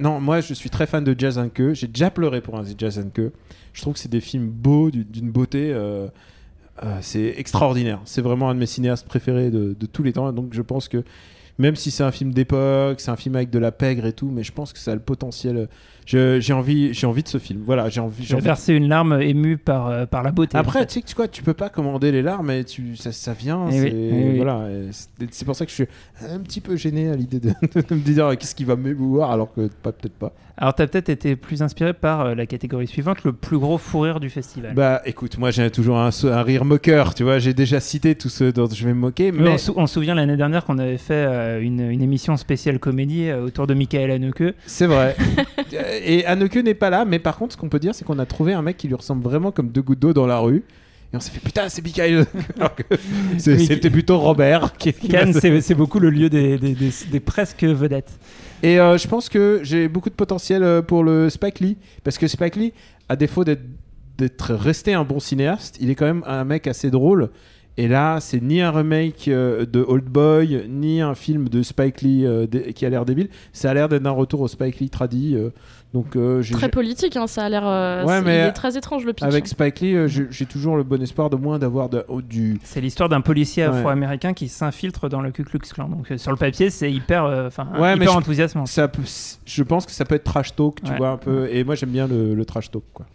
non, 0.00 0.20
moi, 0.20 0.40
je 0.40 0.54
suis 0.54 0.70
très 0.70 0.86
fan 0.86 1.02
de 1.04 1.14
Jazz 1.18 1.36
and 1.38 1.48
Que. 1.52 1.74
J'ai 1.74 1.88
déjà 1.88 2.10
pleuré 2.10 2.40
pour 2.40 2.56
un 2.56 2.62
Jazz 2.78 2.98
and 2.98 3.10
Que. 3.12 3.32
Je 3.72 3.82
trouve 3.82 3.94
que 3.94 3.98
c'est 4.00 4.10
des 4.10 4.20
films 4.20 4.46
beaux, 4.48 4.90
du- 4.92 5.04
d'une 5.04 5.30
beauté. 5.32 5.74
c'est 7.00 7.34
extraordinaire. 7.38 8.00
C'est 8.04 8.22
vraiment 8.22 8.50
un 8.50 8.54
de 8.54 8.60
mes 8.60 8.66
cinéastes 8.66 9.06
préférés 9.08 9.50
de, 9.50 9.74
de 9.78 9.86
tous 9.86 10.02
les 10.02 10.12
temps. 10.12 10.30
Donc, 10.32 10.48
je 10.52 10.62
pense 10.62 10.88
que 10.88 11.02
même 11.58 11.76
si 11.76 11.90
c'est 11.90 12.02
un 12.04 12.10
film 12.10 12.32
d'époque, 12.32 13.00
c'est 13.00 13.10
un 13.10 13.16
film 13.16 13.36
avec 13.36 13.50
de 13.50 13.58
la 13.58 13.72
pègre 13.72 14.06
et 14.06 14.12
tout, 14.12 14.30
mais 14.32 14.42
je 14.42 14.52
pense 14.52 14.72
que 14.72 14.78
ça 14.78 14.92
a 14.92 14.94
le 14.94 15.00
potentiel. 15.00 15.68
J'ai 16.06 16.52
envie, 16.52 16.92
j'ai 16.92 17.06
envie 17.06 17.22
de 17.22 17.28
ce 17.28 17.38
film. 17.38 17.62
Voilà, 17.64 17.88
j'ai 17.88 18.00
envie. 18.00 18.24
j'ai 18.24 18.34
envie- 18.34 18.44
versé 18.44 18.74
une 18.74 18.88
larme 18.88 19.22
émue 19.22 19.56
par, 19.56 19.86
euh, 19.88 20.04
par 20.04 20.22
la 20.22 20.32
beauté. 20.32 20.56
en 20.56 20.60
Après, 20.60 20.80
fait. 20.80 20.86
tu 21.00 21.02
sais 21.06 21.14
quoi, 21.14 21.28
tu 21.28 21.42
peux 21.42 21.54
pas 21.54 21.70
commander 21.70 22.12
les 22.12 22.20
larmes, 22.20 22.48
mais 22.48 22.64
tu, 22.64 22.94
ça, 22.96 23.10
ça 23.10 23.32
vient. 23.32 23.66
Eh 23.70 23.72
c'est- 23.72 23.90
oui, 23.90 24.22
eh. 24.34 24.36
Voilà, 24.36 24.68
et 24.70 24.88
c'est 25.30 25.44
pour 25.46 25.56
ça 25.56 25.64
que 25.64 25.70
je 25.70 25.76
suis 25.76 25.86
un 26.28 26.40
petit 26.40 26.60
peu 26.60 26.76
gêné 26.76 27.08
à 27.08 27.16
l'idée 27.16 27.40
de, 27.40 27.48
de 27.50 27.94
me 27.94 28.00
dire 28.00 28.26
euh, 28.26 28.34
qu'est-ce 28.34 28.54
qui 28.54 28.64
va 28.64 28.76
m'émouvoir, 28.76 29.30
alors 29.30 29.52
que 29.54 29.68
pas 29.82 29.92
peut-être 29.92 30.12
pas. 30.18 30.32
Alors, 30.56 30.72
tu 30.74 30.82
as 30.82 30.86
peut-être 30.86 31.08
été 31.08 31.34
plus 31.34 31.62
inspiré 31.62 31.92
par 31.94 32.20
euh, 32.20 32.34
la 32.36 32.46
catégorie 32.46 32.86
suivante, 32.86 33.24
le 33.24 33.32
plus 33.32 33.58
gros 33.58 33.76
fou 33.78 34.00
rire 34.00 34.20
du 34.20 34.28
festival. 34.30 34.72
Bah, 34.74 35.00
écoute, 35.04 35.36
moi 35.38 35.50
j'ai 35.50 35.68
toujours 35.70 35.98
un, 35.98 36.10
un 36.24 36.42
rire 36.42 36.64
moqueur, 36.64 37.14
tu 37.14 37.24
vois. 37.24 37.38
J'ai 37.40 37.54
déjà 37.54 37.80
cité 37.80 38.14
tous 38.14 38.28
ceux 38.28 38.52
dont 38.52 38.68
je 38.68 38.84
vais 38.84 38.92
me 38.94 39.00
moquer, 39.00 39.32
Mais 39.32 39.42
mais 39.42 39.50
on, 39.54 39.58
sou- 39.58 39.74
se 39.86 39.86
souvient 39.94 40.14
l'année 40.14 40.36
dernière 40.36 40.64
qu'on 40.64 40.78
avait 40.78 40.98
fait 40.98 41.14
euh, 41.14 41.43
une, 41.60 41.80
une 41.90 42.02
émission 42.02 42.36
spéciale 42.36 42.78
comédie 42.78 43.28
euh, 43.28 43.44
autour 43.46 43.66
de 43.66 43.74
Michael 43.74 44.10
Haneke. 44.10 44.54
c'est 44.66 44.86
vrai. 44.86 45.16
Euh, 45.72 46.00
et 46.04 46.24
Anneke 46.26 46.56
n'est 46.56 46.74
pas 46.74 46.88
là, 46.90 47.04
mais 47.04 47.18
par 47.18 47.36
contre, 47.36 47.54
ce 47.54 47.56
qu'on 47.58 47.68
peut 47.68 47.80
dire, 47.80 47.94
c'est 47.96 48.04
qu'on 48.04 48.18
a 48.20 48.26
trouvé 48.26 48.52
un 48.52 48.62
mec 48.62 48.76
qui 48.76 48.86
lui 48.86 48.94
ressemble 48.94 49.24
vraiment 49.24 49.50
comme 49.50 49.70
deux 49.70 49.82
gouttes 49.82 49.98
d'eau 49.98 50.12
dans 50.12 50.26
la 50.26 50.38
rue. 50.38 50.62
Et 51.12 51.16
on 51.16 51.20
s'est 51.20 51.32
fait 51.32 51.40
putain, 51.40 51.68
c'est 51.68 51.82
Michael. 51.82 52.26
alors 52.58 52.74
que 52.76 52.82
c'était 53.38 53.90
plutôt 53.90 54.18
Robert 54.18 54.76
qui, 54.78 54.92
qui 54.92 55.08
Cannes, 55.08 55.32
c'est 55.32 55.74
beaucoup 55.74 55.98
le 55.98 56.10
lieu 56.10 56.28
des, 56.28 56.58
des- 56.58 56.74
des- 56.74 56.90
des 57.10 57.20
presque 57.20 57.64
vedettes. 57.64 58.12
Et 58.62 58.78
euh, 58.78 58.98
je 58.98 59.08
pense 59.08 59.28
que 59.28 59.60
j'ai 59.64 59.88
beaucoup 59.88 60.10
de 60.10 60.14
potentiel 60.14 60.62
euh, 60.62 60.80
pour 60.82 61.02
le 61.02 61.28
Spike 61.28 61.58
Lee. 61.60 61.76
Parce 62.04 62.18
que 62.18 62.28
Spike 62.28 62.54
Lee, 62.56 62.72
à 63.08 63.16
défaut 63.16 63.42
d'être 63.44 64.54
resté 64.54 64.94
un 64.94 65.02
bon 65.04 65.18
cinéaste, 65.18 65.76
il 65.80 65.90
est 65.90 65.94
quand 65.96 66.06
même 66.06 66.22
un 66.26 66.44
mec 66.44 66.66
assez 66.68 66.90
drôle. 66.90 67.30
Et 67.76 67.88
là, 67.88 68.20
c'est 68.20 68.40
ni 68.40 68.60
un 68.60 68.70
remake 68.70 69.26
euh, 69.26 69.66
de 69.66 69.80
Old 69.86 70.04
Boy, 70.04 70.64
ni 70.68 71.00
un 71.00 71.14
film 71.16 71.48
de 71.48 71.62
Spike 71.62 72.02
Lee 72.02 72.24
euh, 72.24 72.46
dé- 72.46 72.72
qui 72.72 72.86
a 72.86 72.88
l'air 72.88 73.04
débile. 73.04 73.28
Ça 73.52 73.70
a 73.70 73.74
l'air 73.74 73.88
d'être 73.88 74.06
un 74.06 74.10
retour 74.12 74.40
au 74.42 74.48
Spike 74.48 74.78
Lee 74.78 74.90
tradit. 74.90 75.34
euh, 75.34 75.50
donc, 75.92 76.14
euh, 76.16 76.40
j'ai- 76.42 76.54
Très 76.54 76.68
politique, 76.68 77.16
hein, 77.16 77.26
ça 77.26 77.44
a 77.44 77.48
l'air. 77.48 77.66
euh, 77.66 78.04
Ouais, 78.04 78.20
mais 78.22 78.36
il 78.38 78.48
est 78.48 78.52
très 78.52 78.76
étrange 78.76 79.04
le 79.04 79.12
pitch. 79.12 79.24
avec 79.24 79.44
hein. 79.44 79.48
Spike 79.48 79.80
Lee, 79.80 79.94
euh, 79.96 80.06
j'ai 80.08 80.26
j'ai 80.30 80.46
toujours 80.46 80.76
le 80.76 80.82
bon 80.84 81.00
espoir 81.02 81.30
de 81.30 81.36
moins 81.36 81.58
d'avoir 81.58 81.88
de- 81.88 82.04
au- 82.08 82.22
du. 82.22 82.58
C'est 82.62 82.80
l'histoire 82.80 83.08
d'un 83.08 83.20
policier 83.20 83.64
Ouais. 83.64 83.70
afro-américain 83.76 84.34
qui 84.34 84.48
s'infiltre 84.48 85.08
dans 85.08 85.20
le 85.20 85.30
Ku 85.32 85.42
Klux 85.44 85.58
Klan. 85.60 85.88
Donc 85.88 86.10
euh, 86.12 86.18
sur 86.18 86.30
le 86.30 86.36
papier, 86.36 86.70
c'est 86.70 86.92
hyper, 86.92 87.24
euh, 87.24 87.46
enfin, 87.48 87.66
Ouais, 87.78 87.96
hyper 87.96 88.12
je- 88.12 88.16
enthousiasmant. 88.18 88.66
Ça 88.66 88.86
peut- 88.88 89.02
je 89.44 89.62
pense 89.64 89.84
que 89.86 89.92
ça 89.92 90.04
peut 90.04 90.14
être 90.16 90.24
trash 90.24 90.54
talk, 90.54 90.80
tu 90.82 90.90
Ouais. 90.92 90.96
vois, 90.96 91.10
un 91.10 91.16
peu. 91.16 91.48
Et 91.50 91.64
moi, 91.64 91.74
j'aime 91.74 91.90
bien 91.90 92.06
le, 92.06 92.34
le 92.34 92.44
trash 92.44 92.70
talk, 92.70 92.84
quoi. 92.92 93.06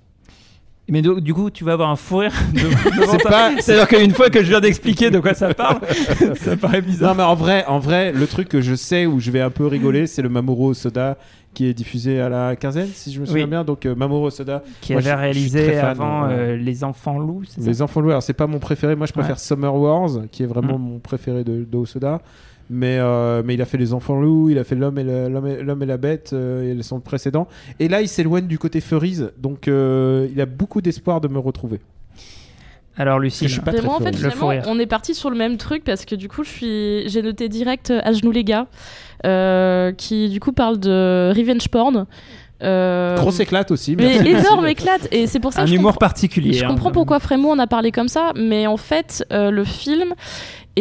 Mais 0.89 1.02
do- 1.02 1.19
du 1.19 1.34
coup, 1.34 1.49
tu 1.49 1.63
vas 1.63 1.73
avoir 1.73 1.89
un 1.89 1.95
fou 1.95 2.17
rire. 2.17 2.32
de- 2.54 2.60
C'est-à-dire 3.62 3.88
qu'une 3.88 4.12
fois 4.12 4.30
que 4.30 4.43
je 4.43 4.49
viens 4.49 4.60
d'expliquer 4.60 5.10
de 5.12 5.19
quoi 5.19 5.34
ça 5.34 5.54
parle, 5.54 5.80
ça 6.36 6.58
paraît 6.58 6.82
bizarre. 6.82 7.10
Non, 7.15 7.17
mais 7.17 7.23
en 7.30 7.36
vrai, 7.36 7.65
en 7.67 7.80
vrai, 7.80 8.12
le 8.12 8.25
truc 8.28 8.47
que 8.49 8.62
je 8.62 8.75
sais 8.75 9.06
où 9.06 9.19
je 9.19 9.32
vais 9.32 9.41
un 9.41 9.49
peu 9.52 9.65
rigoler, 9.67 10.08
c'est 10.08 10.21
le 10.21 10.30
Mamoru 10.30 10.73
Soda 10.75 11.17
qui 11.54 11.65
est 11.65 11.73
diffusé 11.73 12.21
à 12.21 12.30
la 12.30 12.56
quinzaine, 12.56 12.89
si 12.93 13.12
je 13.12 13.19
me 13.19 13.25
souviens 13.25 13.43
Oui. 13.45 13.49
bien. 13.49 13.63
Donc, 13.63 13.86
euh, 13.86 13.95
Mamoru 13.95 14.30
Soda, 14.32 14.63
Qui 14.82 14.93
moi, 14.93 15.02
avait 15.02 15.10
je- 15.12 15.15
réalisé 15.15 15.78
avant 15.78 16.25
euh, 16.25 16.28
euh, 16.30 16.56
Les 16.58 16.84
Enfants 16.84 17.17
Loups, 17.17 17.43
c'est 17.47 17.62
ça? 17.62 17.67
Les 17.67 17.82
Enfants 17.82 18.02
Loups. 18.02 18.10
Alors, 18.12 18.23
c'est 18.23 18.34
pas 18.34 18.45
mon 18.47 18.60
préféré. 18.60 18.95
Moi, 18.95 19.08
je 19.08 19.13
préfère 19.13 19.36
Ouais. 19.36 19.39
Summer 19.41 19.73
Wars, 19.75 20.10
qui 20.32 20.43
est 20.43 20.47
vraiment 20.47 20.78
Mm. 20.78 20.82
mon 20.82 20.99
préféré 20.99 21.43
de, 21.43 21.65
de 21.69 21.78
Osoda. 21.78 22.21
Mais, 22.70 22.98
euh, 23.00 23.42
mais 23.44 23.56
il 23.56 23.62
a 23.62 23.66
fait 23.66 23.78
Les 23.78 23.94
Enfants 23.94 24.20
Loups, 24.20 24.50
il 24.50 24.60
a 24.60 24.64
fait 24.64 24.76
L'homme 24.76 25.00
et, 25.00 25.04
l'homme 25.04 25.82
et, 25.84 25.86
la 25.86 25.98
bête, 25.98 26.32
euh, 26.34 26.78
et 26.78 26.84
son 26.84 27.00
précédent. 27.00 27.48
Et 27.80 27.88
là, 27.88 28.02
il 28.02 28.08
s'éloigne 28.08 28.46
du 28.48 28.60
côté 28.60 28.80
Furries, 28.80 29.22
donc 29.40 29.68
euh, 29.68 30.28
il 30.32 30.40
a 30.40 30.46
beaucoup 30.46 30.82
d'espoir 30.82 31.20
de 31.20 31.28
me 31.28 31.40
retrouver. 31.40 31.80
Alors 32.98 33.18
Lucie, 33.20 33.48
Je 33.48 33.54
suis 33.54 33.62
pas 33.62 33.72
Mais 33.72 33.78
très 33.78 33.88
moi, 33.88 33.96
en 33.96 34.00
fait, 34.02 34.16
finalement, 34.16 34.52
on 34.68 34.78
est 34.78 34.86
parti 34.86 35.16
sur 35.16 35.30
le 35.30 35.38
même 35.38 35.56
truc 35.58 35.84
parce 35.86 36.04
que 36.06 36.16
du 36.16 36.28
coup, 36.28 36.44
je 36.44 36.50
suis, 36.50 37.10
j'ai 37.10 37.22
noté 37.22 37.48
direct 37.48 37.92
euh, 37.92 38.02
à 38.04 38.12
genoux 38.12 38.32
les 38.32 38.44
gars, 38.44 38.68
euh, 39.26 39.94
qui 39.94 40.28
du 40.30 40.40
coup 40.42 40.52
parle 40.52 40.80
de 40.80 41.32
revenge 41.36 41.70
porn. 41.70 42.06
Euh, 42.62 43.16
Grosse 43.16 43.40
éclate 43.40 43.72
aussi. 43.72 43.96
mais 43.96 44.18
énorme 44.18 44.68
éclate 44.68 45.08
et 45.14 45.28
c'est 45.28 45.40
pour 45.40 45.54
ça 45.54 45.62
un 45.62 45.64
que 45.64 45.70
je 45.70 45.76
humour 45.76 45.92
comprends- 45.94 46.00
particulier. 46.08 46.52
Je 46.52 46.66
hein. 46.66 46.68
comprends 46.68 46.92
pourquoi 46.92 47.22
Frémaux 47.22 47.52
en 47.52 47.60
a 47.60 47.68
parlé 47.68 47.94
comme 47.94 48.10
ça, 48.10 48.34
mais 48.36 48.68
en 48.68 48.76
fait, 48.76 49.26
euh, 49.32 49.50
le 49.50 49.64
film 49.64 50.14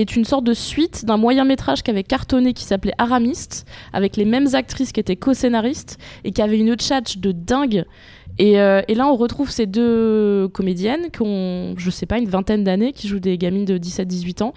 est 0.01 0.17
une 0.17 0.25
sorte 0.25 0.45
de 0.45 0.55
suite 0.55 1.05
d'un 1.05 1.17
moyen 1.17 1.45
métrage 1.45 1.83
qui 1.83 1.91
avait 1.91 2.05
cartonné 2.05 2.53
qui 2.53 2.65
s'appelait 2.65 2.95
Aramiste, 2.99 3.67
avec 3.93 4.17
les 4.17 4.25
mêmes 4.25 4.49
actrices 4.55 4.93
qui 4.93 5.01
étaient 5.01 5.17
co-scénaristes 5.17 5.99
et 6.25 6.33
qui 6.33 6.43
avait 6.43 6.59
une 6.59 6.75
tchatch 6.77 7.19
de 7.19 7.33
dingue. 7.33 7.85
Et, 8.39 8.61
euh, 8.61 8.83
et 8.87 8.95
là, 8.95 9.09
on 9.09 9.17
retrouve 9.17 9.51
ces 9.51 9.67
deux 9.67 10.49
comédiennes 10.49 11.11
qui 11.11 11.23
ont, 11.23 11.75
je 11.77 11.91
sais 11.91 12.07
pas, 12.07 12.19
une 12.19 12.29
vingtaine 12.29 12.63
d'années, 12.63 12.93
qui 12.93 13.09
jouent 13.09 13.19
des 13.19 13.37
gamines 13.37 13.65
de 13.65 13.79
17-18 13.79 14.43
ans. 14.43 14.55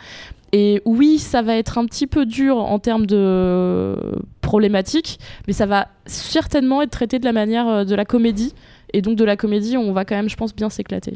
Et 0.53 0.81
oui, 0.85 1.17
ça 1.17 1.41
va 1.41 1.55
être 1.55 1.77
un 1.77 1.85
petit 1.85 2.07
peu 2.07 2.25
dur 2.25 2.57
en 2.57 2.77
termes 2.77 3.05
de 3.05 3.95
problématiques, 4.41 5.17
mais 5.47 5.53
ça 5.53 5.65
va 5.65 5.87
certainement 6.05 6.81
être 6.81 6.91
traité 6.91 7.19
de 7.19 7.25
la 7.25 7.31
manière 7.31 7.67
euh, 7.67 7.83
de 7.85 7.95
la 7.95 8.05
comédie. 8.05 8.53
Et 8.93 9.01
donc 9.01 9.15
de 9.15 9.23
la 9.23 9.37
comédie, 9.37 9.77
on 9.77 9.93
va 9.93 10.03
quand 10.05 10.15
même, 10.15 10.29
je 10.29 10.35
pense, 10.35 10.53
bien 10.53 10.69
s'éclater. 10.69 11.13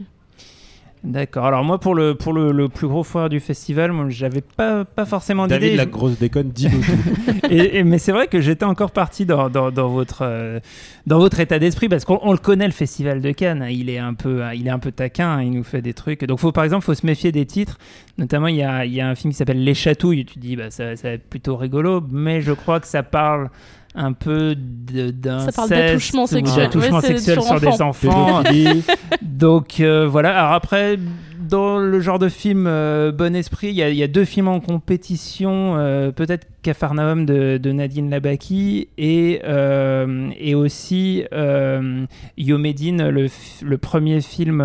D'accord. 1.05 1.45
Alors 1.45 1.63
moi, 1.63 1.79
pour 1.79 1.93
le, 1.93 2.15
pour 2.15 2.33
le, 2.33 2.51
le 2.51 2.67
plus 2.67 2.87
gros 2.87 3.03
foire 3.03 3.29
du 3.29 3.39
festival, 3.39 3.91
j'avais 4.09 4.41
pas, 4.41 4.85
pas 4.85 5.05
forcément 5.05 5.45
d'idée. 5.45 5.59
David, 5.59 5.77
la 5.77 5.85
grosse 5.85 6.17
déconne, 6.17 6.51
tout. 6.51 6.63
Et- 7.51 7.77
et- 7.77 7.83
mais 7.83 7.99
c'est 7.99 8.11
vrai 8.11 8.27
que 8.27 8.41
j'étais 8.41 8.65
encore 8.65 8.89
parti 8.91 9.25
dans, 9.25 9.49
dans, 9.49 9.69
dans 9.71 9.87
votre, 9.89 10.23
euh, 10.23 10.59
dans 11.05 11.19
votre 11.19 11.39
état 11.39 11.59
d'esprit 11.59 11.89
parce 11.89 12.03
qu'on 12.05 12.19
on 12.23 12.31
le 12.31 12.39
connaît 12.39 12.65
le 12.65 12.71
festival 12.73 13.21
de 13.21 13.31
Cannes. 13.31 13.67
Il 13.69 13.89
est 13.91 13.99
un 13.99 14.15
peu, 14.15 14.41
il 14.55 14.65
est 14.65 14.71
un 14.71 14.79
peu 14.79 14.91
taquin. 14.91 15.41
Il 15.43 15.51
nous 15.51 15.63
fait 15.63 15.81
des 15.83 15.93
trucs. 15.93 16.25
Donc 16.25 16.39
faut 16.39 16.51
par 16.51 16.63
exemple, 16.63 16.83
faut 16.83 16.95
se 16.95 17.05
méfier 17.05 17.31
des 17.31 17.45
titres. 17.45 17.77
Notamment, 18.17 18.47
il 18.47 18.55
y 18.55 18.63
a, 18.63 18.85
il 18.85 18.93
y 18.93 18.99
a 19.01 19.07
un 19.07 19.13
film 19.15 19.31
qui 19.31 19.37
s'appelle 19.37 19.63
Les 19.63 19.75
Chatouilles. 19.75 20.25
Tu 20.25 20.39
dis, 20.39 20.55
bah 20.55 20.71
ça, 20.71 20.95
ça 20.95 21.09
va 21.09 21.13
être 21.13 21.29
plutôt 21.29 21.55
rigolo, 21.55 22.03
mais 22.11 22.41
je 22.41 22.51
crois 22.53 22.79
que 22.79 22.87
ça 22.87 23.03
parle 23.03 23.49
un 23.95 24.12
peu 24.13 24.55
d'un 24.58 25.39
Ça 25.39 25.51
parle 25.51 25.69
d'attouchement 25.69 26.27
sexuel. 26.27 26.69
Ouais, 26.75 27.01
sexuel 27.01 27.34
sur 27.41 27.43
sur 27.43 27.60
des 27.62 27.81
enfants. 27.81 28.43
Donc 29.21 29.79
euh, 29.79 30.08
voilà. 30.08 30.38
Alors 30.38 30.51
après, 30.53 30.97
dans 31.39 31.77
le 31.79 31.99
genre 31.99 32.19
de 32.19 32.27
film 32.29 32.65
euh, 32.67 33.12
Bon 33.12 33.36
Esprit, 33.36 33.67
il 33.67 33.75
y, 33.75 33.84
a- 33.84 33.89
il 33.89 33.95
y 33.95 34.03
a 34.03 34.08
deux 34.08 34.25
films 34.25 34.47
en 34.47 34.60
compétition. 34.60 35.75
euh, 35.77 36.12
Peut-être 36.12 36.47
Capharnaüm 36.63 37.25
de, 37.25 37.58
de 37.58 37.71
Nadine 37.71 38.10
Labaki 38.10 38.88
et, 38.97 39.41
euh, 39.45 40.29
et 40.39 40.55
aussi 40.55 41.23
euh, 41.34 42.05
Yomedine, 42.38 43.10
le, 43.10 43.27
le 43.62 43.77
premier 43.77 44.21
film. 44.21 44.62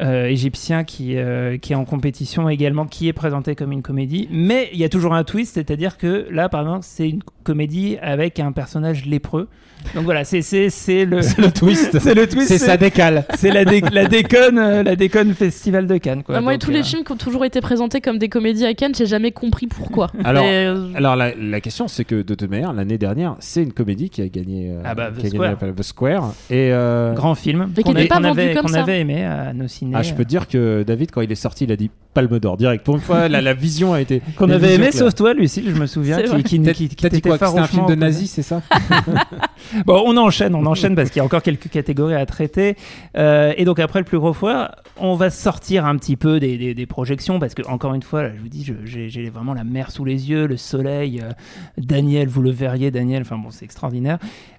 Euh, 0.00 0.26
égyptien 0.26 0.84
qui, 0.84 1.16
euh, 1.16 1.56
qui 1.58 1.72
est 1.72 1.76
en 1.76 1.84
compétition 1.84 2.48
également, 2.48 2.86
qui 2.86 3.08
est 3.08 3.12
présenté 3.12 3.54
comme 3.54 3.72
une 3.72 3.82
comédie. 3.82 4.28
Mais 4.30 4.68
il 4.72 4.78
y 4.78 4.84
a 4.84 4.88
toujours 4.88 5.14
un 5.14 5.24
twist, 5.24 5.54
c'est-à-dire 5.54 5.96
que 5.96 6.26
là, 6.30 6.48
par 6.48 6.62
exemple, 6.62 6.84
c'est 6.86 7.08
une 7.08 7.22
comédie 7.44 7.96
avec 8.02 8.38
un 8.38 8.52
personnage 8.52 9.06
lépreux. 9.06 9.48
Donc 9.94 10.04
voilà, 10.04 10.24
c'est 10.24 10.42
c'est 10.42 10.68
c'est 10.68 11.04
le, 11.04 11.22
C'est 11.22 11.38
le 11.40 11.50
twist. 11.50 11.98
c'est 12.00 12.14
le 12.14 12.26
twist. 12.26 12.48
C'est 12.48 12.58
ça 12.58 12.76
décale. 12.76 13.24
C'est 13.36 13.50
la, 13.50 13.64
dé- 13.64 13.82
la 13.92 14.06
déconne, 14.06 14.58
euh, 14.58 14.82
la 14.82 14.96
déconne 14.96 15.32
festival 15.32 15.86
de 15.86 15.96
Cannes. 15.98 16.22
Quoi. 16.22 16.34
Bah, 16.34 16.40
moi, 16.40 16.52
Donc, 16.54 16.62
tous 16.62 16.70
les 16.70 16.80
euh, 16.80 16.84
films 16.84 17.04
qui 17.04 17.12
ont 17.12 17.16
toujours 17.16 17.44
été 17.44 17.60
présentés 17.60 18.00
comme 18.00 18.18
des 18.18 18.28
comédies 18.28 18.66
à 18.66 18.74
Cannes, 18.74 18.94
j'ai 18.96 19.06
jamais 19.06 19.30
compris 19.32 19.66
pourquoi. 19.66 20.10
Alors, 20.24 20.44
Mais, 20.44 20.66
euh, 20.66 20.88
alors 20.96 21.14
la, 21.16 21.34
la 21.34 21.60
question, 21.60 21.88
c'est 21.88 22.04
que 22.04 22.16
de 22.16 22.34
toute 22.34 22.50
manière, 22.50 22.72
l'année 22.72 22.98
dernière, 22.98 23.36
c'est 23.38 23.62
une 23.62 23.72
comédie 23.72 24.10
qui 24.10 24.22
a 24.22 24.28
gagné, 24.28 24.70
euh, 24.72 24.82
Ah 24.84 24.94
bah, 24.94 25.10
The 25.10 25.20
qui 25.20 25.26
a 25.26 25.30
gagné 25.30 25.36
Square. 25.54 25.56
la- 25.62 25.72
The 25.72 25.82
Square. 25.82 26.32
Et 26.50 26.72
euh, 26.72 27.14
grand 27.14 27.34
film 27.34 27.68
Mais 27.76 27.82
qui 27.82 27.88
qu'on 27.88 27.92
n'était 27.94 28.12
a- 28.12 28.20
pas 28.20 28.28
avait, 28.28 28.54
comme 28.54 28.66
qu'on 28.66 28.72
ça. 28.72 28.82
avait 28.82 29.00
aimé 29.00 29.24
à 29.24 29.52
nos 29.54 29.68
ciné. 29.68 29.92
ah, 29.94 30.02
je 30.02 30.12
peux 30.14 30.24
te 30.24 30.28
dire 30.28 30.48
que 30.48 30.82
David, 30.86 31.10
quand 31.12 31.20
il 31.20 31.30
est 31.30 31.34
sorti, 31.36 31.64
il 31.64 31.72
a 31.72 31.76
dit 31.76 31.90
Palme 32.12 32.38
d'Or 32.38 32.56
direct. 32.56 32.84
Pour 32.84 32.96
une 32.96 33.00
fois, 33.02 33.28
la, 33.28 33.40
la 33.40 33.54
vision 33.54 33.92
a 33.92 34.00
été. 34.00 34.20
qu'on 34.36 34.48
avait 34.50 34.74
aimé, 34.74 34.88
claire. 34.88 34.94
sauf 35.04 35.14
toi, 35.14 35.34
Lucille, 35.34 35.70
je 35.72 35.78
me 35.80 35.86
souviens, 35.86 36.20
qui, 36.22 36.42
qui, 36.42 36.60
T'as 36.62 36.72
qui, 36.72 36.88
qui 36.88 36.96
t'as 36.96 37.08
dit 37.10 37.20
quoi 37.20 37.38
C'était 37.38 37.58
un 37.60 37.66
film 37.66 37.86
de 37.86 37.94
nazis, 37.94 38.30
c'est 38.30 38.42
ça? 38.42 38.62
Bon, 39.84 40.02
on 40.06 40.16
enchaîne, 40.16 40.54
on 40.54 40.64
enchaîne 40.66 40.94
parce 40.94 41.10
qu'il 41.10 41.18
y 41.18 41.22
a 41.22 41.24
encore 41.24 41.42
quelques 41.42 41.68
catégories 41.70 42.14
à 42.14 42.24
traiter. 42.26 42.76
Euh, 43.16 43.52
et 43.56 43.64
donc 43.64 43.78
après 43.78 43.98
le 43.98 44.04
plus 44.04 44.18
gros 44.18 44.32
foire, 44.32 44.76
on 44.96 45.14
va 45.14 45.30
sortir 45.30 45.84
un 45.86 45.96
petit 45.96 46.16
peu 46.16 46.40
des, 46.40 46.74
des- 46.74 46.86
projections 46.86 47.38
parce 47.38 47.54
que 47.54 47.62
encore 47.68 47.94
une 47.94 48.02
fois, 48.02 48.22
là, 48.22 48.30
je 48.34 48.40
vous 48.40 48.48
dis, 48.48 48.64
j'ai 48.84 49.28
vraiment 49.30 49.54
la 49.54 49.64
mer 49.64 49.90
sous 49.90 50.04
les 50.04 50.30
yeux, 50.30 50.46
le 50.46 50.56
soleil. 50.56 51.20
euh, 51.20 51.32
Daniel, 51.78 52.28
vous 52.28 52.42
le 52.42 52.50
verriez, 52.50 52.90
Daniel. 52.90 53.22
Enfin 53.22 53.38
bon, 53.38 53.50
c'est 53.50 53.64
extraordinaire. 53.64 54.18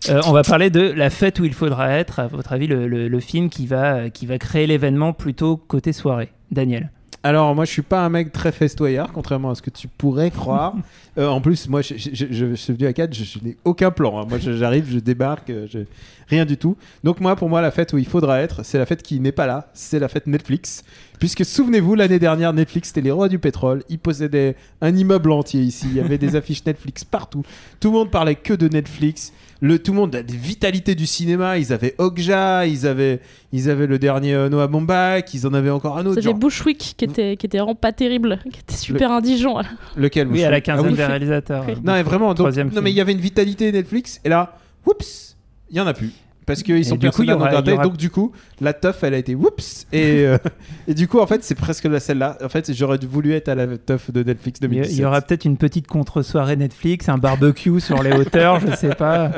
Euh, 0.09 0.21
on 0.27 0.31
va 0.31 0.43
parler 0.43 0.69
de 0.69 0.81
la 0.81 1.09
fête 1.09 1.39
où 1.39 1.45
il 1.45 1.53
faudra 1.53 1.89
être. 1.91 2.19
À 2.19 2.27
votre 2.27 2.51
avis, 2.53 2.67
le, 2.67 2.87
le- 2.87 3.07
le 3.07 3.19
film 3.19 3.49
qui 3.49 3.65
va 3.67 4.09
qui 4.09 4.25
va 4.25 4.37
créer 4.37 4.67
l'événement 4.67 5.13
plutôt 5.13 5.57
côté 5.57 5.93
soirée. 5.93 6.29
Daniel. 6.51 6.91
Alors, 7.23 7.53
moi, 7.55 7.65
je 7.65 7.71
suis 7.71 7.81
pas 7.81 8.05
un 8.05 8.09
mec 8.09 8.31
très 8.31 8.51
festoyard, 8.51 9.11
contrairement 9.11 9.49
à 9.49 9.55
ce 9.55 9.61
que 9.61 9.69
tu 9.69 9.87
pourrais 9.87 10.31
croire. 10.31 10.73
Euh, 11.17 11.27
en 11.29 11.41
plus, 11.41 11.67
moi, 11.67 11.81
je, 11.81 11.95
je- 11.97 12.11
je- 12.13 12.25
je 12.29 12.53
suis 12.53 12.73
venu 12.73 12.85
à 12.85 12.93
4, 12.93 13.11
je, 13.11 13.39
n'ai 13.43 13.57
aucun 13.65 13.89
plan. 13.89 14.19
hein. 14.21 14.27
Moi, 14.29 14.37
j'arrive, 14.37 14.85
je 14.87 14.99
débarque, 14.99 15.49
euh, 15.49 15.65
je- 15.67 15.79
rien 16.29 16.45
du 16.45 16.57
tout. 16.57 16.75
Donc, 17.03 17.19
moi, 17.19 17.35
pour 17.35 17.49
moi, 17.49 17.61
la 17.61 17.71
fête 17.71 17.93
où 17.93 17.97
il 17.97 18.05
faudra 18.07 18.41
être, 18.41 18.63
c'est 18.63 18.77
la 18.77 18.85
fête 18.85 19.03
qui 19.03 19.19
n'est 19.19 19.31
pas 19.31 19.45
là, 19.47 19.69
c'est 19.73 19.99
la 19.99 20.07
fête 20.07 20.27
Netflix. 20.27 20.83
Puisque, 21.19 21.45
souvenez-vous, 21.45 21.95
l'année 21.95 22.19
dernière, 22.19 22.53
Netflix, 22.53 22.89
c'était 22.89 23.01
les 23.01 23.11
rois 23.11 23.27
du 23.29 23.39
pétrole. 23.39 23.83
Ils 23.89 23.97
possédaient 23.99 24.55
un 24.81 24.95
immeuble 24.95 25.31
entier 25.31 25.61
ici. 25.61 25.87
Il 25.89 25.97
y 25.97 25.99
avait 25.99 26.17
des 26.17 26.35
affiches 26.35 26.65
Netflix 26.65 27.03
partout. 27.03 27.43
Tout 27.79 27.89
le 27.89 27.97
monde 27.97 28.11
parlait 28.11 28.35
que 28.35 28.53
de 28.53 28.67
Netflix. 28.67 29.33
Le, 29.59 29.79
tout 29.79 29.91
le 29.91 29.97
monde 29.97 30.15
a 30.15 30.21
des 30.21 30.35
vitalités 30.37 30.93
du 30.93 31.07
cinéma. 31.07 31.57
Ils 31.57 31.73
avaient 31.73 31.95
Okja, 31.97 32.67
ils 32.67 32.85
avaient, 32.85 33.19
ils 33.51 33.71
avaient 33.71 33.87
le 33.87 33.97
dernier 33.97 34.35
euh, 34.35 34.49
Noah 34.49 34.67
Baumbach, 34.67 35.33
ils 35.33 35.47
en 35.47 35.53
avaient 35.55 35.71
encore 35.71 35.97
un 35.97 36.05
autre. 36.05 36.21
C'était 36.21 36.35
Bushwick 36.35 36.93
qui 36.95 37.05
était, 37.05 37.35
qui 37.37 37.47
était 37.47 37.57
vraiment 37.57 37.73
pas 37.73 37.91
terrible, 37.91 38.39
qui 38.53 38.59
était 38.59 38.75
super 38.75 39.11
indigent. 39.11 39.59
Lequel 39.95 40.27
Oui, 40.27 40.43
à 40.43 40.51
la 40.51 40.57
Ah 40.57 40.61
quinzaine 40.61 40.91
oui. 40.91 40.93
des 40.97 41.05
réalisateurs. 41.05 41.65
Oui. 41.67 41.73
Non, 41.83 41.93
mais 41.93 42.03
vraiment, 42.03 42.35
donc, 42.35 42.55
non, 42.55 42.81
mais 42.83 42.91
il 42.91 42.95
y 42.95 43.01
avait 43.01 43.13
une 43.13 43.19
vitalité 43.19 43.71
Netflix, 43.71 44.21
et 44.23 44.29
là, 44.29 44.57
oups, 44.85 45.36
il 45.69 45.77
y 45.77 45.79
en 45.79 45.87
a 45.87 45.93
plus. 45.93 46.11
Parce 46.45 46.63
qu'ils 46.63 46.85
sont 46.85 46.95
y 46.95 46.99
personnes 46.99 47.29
aura- 47.31 47.83
donc 47.83 47.97
du 47.97 48.09
coup, 48.09 48.31
la 48.61 48.71
teuf, 48.71 49.03
elle 49.03 49.13
a 49.13 49.17
été 49.17 49.35
oups, 49.35 49.85
et, 49.91 50.25
euh, 50.25 50.37
et 50.87 50.93
du 50.93 51.09
coup, 51.09 51.19
en 51.19 51.27
fait, 51.27 51.43
c'est 51.43 51.55
presque 51.55 51.83
la 51.83 51.99
celle-là. 51.99 52.37
En 52.41 52.47
fait, 52.47 52.71
j'aurais 52.73 52.97
voulu 53.05 53.33
être 53.33 53.49
à 53.49 53.55
la 53.55 53.67
teuf 53.77 54.11
de 54.11 54.23
Netflix 54.23 54.59
Il 54.61 54.65
y- 54.67 54.69
2017. 54.69 54.95
il 54.97 55.01
y 55.01 55.05
aura 55.05 55.19
peut-être 55.19 55.43
une 55.43 55.57
petite 55.57 55.87
contre-soirée 55.87 56.55
Netflix, 56.55 57.09
un 57.09 57.17
barbecue 57.17 57.79
sur 57.81 58.01
les 58.01 58.13
hauteurs, 58.13 58.61
je 58.61 58.73
sais 58.77 58.95
pas. 58.95 59.31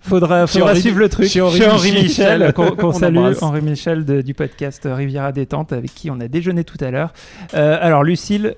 Faudra, 0.00 0.48
faudra 0.48 0.72
Henri- 0.72 0.80
suivre 0.80 0.98
le 0.98 1.08
truc. 1.08 1.28
chez 1.28 1.40
Henri 1.40 1.60
Michel, 1.92 2.02
Michel, 2.02 2.52
qu'on 2.52 2.74
on 2.82 2.92
salue, 2.92 3.14
l'embrasse. 3.14 3.42
Henri 3.42 3.60
Michel 3.62 4.04
de- 4.04 4.20
du 4.20 4.34
podcast 4.34 4.88
Riviera 4.90 5.30
Détente, 5.30 5.72
avec 5.72 5.94
qui 5.94 6.10
on 6.10 6.18
a 6.18 6.26
déjeuné 6.26 6.64
tout 6.64 6.78
à 6.80 6.90
l'heure. 6.90 7.12
Euh, 7.54 7.78
alors, 7.80 8.02
Lucille, 8.02 8.56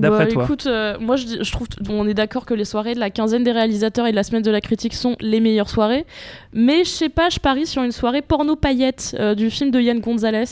d'après 0.00 0.26
Bah, 0.26 0.32
toi 0.32 0.44
Écoute, 0.44 0.66
euh, 0.66 0.96
moi 1.00 1.16
je, 1.16 1.24
dis- 1.26 1.38
je 1.40 1.52
trouve, 1.52 1.68
on 1.88 2.06
est 2.08 2.14
d'accord 2.14 2.46
que 2.46 2.54
les 2.54 2.64
soirées 2.64 2.94
de 2.94 3.00
la 3.00 3.10
quinzaine 3.10 3.44
des 3.44 3.52
réalisateurs 3.52 4.06
et 4.06 4.10
de 4.10 4.16
la 4.16 4.22
semaine 4.22 4.42
de 4.42 4.50
la 4.50 4.60
critique 4.60 4.94
sont 4.94 5.16
les 5.20 5.40
meilleures 5.40 5.70
soirées. 5.70 6.06
Mais 6.52 6.84
je 6.84 6.90
sais 6.90 7.08
pas, 7.08 7.28
je 7.30 7.38
parie 7.38 7.66
sur 7.66 7.82
une 7.82 7.92
soirée 7.92 8.22
porno 8.22 8.56
paillette 8.56 9.16
euh, 9.18 9.34
du 9.34 9.50
film 9.50 9.70
de 9.70 9.80
Yann 9.80 10.00
Gonzalez. 10.00 10.44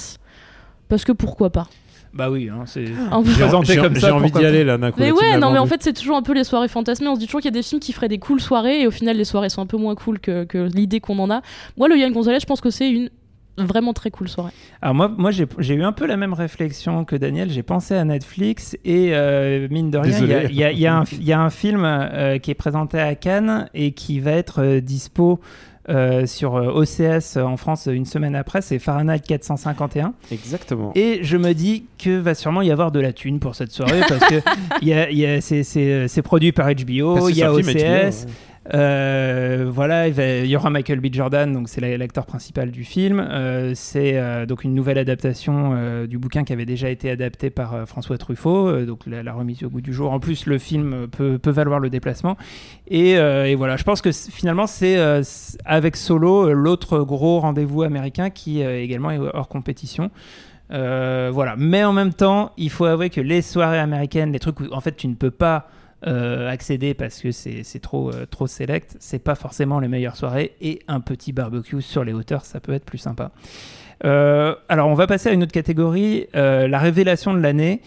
Parce 0.88 1.04
que 1.04 1.12
pourquoi 1.12 1.50
pas? 1.50 1.68
Bah 2.14 2.30
oui, 2.30 2.48
hein, 2.48 2.62
c'est. 2.64 2.86
J'ai 3.24 3.32
présenté 3.34 3.76
comme 3.76 3.94
ça. 3.94 4.08
j'ai 4.08 4.12
envie 4.12 4.30
d'y 4.30 4.44
aller 4.44 4.64
là 4.64 4.78
d'un 4.78 4.90
coup. 4.90 5.00
Mais 5.00 5.12
ouais, 5.12 5.36
non, 5.38 5.50
mais 5.50 5.58
en 5.58 5.66
fait, 5.66 5.82
c'est 5.82 5.92
toujours 5.92 6.16
un 6.16 6.22
peu 6.22 6.32
les 6.32 6.44
soirées 6.44 6.68
fantasmées. 6.68 7.06
On 7.08 7.14
se 7.14 7.20
dit 7.20 7.26
toujours 7.26 7.40
qu'il 7.42 7.50
y 7.50 7.54
a 7.54 7.58
des 7.58 7.62
films 7.62 7.80
qui 7.80 7.92
feraient 7.92 8.08
des 8.08 8.18
cool 8.18 8.40
soirées 8.40 8.80
et 8.80 8.86
au 8.86 8.90
final, 8.90 9.16
les 9.16 9.24
soirées 9.24 9.50
sont 9.50 9.60
un 9.60 9.66
peu 9.66 9.76
moins 9.76 9.94
cool 9.94 10.18
que, 10.18 10.44
que 10.44 10.58
l'idée 10.74 11.00
qu'on 11.00 11.18
en 11.18 11.30
a. 11.30 11.42
Moi, 11.76 11.88
le 11.88 11.96
Yann 11.98 12.10
Gonzalez, 12.12 12.40
je 12.40 12.46
pense 12.46 12.62
que 12.62 12.70
c'est 12.70 12.90
une 12.90 13.10
vraiment 13.64 13.92
très 13.92 14.10
cool 14.10 14.28
soirée. 14.28 14.52
Alors 14.82 14.94
moi, 14.94 15.12
moi 15.16 15.30
j'ai 15.30 15.74
eu 15.74 15.82
un 15.82 15.92
peu 15.92 16.06
la 16.06 16.16
même 16.16 16.32
réflexion 16.34 17.04
que 17.04 17.16
Daniel. 17.16 17.50
J'ai 17.50 17.62
pensé 17.62 17.94
à 17.94 18.04
Netflix 18.04 18.76
et 18.84 19.10
euh, 19.14 19.68
mine 19.70 19.90
de 19.90 19.98
rien, 19.98 20.18
il 20.48 20.54
y 20.56 20.64
a- 20.64 20.72
y, 20.72 20.78
y 20.80 20.86
un- 20.86 21.04
il 21.12 21.24
y 21.24 21.32
a 21.32 21.40
un 21.40 21.50
film 21.50 21.82
euh, 21.84 22.38
qui 22.38 22.50
est 22.50 22.54
présenté 22.54 22.98
à 23.00 23.14
Cannes 23.14 23.68
et 23.74 23.92
qui 23.92 24.20
va 24.20 24.32
être 24.32 24.62
euh, 24.62 24.80
dispo 24.80 25.40
euh, 25.90 26.26
sur 26.26 26.52
OCS 26.52 27.38
en 27.38 27.56
France 27.56 27.88
une 27.90 28.04
semaine 28.04 28.34
après. 28.36 28.60
C'est 28.60 28.78
Fahrenheit 28.78 29.20
451. 29.26 30.12
Exactement. 30.30 30.92
Et 30.94 31.20
je 31.22 31.38
me 31.38 31.54
dis 31.54 31.86
que 31.96 32.10
va 32.18 32.34
sûrement 32.34 32.60
y 32.60 32.70
avoir 32.70 32.92
de 32.92 33.00
la 33.00 33.14
thune 33.14 33.40
pour 33.40 33.54
cette 33.54 33.72
soirée 33.72 34.00
parce 34.06 34.22
que 34.26 34.34
il 34.82 34.88
y 34.88 34.92
a, 34.92 35.10
il 35.10 35.16
y 35.18 35.24
a- 35.24 35.40
c'est- 35.40 36.22
produit 36.22 36.52
par 36.52 36.66
HBO, 36.68 37.14
que 37.26 37.30
il 37.30 37.38
y 37.38 37.42
a 37.42 37.52
OCS. 37.54 38.26
Euh, 38.74 39.66
voilà, 39.72 40.08
il, 40.08 40.46
y 40.46 40.56
aura 40.56 40.68
Michael 40.68 41.00
B. 41.00 41.06
Jordan, 41.10 41.52
donc 41.52 41.68
c'est 41.68 41.80
la- 41.80 41.96
l'acteur 41.96 42.26
principal 42.26 42.70
du 42.70 42.84
film. 42.84 43.18
Euh, 43.18 43.72
c'est 43.74 44.18
euh, 44.18 44.44
donc 44.44 44.64
une 44.64 44.74
nouvelle 44.74 44.98
adaptation 44.98 45.48
du 46.06 46.18
bouquin 46.18 46.44
qui 46.44 46.52
avait 46.52 46.66
déjà 46.66 46.90
été 46.90 47.10
adapté 47.10 47.50
par 47.50 47.88
François 47.88 48.18
Truffaut, 48.18 48.84
donc 48.84 49.06
la, 49.06 49.32
remise 49.32 49.62
au 49.62 49.70
goût 49.70 49.80
du 49.80 49.92
jour. 49.92 50.12
En 50.12 50.20
plus, 50.20 50.46
le 50.46 50.58
film 50.58 51.08
peut, 51.08 51.38
valoir 51.46 51.80
le 51.80 51.90
déplacement. 51.90 52.36
Et, 52.88 53.12
et 53.12 53.54
voilà, 53.54 53.76
je 53.76 53.84
pense 53.84 54.02
que 54.02 54.12
finalement, 54.12 54.66
c'est 54.66 54.98
avec 55.64 55.96
Solo 55.96 56.52
l'autre 56.52 57.00
gros 57.00 57.40
rendez-vous 57.40 57.82
américain 57.82 58.30
qui 58.30 58.62
également 58.62 59.10
est 59.10 59.18
hors 59.18 59.48
compétition. 59.48 60.10
Voilà, 60.70 61.54
mais 61.56 61.84
en 61.84 61.92
même 61.92 62.12
temps, 62.12 62.52
il 62.56 62.70
faut 62.70 62.84
avouer 62.84 63.10
que 63.10 63.20
les 63.20 63.42
soirées 63.42 63.78
américaines, 63.78 64.32
les 64.32 64.38
trucs 64.38 64.60
où 64.60 64.66
en 64.72 64.80
fait 64.80 64.96
tu 64.96 65.08
ne 65.08 65.14
peux 65.14 65.30
pas 65.30 65.68
euh, 66.06 66.48
accéder 66.48 66.94
parce 66.94 67.20
que 67.20 67.32
c'est 67.32 67.80
trop, 67.82 68.10
euh, 68.10 68.24
trop 68.24 68.46
select, 68.46 68.96
c'est 69.00 69.18
pas 69.18 69.34
forcément 69.34 69.80
les 69.80 69.88
meilleures 69.88 70.14
soirées 70.14 70.52
et 70.60 70.80
un 70.86 71.00
petit 71.00 71.32
barbecue 71.32 71.82
sur 71.82 72.04
les 72.04 72.12
hauteurs, 72.12 72.44
ça 72.44 72.60
peut 72.60 72.72
être 72.72 72.84
plus 72.84 72.98
sympa. 72.98 73.32
Euh, 74.04 74.54
alors 74.68 74.88
on 74.88 74.94
va 74.94 75.08
passer 75.08 75.28
à 75.28 75.32
une 75.32 75.42
autre 75.42 75.52
catégorie, 75.52 76.28
la 76.34 76.78
révélation 76.78 77.34
de 77.34 77.40
l'année. 77.40 77.80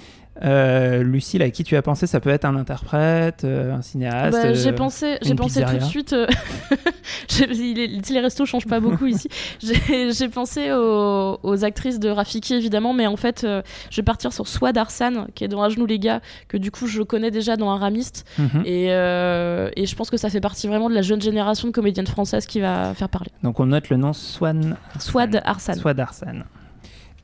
Euh, 0.43 1.04
Lucille, 1.04 1.41
à 1.41 1.49
qui 1.51 1.63
tu 1.63 1.75
as 1.75 1.82
pensé 1.82 2.08
Ça 2.08 2.19
peut 2.19 2.30
être 2.32 2.45
un 2.45 2.56
interprète, 2.56 3.43
euh, 3.43 3.73
un 3.75 3.82
cinéaste 3.82 4.32
Bah, 4.32 4.54
j'ai 4.54 4.69
euh, 4.69 4.73
pensé, 4.73 5.17
j'ai 5.21 5.36
pensé 5.36 5.63
tout 5.63 5.77
de 5.77 5.84
suite. 5.84 6.13
est- 7.39 8.10
les 8.10 8.19
restos 8.19 8.45
changent 8.45 8.65
pas 8.67 8.80
beaucoup 8.80 9.06
ici. 9.06 9.27
J'ai 9.62 10.30
pensé 10.30 10.71
aux, 10.71 11.39
aux 11.43 11.63
actrices 11.65 11.99
de 11.99 12.10
Rafiki 12.10 12.54
évidemment, 12.56 12.93
mais 12.93 13.08
en 13.08 13.15
fait, 13.17 13.41
je 13.45 13.95
vais 13.95 14.04
partir 14.04 14.34
sur 14.34 14.47
Swad 14.47 14.77
Arsan, 14.77 15.27
qui 15.36 15.43
est 15.43 15.47
dans 15.47 15.62
À 15.62 15.69
genoux 15.69 15.86
les 15.86 15.99
gars, 15.99 16.21
que 16.47 16.58
du 16.58 16.71
coup 16.71 16.88
je 16.88 17.01
connais 17.04 17.32
déjà 17.32 17.56
dans 17.58 17.71
Aramiste, 17.71 18.25
Mhm. 18.38 18.63
et, 18.65 18.88
euh, 18.91 19.69
et 19.75 19.86
je 19.86 19.95
pense 19.95 20.10
que 20.10 20.17
ça 20.17 20.30
fait 20.30 20.41
partie 20.41 20.67
vraiment 20.67 20.89
de 20.89 20.95
la 20.95 21.01
jeune 21.01 21.21
génération 21.21 21.67
de 21.67 21.73
comédiennes 21.73 22.08
françaises 22.08 22.45
qui 22.45 22.60
va 22.60 22.93
faire 22.93 23.10
parler. 23.10 23.30
Donc 23.43 23.60
on 23.60 23.67
note 23.67 23.89
le 23.89 23.97
nom 23.97 24.13
Swan 24.13 24.75
Swad 24.99 25.41
Arsan. 25.45 25.75
Swad 25.75 25.99
Arsan. 25.99 26.43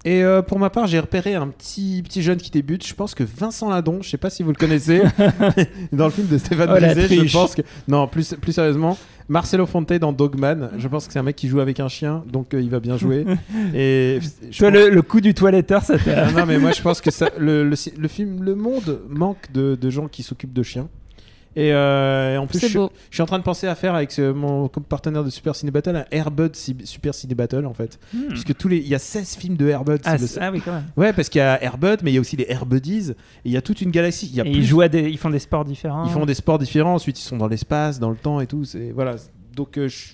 Et 0.07 0.23
euh, 0.23 0.41
pour 0.41 0.57
ma 0.57 0.69
part, 0.69 0.87
j'ai 0.87 0.99
repéré 1.01 1.35
un 1.35 1.49
petit, 1.49 2.01
petit 2.01 2.21
jeune 2.21 2.37
qui 2.37 2.49
débute. 2.49 2.87
Je 2.87 2.93
pense 2.93 3.13
que 3.13 3.25
Vincent 3.25 3.69
Ladon, 3.69 3.99
je 4.01 4.09
sais 4.09 4.17
pas 4.17 4.29
si 4.29 4.41
vous 4.41 4.51
le 4.51 4.55
connaissez, 4.55 5.01
dans 5.91 6.05
le 6.05 6.11
film 6.11 6.27
de 6.27 6.37
Stéphane 6.37 6.69
Oh, 6.71 6.79
Brisé, 6.79 7.27
je 7.27 7.33
pense 7.33 7.55
que. 7.55 7.61
Non, 7.89 8.07
plus, 8.07 8.33
plus 8.39 8.53
sérieusement, 8.53 8.97
Marcelo 9.27 9.65
Fonte 9.65 9.91
dans 9.91 10.13
Dogman, 10.13 10.69
je 10.77 10.87
pense 10.87 11.07
que 11.07 11.11
c'est 11.13 11.19
un 11.19 11.23
mec 11.23 11.35
qui 11.35 11.49
joue 11.49 11.59
avec 11.59 11.81
un 11.81 11.89
chien, 11.89 12.23
donc 12.31 12.53
euh, 12.53 12.61
il 12.61 12.69
va 12.69 12.79
bien 12.79 12.95
jouer. 12.95 13.25
Et 13.75 14.19
je 14.49 14.57
Toi, 14.57 14.71
pense- 14.71 14.79
le, 14.79 14.89
le 14.91 15.01
coup 15.01 15.19
du 15.19 15.33
toiletteur, 15.33 15.83
ça 15.83 15.97
t'a. 15.97 16.31
Non, 16.31 16.45
mais 16.45 16.57
moi 16.57 16.71
je 16.71 16.81
pense 16.81 17.01
que 17.01 17.11
ça, 17.11 17.29
le, 17.37 17.65
le, 17.67 17.75
le 17.99 18.07
film, 18.07 18.43
le 18.43 18.55
monde 18.55 19.01
manque 19.09 19.51
de, 19.53 19.75
de 19.75 19.89
gens 19.89 20.07
qui 20.07 20.23
s'occupent 20.23 20.53
de 20.53 20.63
chiens. 20.63 20.87
Et, 21.59 21.73
euh, 21.73 22.35
et 22.35 22.37
en 22.37 22.45
plus, 22.45 22.59
je, 22.67 22.77
beau. 22.77 22.91
je 23.09 23.15
suis 23.15 23.23
en 23.23 23.25
train 23.25 23.39
de 23.39 23.43
penser 23.43 23.65
à 23.67 23.73
faire 23.73 23.95
avec 23.95 24.11
ce- 24.11 24.31
mon 24.31 24.67
partenaire 24.67 25.23
de 25.23 25.31
Super 25.31 25.55
Ciné 25.55 25.71
Battle 25.71 25.95
un 25.95 26.05
Airbud 26.11 26.55
Super 26.55 27.15
Ciné 27.15 27.33
Battle 27.33 27.65
en 27.65 27.73
fait. 27.73 27.97
Hmm. 28.13 28.27
Puisque 28.29 28.55
tous 28.55 28.67
les, 28.67 28.77
il 28.77 28.87
y 28.87 28.93
a 28.93 28.99
16 28.99 29.35
films 29.35 29.55
de 29.57 29.67
Airbud. 29.67 29.99
Ah, 30.05 30.17
le- 30.17 30.27
ah 30.39 30.51
oui, 30.51 30.61
quand 30.63 30.71
même. 30.73 30.83
Ouais, 30.95 31.13
parce 31.13 31.29
qu'il 31.29 31.39
y 31.39 31.41
a 31.41 31.61
Airbud, 31.63 32.01
mais 32.03 32.11
il 32.11 32.13
y 32.13 32.17
a 32.17 32.21
aussi 32.21 32.35
les 32.35 32.45
Airbuddies. 32.47 33.09
Et 33.11 33.15
il 33.45 33.51
y 33.51 33.57
a 33.57 33.61
toute 33.63 33.81
une 33.81 33.89
galaxie. 33.89 34.27
Il 34.31 34.35
y 34.35 34.41
a 34.41 34.45
Et 34.45 34.51
plus- 34.51 34.59
ils 34.59 34.65
jouent 34.65 34.81
à 34.81 34.87
des, 34.87 35.09
ils 35.09 35.17
font 35.17 35.31
des 35.31 35.39
sports 35.39 35.65
différents. 35.65 36.05
ils 36.05 36.11
font 36.11 36.25
des 36.27 36.35
sports 36.35 36.59
différents. 36.59 36.93
Ensuite, 36.93 37.19
ils 37.19 37.23
sont 37.23 37.37
dans 37.37 37.47
l'espace, 37.47 37.99
dans 37.99 38.11
le 38.11 38.17
temps 38.17 38.39
et 38.39 38.45
tout. 38.45 38.63
C'est 38.63 38.91
voilà. 38.91 39.15
Donc, 39.55 39.77
euh, 39.79 39.87
je, 39.87 40.09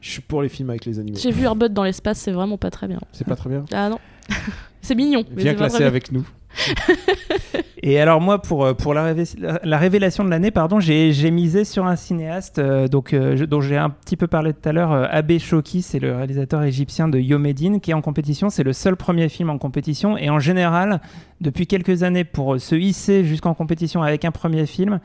je 0.00 0.10
suis 0.10 0.20
pour 0.22 0.42
les 0.42 0.48
films 0.48 0.70
avec 0.70 0.84
les 0.84 0.98
animaux. 0.98 1.16
J'ai 1.20 1.30
vu 1.30 1.44
Airbud 1.44 1.72
dans 1.72 1.84
l'espace, 1.84 2.18
c'est 2.18 2.32
vraiment 2.32 2.58
pas 2.58 2.70
très 2.70 2.88
bien. 2.88 2.98
C'est 3.12 3.26
pas 3.26 3.36
très 3.36 3.50
bien. 3.50 3.64
Ah 3.72 3.88
non. 3.88 3.98
c'est 4.82 4.94
mignon. 4.94 5.24
Viens 5.36 5.54
classer 5.54 5.84
avec 5.84 6.12
nous. 6.12 6.26
Et 7.82 8.00
alors 8.00 8.20
moi, 8.20 8.40
pour, 8.42 8.64
euh, 8.64 8.74
pour 8.74 8.92
la, 8.94 9.12
révé- 9.14 9.58
la 9.62 9.78
révélation 9.78 10.24
de 10.24 10.30
l'année, 10.30 10.50
pardon, 10.50 10.80
j'ai 10.80 11.30
misé 11.30 11.64
sur 11.64 11.86
un 11.86 11.94
cinéaste 11.96 12.58
euh, 12.58 12.88
donc, 12.88 13.12
euh, 13.12 13.36
je- 13.36 13.44
dont 13.44 13.60
j'ai 13.60 13.76
un 13.76 13.90
petit 13.90 14.16
peu 14.16 14.26
parlé 14.26 14.52
tout 14.52 14.68
à 14.68 14.72
l'heure, 14.72 14.92
euh, 14.92 15.06
Abe 15.10 15.38
Shoki, 15.38 15.82
c'est 15.82 15.98
le 16.00 16.16
réalisateur 16.16 16.62
égyptien 16.64 17.08
de 17.08 17.18
Yomedine, 17.18 17.80
qui 17.80 17.92
est 17.92 17.94
en 17.94 18.00
compétition. 18.00 18.50
C'est 18.50 18.64
le 18.64 18.72
seul 18.72 18.96
premier 18.96 19.28
film 19.28 19.50
en 19.50 19.58
compétition. 19.58 20.16
Et 20.18 20.28
en 20.30 20.40
général, 20.40 21.00
depuis 21.40 21.66
quelques 21.66 22.02
années, 22.02 22.24
pour 22.24 22.60
se 22.60 22.74
hisser 22.74 23.24
jusqu'en 23.24 23.54
compétition 23.54 24.02
avec 24.02 24.24
un 24.24 24.32
premier 24.32 24.66
film, 24.66 24.98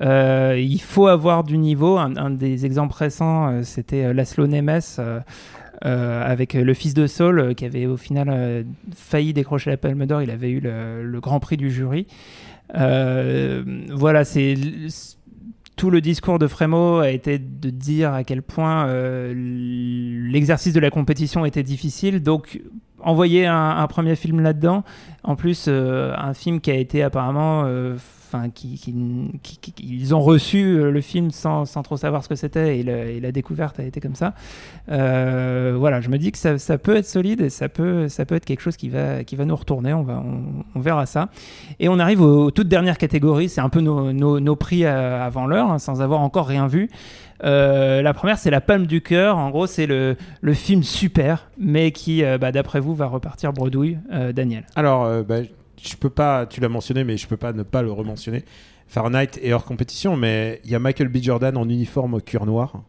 euh, 0.00 0.56
il 0.58 0.80
faut 0.80 1.08
avoir 1.08 1.42
du 1.42 1.58
niveau. 1.58 1.98
Un, 1.98 2.16
un 2.16 2.30
des 2.30 2.64
exemples 2.64 2.94
récents, 2.96 3.48
euh, 3.48 3.62
c'était 3.62 4.14
Laszlo 4.14 4.46
Nemes. 4.46 4.80
Euh, 5.84 6.22
avec 6.24 6.54
le 6.54 6.74
fils 6.74 6.94
de 6.94 7.08
Saul, 7.08 7.40
euh, 7.40 7.54
qui 7.54 7.64
avait 7.64 7.86
au 7.86 7.96
final 7.96 8.28
euh, 8.30 8.62
failli 8.94 9.32
décrocher 9.32 9.70
la 9.70 9.76
Palme 9.76 10.06
d'Or. 10.06 10.22
Il 10.22 10.30
avait 10.30 10.50
eu 10.50 10.60
le, 10.60 11.18
grand 11.20 11.40
prix 11.40 11.56
du 11.56 11.72
jury. 11.72 12.06
Voilà, 12.72 14.24
c'est 14.24 14.54
tout 15.74 15.90
le 15.90 16.00
discours 16.00 16.38
de 16.38 16.46
Frémo 16.46 16.98
a 16.98 17.10
été 17.10 17.38
de 17.38 17.70
dire 17.70 18.12
à 18.12 18.22
quel 18.22 18.42
point 18.42 18.86
l'exercice 19.34 20.72
de 20.72 20.80
la 20.80 20.90
compétition 20.90 21.44
était 21.44 21.62
difficile. 21.64 22.22
Donc, 22.22 22.60
envoyer 23.00 23.46
un, 23.46 23.86
premier 23.88 24.14
film 24.14 24.40
là-dedans, 24.40 24.84
en 25.24 25.34
plus, 25.34 25.68
un 25.68 26.34
film 26.34 26.60
qui 26.60 26.70
a 26.70 26.76
été 26.76 27.02
apparemment. 27.02 27.66
Enfin, 28.32 28.48
ils 29.78 30.14
ont 30.14 30.20
reçu 30.20 30.64
euh, 30.64 30.90
le 30.90 31.00
film 31.02 31.30
sans, 31.30 31.66
trop 31.82 31.98
savoir 31.98 32.24
ce 32.24 32.30
que 32.30 32.34
c'était 32.34 32.78
et, 32.78 33.20
la 33.20 33.30
découverte 33.30 33.78
a 33.78 33.82
été 33.82 34.00
comme 34.00 34.14
ça. 34.14 34.32
Euh, 34.90 35.74
voilà, 35.78 36.00
je 36.00 36.08
me 36.08 36.16
dis 36.16 36.32
que 36.32 36.38
ça, 36.38 36.78
peut 36.78 36.96
être 36.96 37.06
solide 37.06 37.42
et 37.42 37.50
ça 37.50 37.68
peut, 37.68 38.06
être 38.06 38.44
quelque 38.46 38.60
chose 38.60 38.78
qui 38.78 38.88
va, 38.88 39.22
nous 39.44 39.56
retourner. 39.56 39.92
On, 39.92 40.02
va, 40.02 40.22
verra 40.76 41.04
ça. 41.04 41.28
Et 41.78 41.90
on 41.90 41.98
arrive 41.98 42.22
aux, 42.22 42.50
toutes 42.50 42.68
dernières 42.68 42.96
catégories. 42.96 43.50
C'est 43.50 43.60
un 43.60 43.68
peu 43.68 43.80
nos, 43.80 44.12
nos- 44.12 44.56
prix 44.56 44.86
avant 44.86 45.46
l'heure, 45.46 45.70
hein, 45.70 45.78
sans 45.78 46.00
avoir 46.00 46.20
encore 46.20 46.46
rien 46.46 46.66
vu. 46.68 46.88
Euh, 47.44 48.00
la 48.00 48.14
première, 48.14 48.38
c'est 48.38 48.50
La 48.50 48.62
Palme 48.62 48.86
du 48.86 49.02
Cœur. 49.02 49.36
En 49.36 49.50
gros, 49.50 49.66
c'est 49.66 49.86
le, 49.86 50.16
film 50.54 50.82
super, 50.82 51.50
mais 51.58 51.92
qui, 51.92 52.22
bah, 52.40 52.50
d'après 52.50 52.80
vous, 52.80 52.94
va 52.94 53.06
repartir 53.06 53.52
bredouille. 53.52 53.98
Daniel. 54.34 54.64
Alors, 54.74 55.22
bah, 55.24 55.40
je 55.82 55.96
peux 55.96 56.10
pas, 56.10 56.46
tu 56.46 56.60
l'as 56.60 56.68
mentionné, 56.68 57.04
mais 57.04 57.16
je 57.16 57.26
peux 57.26 57.36
pas 57.36 57.52
ne 57.52 57.62
pas 57.62 57.82
le 57.82 57.90
rementionner. 57.92 58.44
Fahrenheit 58.86 59.30
est 59.42 59.52
hors 59.52 59.64
compétition, 59.64 60.16
mais 60.16 60.60
il 60.64 60.70
y 60.70 60.74
a 60.74 60.78
Michael 60.78 61.08
B. 61.08 61.16
Jordan 61.22 61.56
en 61.56 61.68
uniforme 61.68 62.20
cuir 62.20 62.46
noir. 62.46 62.82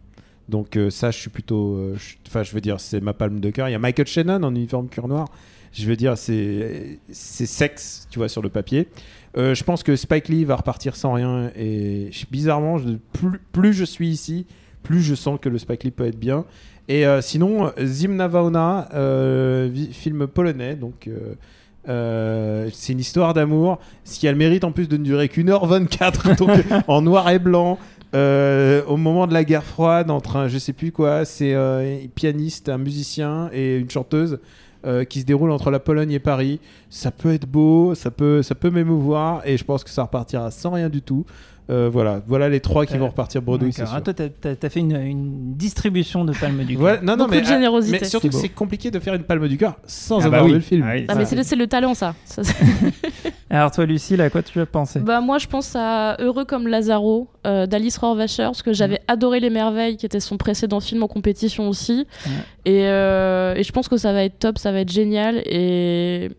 Donc 0.50 0.76
euh, 0.76 0.90
ça, 0.90 1.10
je 1.12 1.18
suis 1.18 1.30
plutôt, 1.30 1.76
euh, 1.78 1.96
enfin, 2.28 2.44
je 2.44 2.52
veux 2.54 2.60
dire, 2.62 2.80
c'est 2.80 3.00
ma 3.00 3.14
palme 3.14 3.40
de 3.40 3.50
cœur. 3.50 3.70
Il 3.70 3.72
y 3.72 3.76
a 3.76 3.80
Michael 3.80 4.08
Shannon 4.08 4.44
en 4.44 4.54
uniforme 4.54 4.90
cuir 4.90 5.08
noir. 5.08 5.30
Je 5.72 5.88
veux 5.88 5.96
dire, 5.96 6.18
c'est 6.18 7.00
sexe, 7.10 8.08
tu 8.12 8.20
vois, 8.20 8.30
sur 8.30 8.42
le 8.42 8.50
papier. 8.50 8.90
Euh, 9.38 9.56
je 9.56 9.64
pense 9.64 9.82
que 9.82 9.96
Spike 9.96 10.28
Lee 10.28 10.44
va 10.44 10.58
repartir 10.58 10.96
sans 10.96 11.14
rien. 11.14 11.50
Et 11.56 12.12
bizarrement, 12.30 12.78
plus, 13.14 13.40
plus 13.52 13.74
je 13.74 13.86
suis 13.86 14.10
ici, 14.10 14.46
plus 14.84 15.02
je 15.02 15.16
sens 15.16 15.40
que 15.42 15.50
le 15.50 15.58
Spike 15.58 15.86
Lee 15.86 15.92
peut 15.92 16.06
être 16.06 16.20
bien. 16.20 16.46
Et 16.90 17.06
sinon, 17.22 17.72
Zimna 17.82 18.28
vi- 18.28 19.94
film 19.94 20.28
polonais, 20.28 20.76
donc 20.76 21.10
euh, 21.90 22.70
c'est 22.72 22.94
une 22.94 23.00
histoire 23.00 23.34
d'amour. 23.34 23.80
Ce 24.04 24.20
qui 24.20 24.28
a 24.28 24.32
le 24.32 24.38
mérite 24.38 24.64
en 24.64 24.72
plus 24.72 24.88
de 24.88 24.98
ne 24.98 25.04
durer 25.04 25.30
qu'une 25.30 25.50
heure 25.50 25.66
24, 25.66 26.36
donc 26.38 26.50
en 26.88 27.02
noir 27.02 27.30
et 27.30 27.40
blanc. 27.40 27.78
euh, 28.16 28.84
au 28.86 28.96
moment 28.96 29.26
de 29.26 29.34
la 29.34 29.44
guerre 29.44 29.64
froide, 29.64 30.12
entre 30.12 30.36
un 30.36 30.48
je 30.48 30.60
sais 30.60 30.74
plus 30.74 30.92
quoi, 30.92 31.26
c'est 31.26 31.54
euh, 31.54 32.04
un 32.04 32.08
pianiste, 32.14 32.70
un 32.70 32.78
musicien 32.78 33.50
et 33.54 33.78
une 33.78 33.90
chanteuse 33.90 34.40
qui 35.08 35.22
se 35.22 35.26
déroule 35.26 35.52
entre 35.52 35.72
la 35.72 35.80
Pologne 35.80 36.12
et 36.12 36.20
Paris. 36.20 36.60
Ça 36.90 37.10
peut 37.10 37.34
être 37.34 37.46
beau, 37.46 37.96
ça 37.96 38.12
peut, 38.12 38.44
ça 38.44 38.54
peut 38.54 38.70
m'émouvoir 38.70 39.42
et 39.48 39.56
je 39.56 39.64
pense 39.64 39.82
que 39.82 39.90
ça 39.90 40.04
repartira 40.04 40.52
sans 40.52 40.72
rien 40.72 40.90
du 40.90 41.02
tout. 41.02 41.26
Euh, 41.70 41.90
voilà, 41.92 42.22
voilà 42.28 42.50
les 42.50 42.60
trois 42.60 42.86
qui 42.86 42.96
Euh, 42.96 43.00
vont 43.00 43.08
repartir 43.08 43.42
bredouille, 43.42 43.72
c'est 43.72 43.86
sûr. 43.86 43.94
Ah, 43.96 44.02
toi, 44.02 44.14
t'as- 44.14 44.28
t'as 44.30 44.68
as 44.68 44.70
fait 44.70 44.82
une, 44.82 44.96
une 44.98 45.54
distribution 45.56 46.26
de 46.26 46.34
Palme 46.34 46.58
du 46.66 46.74
Cœur. 46.74 46.82
Voilà, 46.82 46.98
non, 47.02 47.14
non, 47.14 47.18
Beaucoup 47.26 47.32
mais, 47.36 47.42
de 47.42 47.46
générosité. 47.48 48.00
mais 48.02 48.08
surtout 48.08 48.32
C'est 48.32 48.50
compliqué 48.50 48.92
de 48.92 49.00
faire 49.00 49.14
une 49.14 49.24
palme 49.24 49.48
du 49.48 49.58
cœur 49.58 49.76
sans 49.88 50.18
Ah 50.18 50.30
bah 50.30 50.38
avoir 50.38 50.44
oui. 50.46 50.50
vu 50.52 50.56
le 50.58 50.62
film. 50.62 50.86
Ah 50.86 50.94
oui, 50.96 51.06
Ah, 51.08 51.16
mais 51.16 51.24
c'est 51.26 51.36
le, 51.38 51.44
c'est 51.44 51.56
le 51.56 51.68
talent, 51.68 51.94
ça. 51.94 52.16
Alors 53.50 53.72
toi, 53.72 53.86
Lucille, 53.86 54.20
à 54.22 54.30
quoi 54.30 54.42
tu 54.42 54.60
as 54.60 54.66
pensé? 54.66 55.00
Bah, 55.00 55.22
moi, 55.22 55.38
je 55.38 55.48
pense 55.48 55.76
à 55.76 56.18
Heureux 56.20 56.44
comme 56.46 56.68
Lazaro 56.68 57.28
euh, 57.46 57.66
d'Alice 57.68 57.98
Rohrwacher, 57.98 58.44
parce 58.46 58.64
que 58.64 58.74
j'avais 58.74 59.00
adoré 59.08 59.40
Les 59.40 59.50
Merveilles, 59.50 59.96
qui 59.98 60.06
était 60.06 60.20
son 60.20 60.38
précédent 60.38 60.80
film 60.80 61.04
en 61.04 61.08
compétition 61.08 61.70
aussi. 61.70 62.06
Et, 62.66 62.88
euh, 62.88 63.54
et 63.56 63.64
je 63.64 63.72
pense 63.72 63.88
que 63.88 63.98
ça 63.98 64.12
va 64.12 64.24
être 64.24 64.40
top, 64.40 64.58
ça 64.58 64.72
va 64.72 64.80
être 64.80 64.92
génial. 64.92 65.38
Et, 65.46 66.30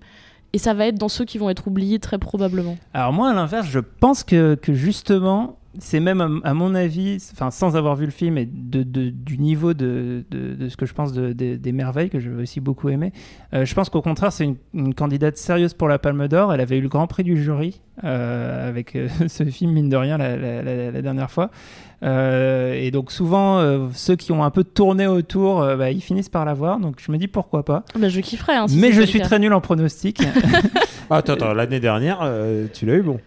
et 0.54 0.58
ça 0.58 0.72
va 0.72 0.86
être 0.86 0.94
dans 0.94 1.08
ceux 1.08 1.24
qui 1.24 1.36
vont 1.36 1.50
être 1.50 1.66
oubliés 1.66 1.98
très 1.98 2.16
probablement. 2.16 2.78
Alors 2.94 3.12
moi, 3.12 3.28
à 3.28 3.34
l'inverse, 3.34 3.66
je 3.66 3.80
pense 3.80 4.22
que, 4.22 4.56
justement, 4.68 5.58
c'est 5.78 6.00
même 6.00 6.40
à, 6.44 6.54
mon 6.54 6.74
avis, 6.74 7.18
enfin 7.32 7.50
sans 7.50 7.76
avoir 7.76 7.96
vu 7.96 8.04
le 8.06 8.10
film 8.12 8.38
et 8.38 8.46
de, 8.46 8.82
de- 8.82 9.10
du 9.10 9.38
niveau 9.38 9.74
de, 9.74 10.24
de- 10.30 10.54
de 10.54 10.68
ce 10.68 10.76
que 10.76 10.86
je 10.86 10.94
pense 10.94 11.12
de- 11.12 11.32
de- 11.32 11.56
des 11.56 11.72
merveilles 11.72 12.10
que 12.10 12.20
j'ai 12.20 12.30
aussi 12.30 12.60
beaucoup 12.60 12.88
aimé, 12.88 13.12
euh, 13.54 13.64
je 13.64 13.74
pense 13.74 13.88
qu'au 13.90 14.02
contraire 14.02 14.32
c'est 14.32 14.44
une, 14.44 14.56
une 14.74 14.94
candidate 14.94 15.36
sérieuse 15.36 15.74
pour 15.74 15.88
la 15.88 15.98
Palme 15.98 16.28
d'Or. 16.28 16.52
Elle 16.54 16.60
avait 16.60 16.78
eu 16.78 16.80
le 16.82 16.88
Grand 16.88 17.06
Prix 17.06 17.24
du 17.24 17.42
jury 17.42 17.80
euh, 18.04 18.68
avec 18.68 18.96
euh, 18.96 19.08
ce 19.28 19.44
film 19.44 19.72
mine 19.72 19.88
de 19.88 19.96
rien 19.96 20.18
la, 20.18 20.36
la- 20.36 20.62
la- 20.62 20.90
la 20.90 21.02
dernière 21.02 21.30
fois. 21.30 21.50
Euh, 22.02 22.74
et 22.74 22.90
donc 22.90 23.10
souvent 23.12 23.58
euh, 23.60 23.86
ceux 23.94 24.16
qui 24.16 24.32
ont 24.32 24.44
un 24.44 24.50
peu 24.50 24.62
tourné 24.64 25.06
autour, 25.06 25.62
euh, 25.62 25.76
bah, 25.76 25.90
ils 25.90 26.02
finissent 26.02 26.28
par 26.28 26.44
l'avoir. 26.44 26.78
Donc 26.78 26.96
je 27.04 27.10
me 27.10 27.16
dis 27.16 27.28
pourquoi 27.28 27.64
pas. 27.64 27.84
Bah, 27.98 28.08
je 28.08 28.20
kifferais. 28.20 28.56
hein, 28.56 28.68
si 28.68 28.76
Mais 28.78 28.92
je 28.92 29.02
suis 29.02 29.20
cas. 29.20 29.24
très 29.26 29.38
nul 29.38 29.52
en 29.54 29.60
pronostic. 29.60 30.22
Ah, 31.10 31.16
attends, 31.18 31.34
attends, 31.34 31.52
l'année 31.52 31.80
dernière, 31.80 32.20
euh, 32.22 32.66
tu 32.72 32.86
l'as 32.86 32.94
eu 32.94 33.02
bon. 33.02 33.20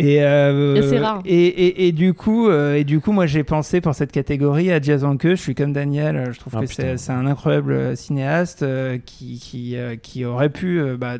Et, 0.00 0.22
euh, 0.22 0.76
Et 0.76 0.82
c'est 0.82 0.98
rare. 1.00 1.20
Et, 1.24 1.46
et- 1.46 1.88
et 1.88 1.92
du 1.92 2.14
coup, 2.14 2.48
euh, 2.48 2.76
et 2.76 2.84
du 2.84 3.00
coup, 3.00 3.10
moi, 3.10 3.26
j'ai 3.26 3.42
pensé 3.42 3.80
pour 3.80 3.94
cette 3.96 4.12
catégorie 4.12 4.70
à 4.70 4.80
Jason 4.80 5.16
Que. 5.16 5.30
Je 5.30 5.40
suis 5.42 5.56
comme 5.56 5.72
Daniel. 5.72 6.16
euh, 6.16 6.32
Je 6.32 6.38
trouve 6.38 6.54
Ah, 6.56 6.60
que 6.64 6.96
c'est 6.96 7.10
un 7.12 7.26
incroyable 7.26 7.96
cinéaste 7.96 8.62
euh, 8.62 8.98
qui 9.04 9.40
qui, 9.40 9.76
euh, 9.76 9.96
qui 9.96 10.24
aurait 10.24 10.50
pu, 10.50 10.80
euh, 10.80 10.96
bah, 10.96 11.14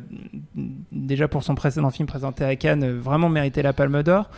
déjà 0.93 1.27
pour 1.27 1.43
son 1.43 1.55
précédent 1.55 1.89
film 1.91 2.07
présenté 2.07 2.45
à 2.45 2.55
Cannes, 2.55 2.83
euh, 2.85 2.97
vraiment 3.01 3.27
mériter 3.27 3.61
la 3.61 3.73
Palme 3.73 4.01
d'Or. 4.01 4.29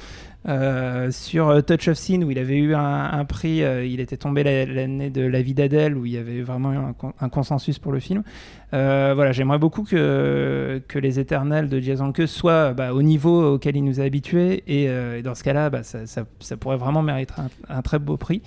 Euh, 0.47 1.12
sur 1.12 1.49
euh, 1.49 1.62
Touch 1.62 1.88
of 1.88 1.97
Sin 1.97 2.23
où 2.23 2.32
il 2.32 2.39
avait 2.39 2.58
eu 2.58 2.73
un, 2.73 3.23
prix, 3.25 3.63
euh, 3.63 3.86
il 3.86 3.99
était 3.99 4.17
tombé 4.17 4.43
la- 4.43 4.65
l'année 4.65 5.12
de 5.12 5.21
La 5.21 5.43
vie 5.43 5.54
d'Adèle 5.54 5.95
où 5.95 6.08
il 6.08 6.13
y 6.13 6.17
avait 6.17 6.41
vraiment 6.41 6.73
eu 6.73 6.77
un, 6.77 6.93
con- 6.93 7.13
un 7.21 7.30
consensus 7.30 7.77
pour 7.77 7.91
le 7.91 7.99
film. 7.99 8.23
Voilà, 8.71 9.34
j'aimerais 9.34 9.60
beaucoup 9.60 9.84
que, 9.84 10.82
les 10.95 11.19
éternels 11.19 11.67
de 11.69 11.80
Jason 11.80 12.12
Que 12.12 12.25
soient 12.25 12.73
bah, 12.73 12.93
au 12.93 13.01
niveau 13.01 13.54
auquel 13.56 13.75
il 13.75 13.84
nous 13.84 13.99
a 13.99 14.04
habitués 14.04 14.63
et, 14.65 15.21
dans 15.21 15.36
ce 15.36 15.43
cas-là, 15.43 15.69
bah, 15.69 15.82
ça, 15.84 16.56
pourrait 16.60 16.77
vraiment 16.77 17.01
mériter 17.01 17.34
un, 17.38 17.77
un 17.77 17.82
très 17.82 17.99
beau 17.99 18.15
prix. 18.17 18.41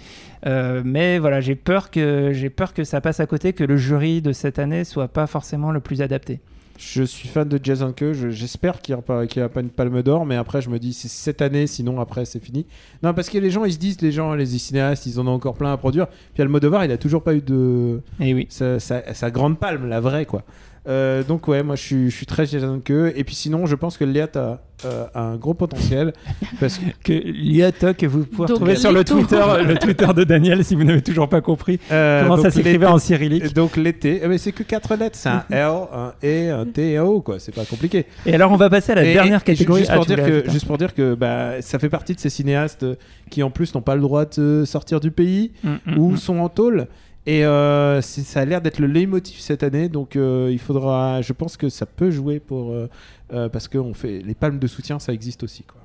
Mais 0.47 1.19
voilà, 1.19 1.41
j'ai 1.43 1.55
peur 1.55 1.91
que 1.91 2.49
peur 2.49 2.73
que 2.73 2.85
ça 2.85 3.01
passe 3.03 3.21
à 3.21 3.27
côté, 3.27 3.53
que 3.53 3.65
le 3.65 3.77
jury 3.77 4.23
de 4.23 4.33
cette 4.33 4.59
année 4.59 4.85
soit 4.85 5.09
pas 5.09 5.27
forcément 5.27 5.71
le 5.73 5.81
plus 5.81 6.01
adapté. 6.01 6.41
Je 6.77 7.05
suis 7.05 7.29
fan 7.29 7.49
de 7.49 7.59
Jason 7.63 7.93
Que. 7.93 8.13
je- 8.13 8.31
J'espère 8.31 8.81
qu'il 8.83 8.93
n'y 8.95 8.99
aura, 8.99 9.05
pas- 9.05 9.27
qu'il 9.27 9.41
y 9.41 9.45
aura 9.45 9.53
pas 9.53 9.61
une 9.61 9.71
palme 9.71 10.03
d'or, 10.03 10.27
mais 10.27 10.35
après, 10.37 10.61
je 10.61 10.69
me 10.71 10.79
dis, 10.79 10.93
c'est 10.93 11.09
cette 11.09 11.41
année, 11.41 11.67
sinon 11.67 12.01
après, 12.01 12.25
c'est 12.25 12.43
fini. 12.43 12.67
Non, 13.03 13.15
parce 13.15 13.31
que 13.31 13.39
les 13.39 13.51
gens, 13.51 13.65
ils 13.65 13.73
se 13.75 13.79
disent, 13.79 14.01
les 14.01 14.11
gens, 14.13 14.35
les 14.35 14.47
cinéastes, 14.47 15.07
ils 15.07 15.21
en 15.21 15.27
ont 15.29 15.33
encore 15.35 15.55
plein 15.55 15.73
à 15.73 15.77
produire. 15.77 16.09
Puis 16.35 16.43
Almodovar, 16.43 16.85
il 16.85 16.91
a 16.93 16.97
toujours 16.99 17.23
pas 17.23 17.35
eu 17.35 17.41
de. 17.41 18.01
Et 18.21 18.35
oui. 18.35 18.47
Sa, 18.51 18.81
sa- 18.81 19.15
sa 19.15 19.31
grande 19.31 19.59
palme, 19.59 19.89
la 19.89 20.01
vraie, 20.01 20.27
quoi. 20.27 20.43
Euh, 20.87 21.23
donc 21.23 21.49
ouais, 21.49 21.63
moi 21.63 21.77
je 21.77 21.83
suis, 21.83 22.11
je 22.11 22.17
suis 22.17 22.27
très 22.27 22.45
Jason 22.47 22.81
que. 22.85 23.13
Et 23.17 23.25
puis 23.25 23.35
sinon, 23.35 23.65
je 23.67 23.75
pense 23.75 23.97
que 23.97 24.05
Léa 24.05 24.29
a, 24.35 24.59
euh, 24.85 25.07
a 25.15 25.23
un 25.23 25.37
gros 25.37 25.55
potentiel 25.55 26.13
parce 26.61 26.79
que 26.79 26.85
que 27.03 27.13
Liata 27.27 27.95
que 27.95 28.05
vous 28.07 28.25
pouvez 28.27 28.49
Donc, 28.49 28.51
retrouver 28.59 28.77
sur 28.77 28.93
le. 28.93 29.03
Twitter, 29.03 29.41
le 29.67 29.77
Twitter 29.79 30.07
de 30.15 30.25
Daniel 30.25 30.63
si 30.65 30.75
vous 30.75 30.85
n'avez 30.85 31.01
toujours 31.01 31.29
pas 31.29 31.41
compris 31.41 31.79
Euh, 31.91 32.23
comment 32.23 32.37
ça 32.37 32.51
s'écrivait 32.51 32.85
en 32.87 32.99
cyrillique. 32.99 33.55
Donc 33.55 33.77
l'été, 33.77 34.21
eh 34.23 34.29
ben, 34.29 34.37
c'est 34.37 34.53
que 34.53 34.63
quatre 34.63 34.95
lettres, 34.97 35.17
c'est 35.19 35.31
un 35.31 35.45
L, 35.51 35.63
un 35.93 36.13
E, 36.23 36.51
un 36.53 36.67
T 36.67 36.93
et 36.93 36.97
un 36.99 37.05
O 37.05 37.23
quoi. 37.23 37.39
C'est 37.39 37.55
pas 37.55 37.65
compliqué. 37.65 38.05
Et 38.27 38.35
alors 38.35 38.53
on 38.53 38.57
va 38.57 38.69
passer 38.69 38.93
à 38.93 38.97
la 38.97 39.05
Et- 39.05 39.15
dernière 39.15 39.41
et 39.41 39.45
catégorie. 39.45 39.87
Ah, 39.89 39.97
pour, 39.97 40.05
dire 40.07 40.23
que, 40.23 40.51
juste 40.51 40.67
pour 40.67 40.77
dire 40.77 40.93
que 40.95 41.15
bah, 41.15 41.63
ça 41.63 41.79
fait 41.79 41.89
partie 41.89 42.15
de 42.15 42.21
ces 42.21 42.31
cinéastes 42.31 42.85
qui 43.31 43.43
en 43.43 43.51
plus 43.51 43.75
n'ont 43.75 43.81
pas 43.81 43.95
le 43.95 44.03
droit 44.03 44.27
de 44.27 44.65
sortir 44.67 45.01
du 45.01 45.11
pays 45.11 45.53
Mm, 45.63 45.69
mm, 45.87 45.99
ou 45.99 46.11
mm. 46.11 46.17
sont 46.19 46.39
en 46.41 46.49
tôle. 46.51 46.89
Et 47.27 47.45
euh, 47.45 48.03
ça 48.03 48.41
a 48.41 48.45
l'air 48.45 48.61
d'être 48.61 48.79
le 48.79 48.87
leitmotiv 48.87 49.39
cette 49.41 49.63
année, 49.63 49.89
donc 49.89 50.15
euh, 50.15 50.51
il 50.53 50.59
faudra. 50.59 51.23
Je 51.23 51.33
pense 51.33 51.57
que 51.57 51.71
ça 51.71 51.87
peut 51.87 52.11
jouer 52.11 52.39
pour 52.39 52.73
euh, 52.73 52.89
euh, 53.33 53.49
parce 53.49 53.67
que 53.67 53.79
les 54.05 54.35
palmes 54.35 54.59
de 54.59 54.67
soutien, 54.67 54.99
ça 54.99 55.13
existe 55.13 55.43
aussi 55.43 55.63
quoi. 55.63 55.84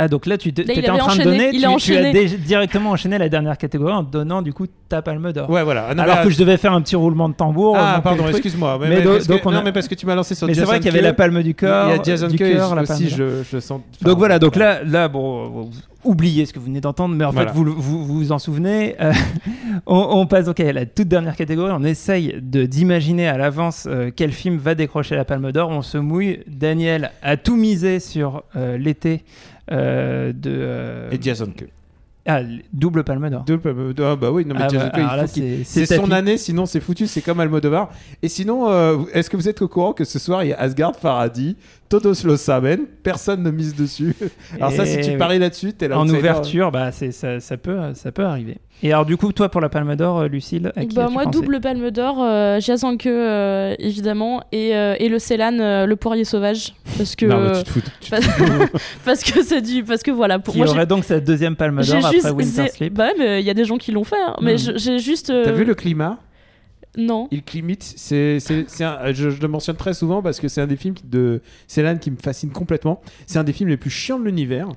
Ah 0.00 0.06
donc 0.06 0.26
là 0.26 0.38
tu 0.38 0.50
Là, 0.56 0.62
étais 0.72 0.88
en 0.90 0.96
train 0.96 1.06
de 1.16 1.20
enchaîné, 1.22 1.24
donner, 1.24 1.50
il 1.52 1.60
tu, 1.60 1.66
a 1.96 2.12
tu 2.12 2.18
as 2.18 2.36
directement 2.38 2.90
enchaîné 2.92 3.18
la 3.18 3.28
dernière 3.28 3.58
catégorie 3.58 3.92
en 3.92 4.04
donnant 4.04 4.42
du 4.42 4.52
coup 4.52 4.66
ta 4.88 5.02
palme 5.02 5.32
d'or. 5.32 5.50
Ouais 5.50 5.64
voilà. 5.64 5.88
Ah, 5.90 5.94
non, 5.96 6.04
alors 6.04 6.22
que 6.22 6.30
je 6.30 6.38
devais 6.38 6.56
faire 6.56 6.72
un 6.72 6.80
petit 6.80 6.94
roulement 6.94 7.28
de 7.28 7.34
tambour. 7.34 7.76
ah 7.76 8.00
pardon, 8.02 8.28
excuse-moi. 8.28 8.78
Mais, 8.80 8.88
Mais 8.88 9.02
do- 9.02 9.18
que- 9.18 9.26
donc 9.26 9.40
on 9.44 9.50
a- 9.50 9.54
non 9.56 9.62
mais 9.64 9.72
parce 9.72 9.88
que 9.88 9.96
tu 9.96 10.06
m'as 10.06 10.14
lancé 10.14 10.36
sur. 10.36 10.46
Mais 10.46 10.54
c'est 10.54 10.62
vrai 10.62 10.78
qu'il 10.78 10.86
y 10.86 10.94
avait 10.94 11.02
la 11.02 11.14
palme 11.14 11.42
du 11.42 11.54
corps, 11.54 11.88
Il 11.90 11.96
y 11.96 11.98
a 11.98 12.02
Jason 12.02 12.28
du 12.28 12.36
la 12.38 12.82
aussi, 12.82 13.08
je, 13.08 13.42
je 13.42 13.58
sens. 13.58 13.80
Donc 14.00 14.10
enfin, 14.12 14.14
voilà, 14.18 14.38
donc 14.38 14.54
voilà. 14.54 14.84
là, 14.84 14.88
là 14.88 15.08
bon, 15.08 15.68
oubliez 16.04 16.46
ce 16.46 16.52
que 16.52 16.60
vous 16.60 16.66
venez 16.66 16.80
d'entendre, 16.80 17.14
mais 17.16 17.24
en 17.24 17.30
Voilà. 17.32 17.50
fait, 17.50 17.56
vous, 17.56 17.64
vous 17.64 18.04
vous 18.04 18.14
vous 18.18 18.32
en 18.32 18.38
souvenez. 18.38 18.94
Euh, 19.00 19.12
on, 19.86 19.96
on 20.12 20.26
passe 20.26 20.44
donc 20.44 20.60
à 20.60 20.72
la 20.72 20.86
toute 20.86 21.08
dernière 21.08 21.34
catégorie. 21.34 21.72
On 21.74 21.82
essaye 21.82 22.36
de 22.40 22.66
d'imaginer 22.66 23.26
à 23.26 23.36
l'avance 23.36 23.86
euh, 23.90 24.10
quel 24.14 24.30
film 24.30 24.58
va 24.58 24.76
décrocher 24.76 25.16
la 25.16 25.24
Palme 25.24 25.50
d'Or. 25.50 25.70
On 25.70 25.82
se 25.82 25.98
mouille. 25.98 26.40
Daniel 26.46 27.10
a 27.22 27.36
tout 27.36 27.56
misé 27.56 27.98
sur 27.98 28.44
euh, 28.56 28.78
l'été 28.78 29.24
de. 30.32 30.50
euh, 30.50 31.10
Et 31.10 31.18
Jason 31.20 31.50
Kay. 31.56 31.68
ah, 32.26 32.40
double 32.72 33.04
Palme 33.04 33.28
d'Or. 33.30 33.44
Palmes- 33.62 33.94
ah 34.00 34.16
bah 34.16 34.30
oui, 34.30 34.44
non 34.44 34.54
mais 34.54 34.62
Ah 34.64 34.68
Jason 34.68 34.86
bah, 34.92 34.92
c'est- 35.86 35.96
son 35.96 36.10
année, 36.10 36.36
sinon 36.36 36.66
c'est 36.66 36.80
foutu, 36.80 37.06
c'est 37.06 37.22
comme 37.22 37.40
Almodovar. 37.40 37.90
Et 38.22 38.28
sinon, 38.28 38.70
euh, 38.70 38.96
est-ce 39.14 39.30
que 39.30 39.36
vous 39.36 39.48
êtes 39.48 39.62
au 39.62 39.68
courant 39.68 39.92
que 39.92 40.04
ce 40.04 40.18
soir 40.18 40.44
il 40.44 40.48
y 40.50 40.52
a 40.52 40.60
Asgard 40.60 40.94
Faraday, 40.96 41.54
Todos 41.88 42.22
lo 42.24 42.36
saben, 42.36 42.80
personne 43.02 43.42
ne 43.42 43.50
mise 43.50 43.74
dessus. 43.74 44.14
Alors 44.56 44.72
ça, 44.72 44.84
si 44.84 45.00
tu 45.00 45.16
paries 45.16 45.38
là-dessus, 45.38 45.72
t'es 45.72 45.88
là. 45.88 45.98
En 45.98 46.06
ouverture, 46.08 46.70
bah, 46.70 46.92
c'est, 46.92 47.12
ça, 47.12 47.40
ça, 47.40 47.56
peut, 47.56 47.78
ça 47.94 48.12
peut 48.12 48.24
arriver. 48.24 48.58
Et 48.82 48.92
alors, 48.92 49.06
du 49.06 49.16
coup, 49.16 49.32
toi, 49.32 49.48
pour 49.48 49.60
la 49.62 49.68
Palme 49.70 49.96
d'Or, 49.96 50.18
euh, 50.20 50.28
Lucille, 50.28 50.70
à 50.76 50.84
qui 50.84 50.94
Bah, 50.94 51.08
moi, 51.10 51.24
double 51.26 51.60
palme 51.60 51.90
d'or, 51.90 52.18
euh, 52.22 52.60
Jason 52.60 52.96
que 52.96 53.08
euh, 53.08 53.74
évidemment, 53.78 54.42
et, 54.52 54.76
euh, 54.76 54.94
et 55.00 55.08
le 55.08 55.18
Célan, 55.18 55.58
euh, 55.58 55.86
le 55.86 55.96
poirier 55.96 56.24
sauvage. 56.24 56.74
Parce 56.96 57.16
que. 57.16 57.26
Non, 57.26 57.40
mais 57.40 57.52
tu 57.58 57.64
te 57.64 57.70
fous. 57.70 57.80
tu 58.00 58.10
parce, 58.10 58.26
parce 59.04 59.24
que 59.24 59.42
c'est 59.42 59.62
du. 59.62 59.82
Parce 59.82 60.02
que 60.02 60.10
voilà, 60.10 60.38
pour 60.38 60.52
Qui 60.54 60.60
moi. 60.60 60.68
aurait 60.68 60.86
donc 60.86 61.04
sa 61.04 61.18
deuxième 61.20 61.56
Palme 61.56 61.80
d'Or 61.82 61.96
après 61.96 62.12
juste- 62.12 62.30
Winter 62.30 62.68
Sleep 62.68 62.92
Bah, 62.94 63.08
mais 63.18 63.40
il 63.40 63.46
y 63.46 63.50
a 63.50 63.54
des 63.54 63.64
gens 63.64 63.78
qui 63.78 63.90
l'ont 63.92 64.04
fait. 64.04 64.14
hein. 64.24 64.36
Mais 64.42 64.54
Mm. 64.54 64.72
j'ai 64.76 64.98
juste. 64.98 65.30
euh, 65.30 65.44
T'as 65.44 65.52
vu 65.52 65.64
le 65.64 65.74
climat? 65.74 66.18
Non. 66.96 67.28
Il 67.30 67.42
climite, 67.42 67.82
c'est, 67.96 68.40
c'est, 68.40 68.64
c'est 68.68 68.82
un- 68.84 69.12
je, 69.12 69.30
je 69.30 69.40
le 69.40 69.48
mentionne 69.48 69.76
très 69.76 69.94
souvent 69.94 70.22
parce 70.22 70.40
que 70.40 70.48
c'est 70.48 70.60
un 70.60 70.66
des 70.66 70.76
films 70.76 70.94
de 71.04 71.42
Céline 71.66 71.98
qui 71.98 72.10
me 72.10 72.16
fascine 72.16 72.50
complètement. 72.50 73.00
C'est 73.26 73.38
un 73.38 73.44
des 73.44 73.52
films 73.52 73.68
les 73.68 73.76
plus 73.76 73.90
chiants 73.90 74.18
de 74.18 74.24
l'univers. 74.24 74.68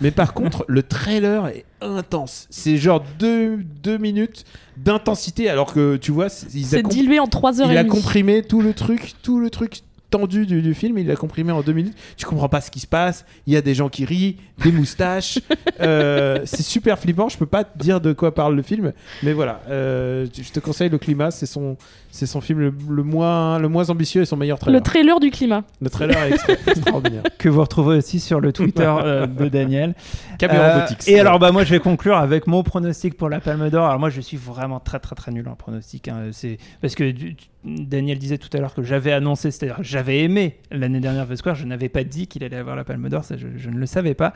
Mais 0.00 0.10
par 0.10 0.34
contre, 0.34 0.64
le 0.68 0.82
trailer 0.82 1.46
est 1.48 1.64
intense. 1.80 2.46
C'est 2.50 2.76
genre 2.76 3.02
deux, 3.18 3.58
deux 3.82 3.98
minutes 3.98 4.44
d'intensité 4.76 5.48
alors 5.48 5.72
que 5.72 5.96
tu 5.96 6.10
vois, 6.10 6.28
c'est- 6.28 6.52
ils 6.54 6.74
a 6.76 6.82
dilué 6.82 7.18
en 7.20 7.26
3 7.26 7.60
heures 7.60 7.70
il 7.70 7.74
et 7.74 7.78
a 7.78 7.84
comprimé 7.84 8.42
tout 8.42 8.60
le 8.62 8.72
truc, 8.74 9.14
tout 9.22 9.38
le 9.40 9.50
truc 9.50 9.80
tendu 10.10 10.44
du, 10.46 10.60
du 10.62 10.74
film, 10.74 10.98
il 10.98 11.06
l'a 11.06 11.16
comprimé 11.16 11.52
en 11.52 11.62
deux 11.62 11.72
minutes. 11.72 11.96
Tu 12.16 12.26
comprends 12.26 12.48
pas 12.48 12.60
ce 12.60 12.70
qui 12.70 12.80
se 12.80 12.86
passe. 12.86 13.24
Il 13.46 13.52
y 13.52 13.56
a 13.56 13.62
des 13.62 13.74
gens 13.74 13.88
qui 13.88 14.04
rient, 14.04 14.36
des 14.62 14.72
moustaches. 14.72 15.38
Euh, 15.80 16.40
c'est 16.44 16.62
super 16.62 16.98
flippant. 16.98 17.30
Je 17.30 17.38
peux 17.38 17.46
pas 17.46 17.64
te 17.64 17.78
dire 17.78 18.02
de 18.02 18.12
quoi 18.12 18.34
parle 18.34 18.54
le 18.54 18.60
film, 18.60 18.92
mais 19.22 19.32
voilà. 19.32 19.62
Euh, 19.70 20.26
je 20.34 20.50
te 20.52 20.60
conseille 20.60 20.90
le 20.90 20.98
climat. 20.98 21.30
C'est 21.30 21.46
son, 21.46 21.78
c'est 22.10 22.26
son 22.26 22.42
film 22.42 22.58
le, 22.60 22.74
le 22.90 23.02
moins, 23.02 23.58
le 23.58 23.68
moins 23.68 23.88
ambitieux 23.88 24.20
et 24.20 24.24
son 24.26 24.36
meilleur 24.36 24.58
trailer. 24.58 24.78
Le 24.78 24.84
trailer 24.84 25.20
du 25.20 25.30
climat. 25.30 25.62
Le 25.80 25.88
trailer 25.88 26.22
est 26.24 26.32
extra- 26.32 26.52
extraordinaire. 26.66 27.22
que 27.38 27.48
vous 27.48 27.62
retrouvez 27.62 27.96
aussi 27.96 28.20
sur 28.20 28.40
le 28.40 28.52
Twitter 28.52 28.92
euh, 29.02 29.26
de 29.26 29.48
Daniel. 29.48 29.94
Euh, 30.42 30.86
et 31.06 31.20
alors, 31.20 31.38
bah, 31.38 31.52
moi, 31.52 31.64
je 31.64 31.70
vais 31.70 31.80
conclure 31.80 32.16
avec 32.16 32.46
mon 32.46 32.62
pronostic 32.62 33.14
pour 33.18 33.28
la 33.28 33.40
Palme 33.40 33.68
d'Or. 33.68 33.84
Alors, 33.86 33.98
moi, 34.00 34.08
je 34.08 34.22
suis 34.22 34.38
vraiment 34.38 34.80
très, 34.80 34.98
très, 34.98 35.14
très 35.14 35.30
nul 35.32 35.46
en 35.48 35.54
pronostic. 35.54 36.08
hein. 36.08 36.30
C'est 36.32 36.56
parce 36.80 36.94
que 36.94 37.10
tu- 37.10 37.36
Daniel 37.64 38.18
disait 38.18 38.38
tout 38.38 38.48
à 38.56 38.60
l'heure 38.60 38.74
que 38.74 38.82
j'avais 38.82 39.12
annoncé, 39.12 39.50
c'est-à-dire 39.50 39.76
j'avais 39.82 40.20
aimé 40.20 40.56
l'année 40.70 41.00
dernière 41.00 41.28
The 41.28 41.36
Square. 41.36 41.56
Je 41.56 41.66
n'avais 41.66 41.90
pas 41.90 42.04
dit 42.04 42.26
qu'il 42.26 42.42
allait 42.42 42.56
avoir 42.56 42.74
la 42.74 42.84
Palme 42.84 43.08
d'Or, 43.08 43.24
ça, 43.24 43.36
je, 43.36 43.68
ne 43.68 43.76
le 43.76 43.86
savais 43.86 44.14
pas. 44.14 44.32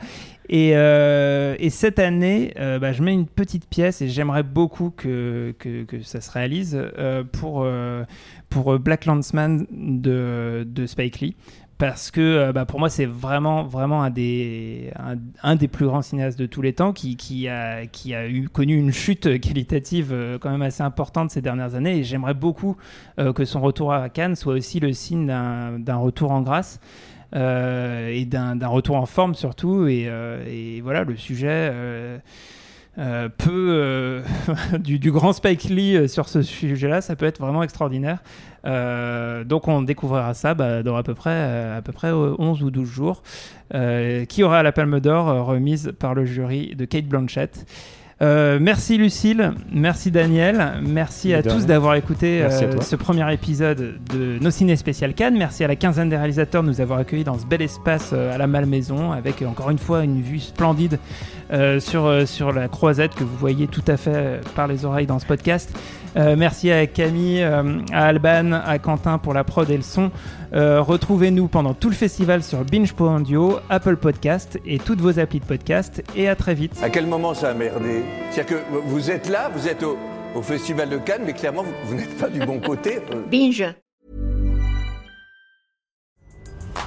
Et, 0.47 0.71
euh, 0.75 1.55
et 1.57 1.71
cette 1.71 1.97
année, 1.97 2.53
euh, 2.59 2.77
bah, 2.77 2.93
je 2.93 3.01
mets 3.01 3.13
une 3.13 3.25
petite 3.25 3.67
pièce 3.67 4.01
et 4.01 4.09
j'aimerais 4.09 4.43
beaucoup 4.43 4.91
que, 4.91 5.55
ça 6.03 6.21
se 6.21 6.31
réalise 6.31 6.77
euh, 6.97 7.23
pour, 7.23 7.67
Black 8.79 9.05
Landsman 9.05 9.65
de 9.71 10.85
Spike 10.85 11.19
Lee 11.19 11.35
parce 11.77 12.09
que 12.09 12.21
euh, 12.21 12.53
bah, 12.53 12.65
pour 12.65 12.79
moi 12.79 12.89
c'est 12.89 13.05
vraiment 13.05 13.63
vraiment 13.63 14.01
un 14.03 14.09
des 14.09 14.91
un, 15.43 15.55
des 15.55 15.67
plus 15.67 15.85
grands 15.85 16.01
cinéastes 16.01 16.39
de 16.39 16.45
tous 16.45 16.61
les 16.61 16.73
temps 16.73 16.93
qui, 16.93 17.47
a 17.49 17.85
qui 17.85 18.15
a 18.15 18.27
eu 18.27 18.47
connu 18.47 18.77
une 18.77 18.93
chute 18.93 19.39
qualitative 19.41 20.11
euh, 20.13 20.37
quand 20.39 20.49
même 20.49 20.61
assez 20.61 20.83
importante 20.83 21.31
ces 21.31 21.41
dernières 21.41 21.75
années. 21.75 21.97
Et 21.97 22.03
j'aimerais 22.03 22.33
beaucoup 22.33 22.77
euh, 23.19 23.33
que 23.33 23.43
son 23.43 23.59
retour 23.59 23.93
à 23.93 24.09
Cannes 24.09 24.35
soit 24.35 24.53
aussi 24.53 24.79
le 24.79 24.93
signe 24.93 25.27
d'un 25.27 25.97
retour 25.97 26.31
en 26.31 26.41
grâce 26.41 26.79
et 27.33 28.25
d'un 28.25 28.67
retour 28.67 28.95
en 28.95 29.05
forme 29.05 29.35
surtout. 29.35 29.87
Et 29.87 30.81
voilà 30.81 31.03
le 31.03 31.17
sujet 31.17 31.71
euh, 32.97 33.29
euh, 33.47 34.21
du, 34.79 35.11
grand 35.11 35.33
Spike 35.33 35.65
Lee 35.65 35.95
euh, 35.95 36.07
sur 36.07 36.29
ce 36.29 36.41
sujet-là, 36.41 37.01
ça 37.01 37.15
peut 37.15 37.25
être 37.25 37.39
vraiment 37.39 37.63
extraordinaire. 37.63 38.19
Euh, 38.65 39.43
donc 39.43 39.67
on 39.67 39.81
découvrira 39.81 40.33
ça 40.33 40.53
bah, 40.53 40.81
dans 40.81 40.95
à 40.95 41.03
peu 41.03 41.13
près 41.13 41.75
à 41.75 41.81
peu 41.83 41.91
près 41.91 42.07
euh, 42.07 42.35
11 42.39 42.63
ou 42.63 42.71
12 42.71 42.89
jours. 42.89 43.23
Qui 44.29 44.43
aura 44.43 44.63
la 44.63 44.71
Palme 44.71 44.99
d'Or 44.99 45.45
remise 45.45 45.91
par 45.99 46.13
le 46.13 46.25
jury 46.25 46.75
de 46.75 46.85
Kate 46.85 47.05
Blanchett. 47.05 47.65
Euh, 48.21 48.59
merci 48.61 48.97
Lucille, 48.97 49.51
merci 49.73 50.09
Daniel, 50.09 50.75
merci 50.81 51.33
à 51.33 51.43
tous 51.43 51.65
d'avoir 51.65 51.95
écouté 51.95 52.43
à 52.43 52.45
euh, 52.45 52.79
ce 52.79 52.95
premier 52.95 53.31
épisode 53.33 53.95
de 54.13 54.39
Nos 54.39 54.51
Ciné 54.51 54.77
Spécial 54.77 55.13
Cannes. 55.13 55.37
Merci 55.37 55.65
à 55.65 55.67
la 55.67 55.75
quinzaine 55.75 56.07
des 56.07 56.15
réalisateurs 56.15 56.63
de 56.63 56.69
nous 56.69 56.79
avoir 56.79 56.99
accueillis 56.99 57.25
dans 57.25 57.37
ce 57.37 57.45
bel 57.45 57.61
espace 57.61 58.11
euh, 58.13 58.33
à 58.33 58.37
la 58.37 58.47
Malmaison 58.47 59.11
avec 59.11 59.41
encore 59.41 59.69
une 59.69 59.79
fois 59.79 60.05
une 60.05 60.21
vue 60.21 60.39
splendide 60.39 60.97
euh, 61.51 61.81
sur, 61.81 62.05
euh, 62.05 62.25
sur 62.25 62.53
la 62.53 62.69
croisette 62.69 63.15
que 63.15 63.25
vous 63.25 63.35
voyez 63.35 63.67
tout 63.67 63.83
à 63.85 63.97
fait 63.97 64.13
euh, 64.15 64.37
par 64.55 64.67
les 64.67 64.85
oreilles 64.85 65.07
dans 65.07 65.19
ce 65.19 65.25
podcast. 65.25 65.77
Euh, 66.15 66.37
merci 66.37 66.71
à 66.71 66.87
Camille, 66.87 67.43
euh, 67.43 67.79
à 67.91 68.05
Alban, 68.05 68.53
à 68.53 68.79
Quentin 68.79 69.17
pour 69.17 69.33
la 69.33 69.43
prod 69.43 69.69
et 69.69 69.75
le 69.75 69.83
son. 69.83 70.11
Euh, 70.53 70.81
Retrouvez-nous 70.81 71.49
pendant 71.49 71.73
tout 71.73 71.89
le 71.89 71.95
festival 71.95 72.41
sur 72.41 72.63
Binge.audio, 72.63 73.59
Apple 73.69 73.97
Podcast 73.97 74.57
et 74.65 74.79
toutes 74.79 75.01
vos 75.01 75.19
applis 75.19 75.41
de 75.41 75.45
podcast. 75.45 76.01
Et 76.15 76.29
à 76.29 76.35
très 76.37 76.53
vite. 76.53 76.79
À 76.81 76.89
quel 76.89 77.05
moment 77.07 77.33
ça 77.33 77.49
a 77.49 77.53
merdé? 77.53 78.04
C'est-à-dire 78.31 78.65
que 78.69 78.77
vous 78.77 79.11
êtes 79.11 79.29
là, 79.29 79.49
vous 79.49 79.67
êtes 79.67 79.83
au, 79.83 79.97
au 80.35 80.41
Festival 80.41 80.89
de 80.89 80.97
Cannes, 80.97 81.23
mais 81.25 81.33
clairement, 81.33 81.63
vous, 81.63 81.73
vous 81.85 81.95
n'êtes 81.95 82.17
pas 82.17 82.29
du 82.29 82.39
bon 82.39 82.59
côté. 82.59 82.99
Binge. 83.31 83.63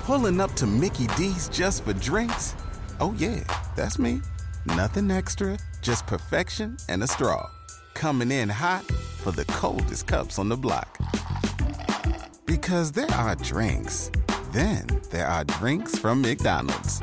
Pulling 0.06 0.40
up 0.40 0.54
to 0.54 0.66
Mickey 0.66 1.06
D's 1.16 1.48
just 1.50 1.84
for 1.84 1.92
drinks? 1.92 2.54
Oh, 3.00 3.14
yeah, 3.18 3.40
that's 3.76 3.98
me. 3.98 4.20
Nothing 4.64 5.10
extra, 5.10 5.58
just 5.82 6.06
perfection 6.06 6.76
and 6.88 7.02
a 7.02 7.06
straw. 7.06 7.48
Coming 7.94 8.30
in 8.30 8.48
hot 8.48 8.84
for 9.22 9.32
the 9.32 9.44
coldest 9.46 10.06
cups 10.06 10.38
on 10.38 10.48
the 10.48 10.56
block. 10.56 10.98
Because 12.46 12.92
there 12.92 13.10
are 13.12 13.34
drinks, 13.36 14.10
then 14.52 14.86
there 15.10 15.26
are 15.26 15.44
drinks 15.44 15.98
from 15.98 16.22
McDonald's. 16.22 17.02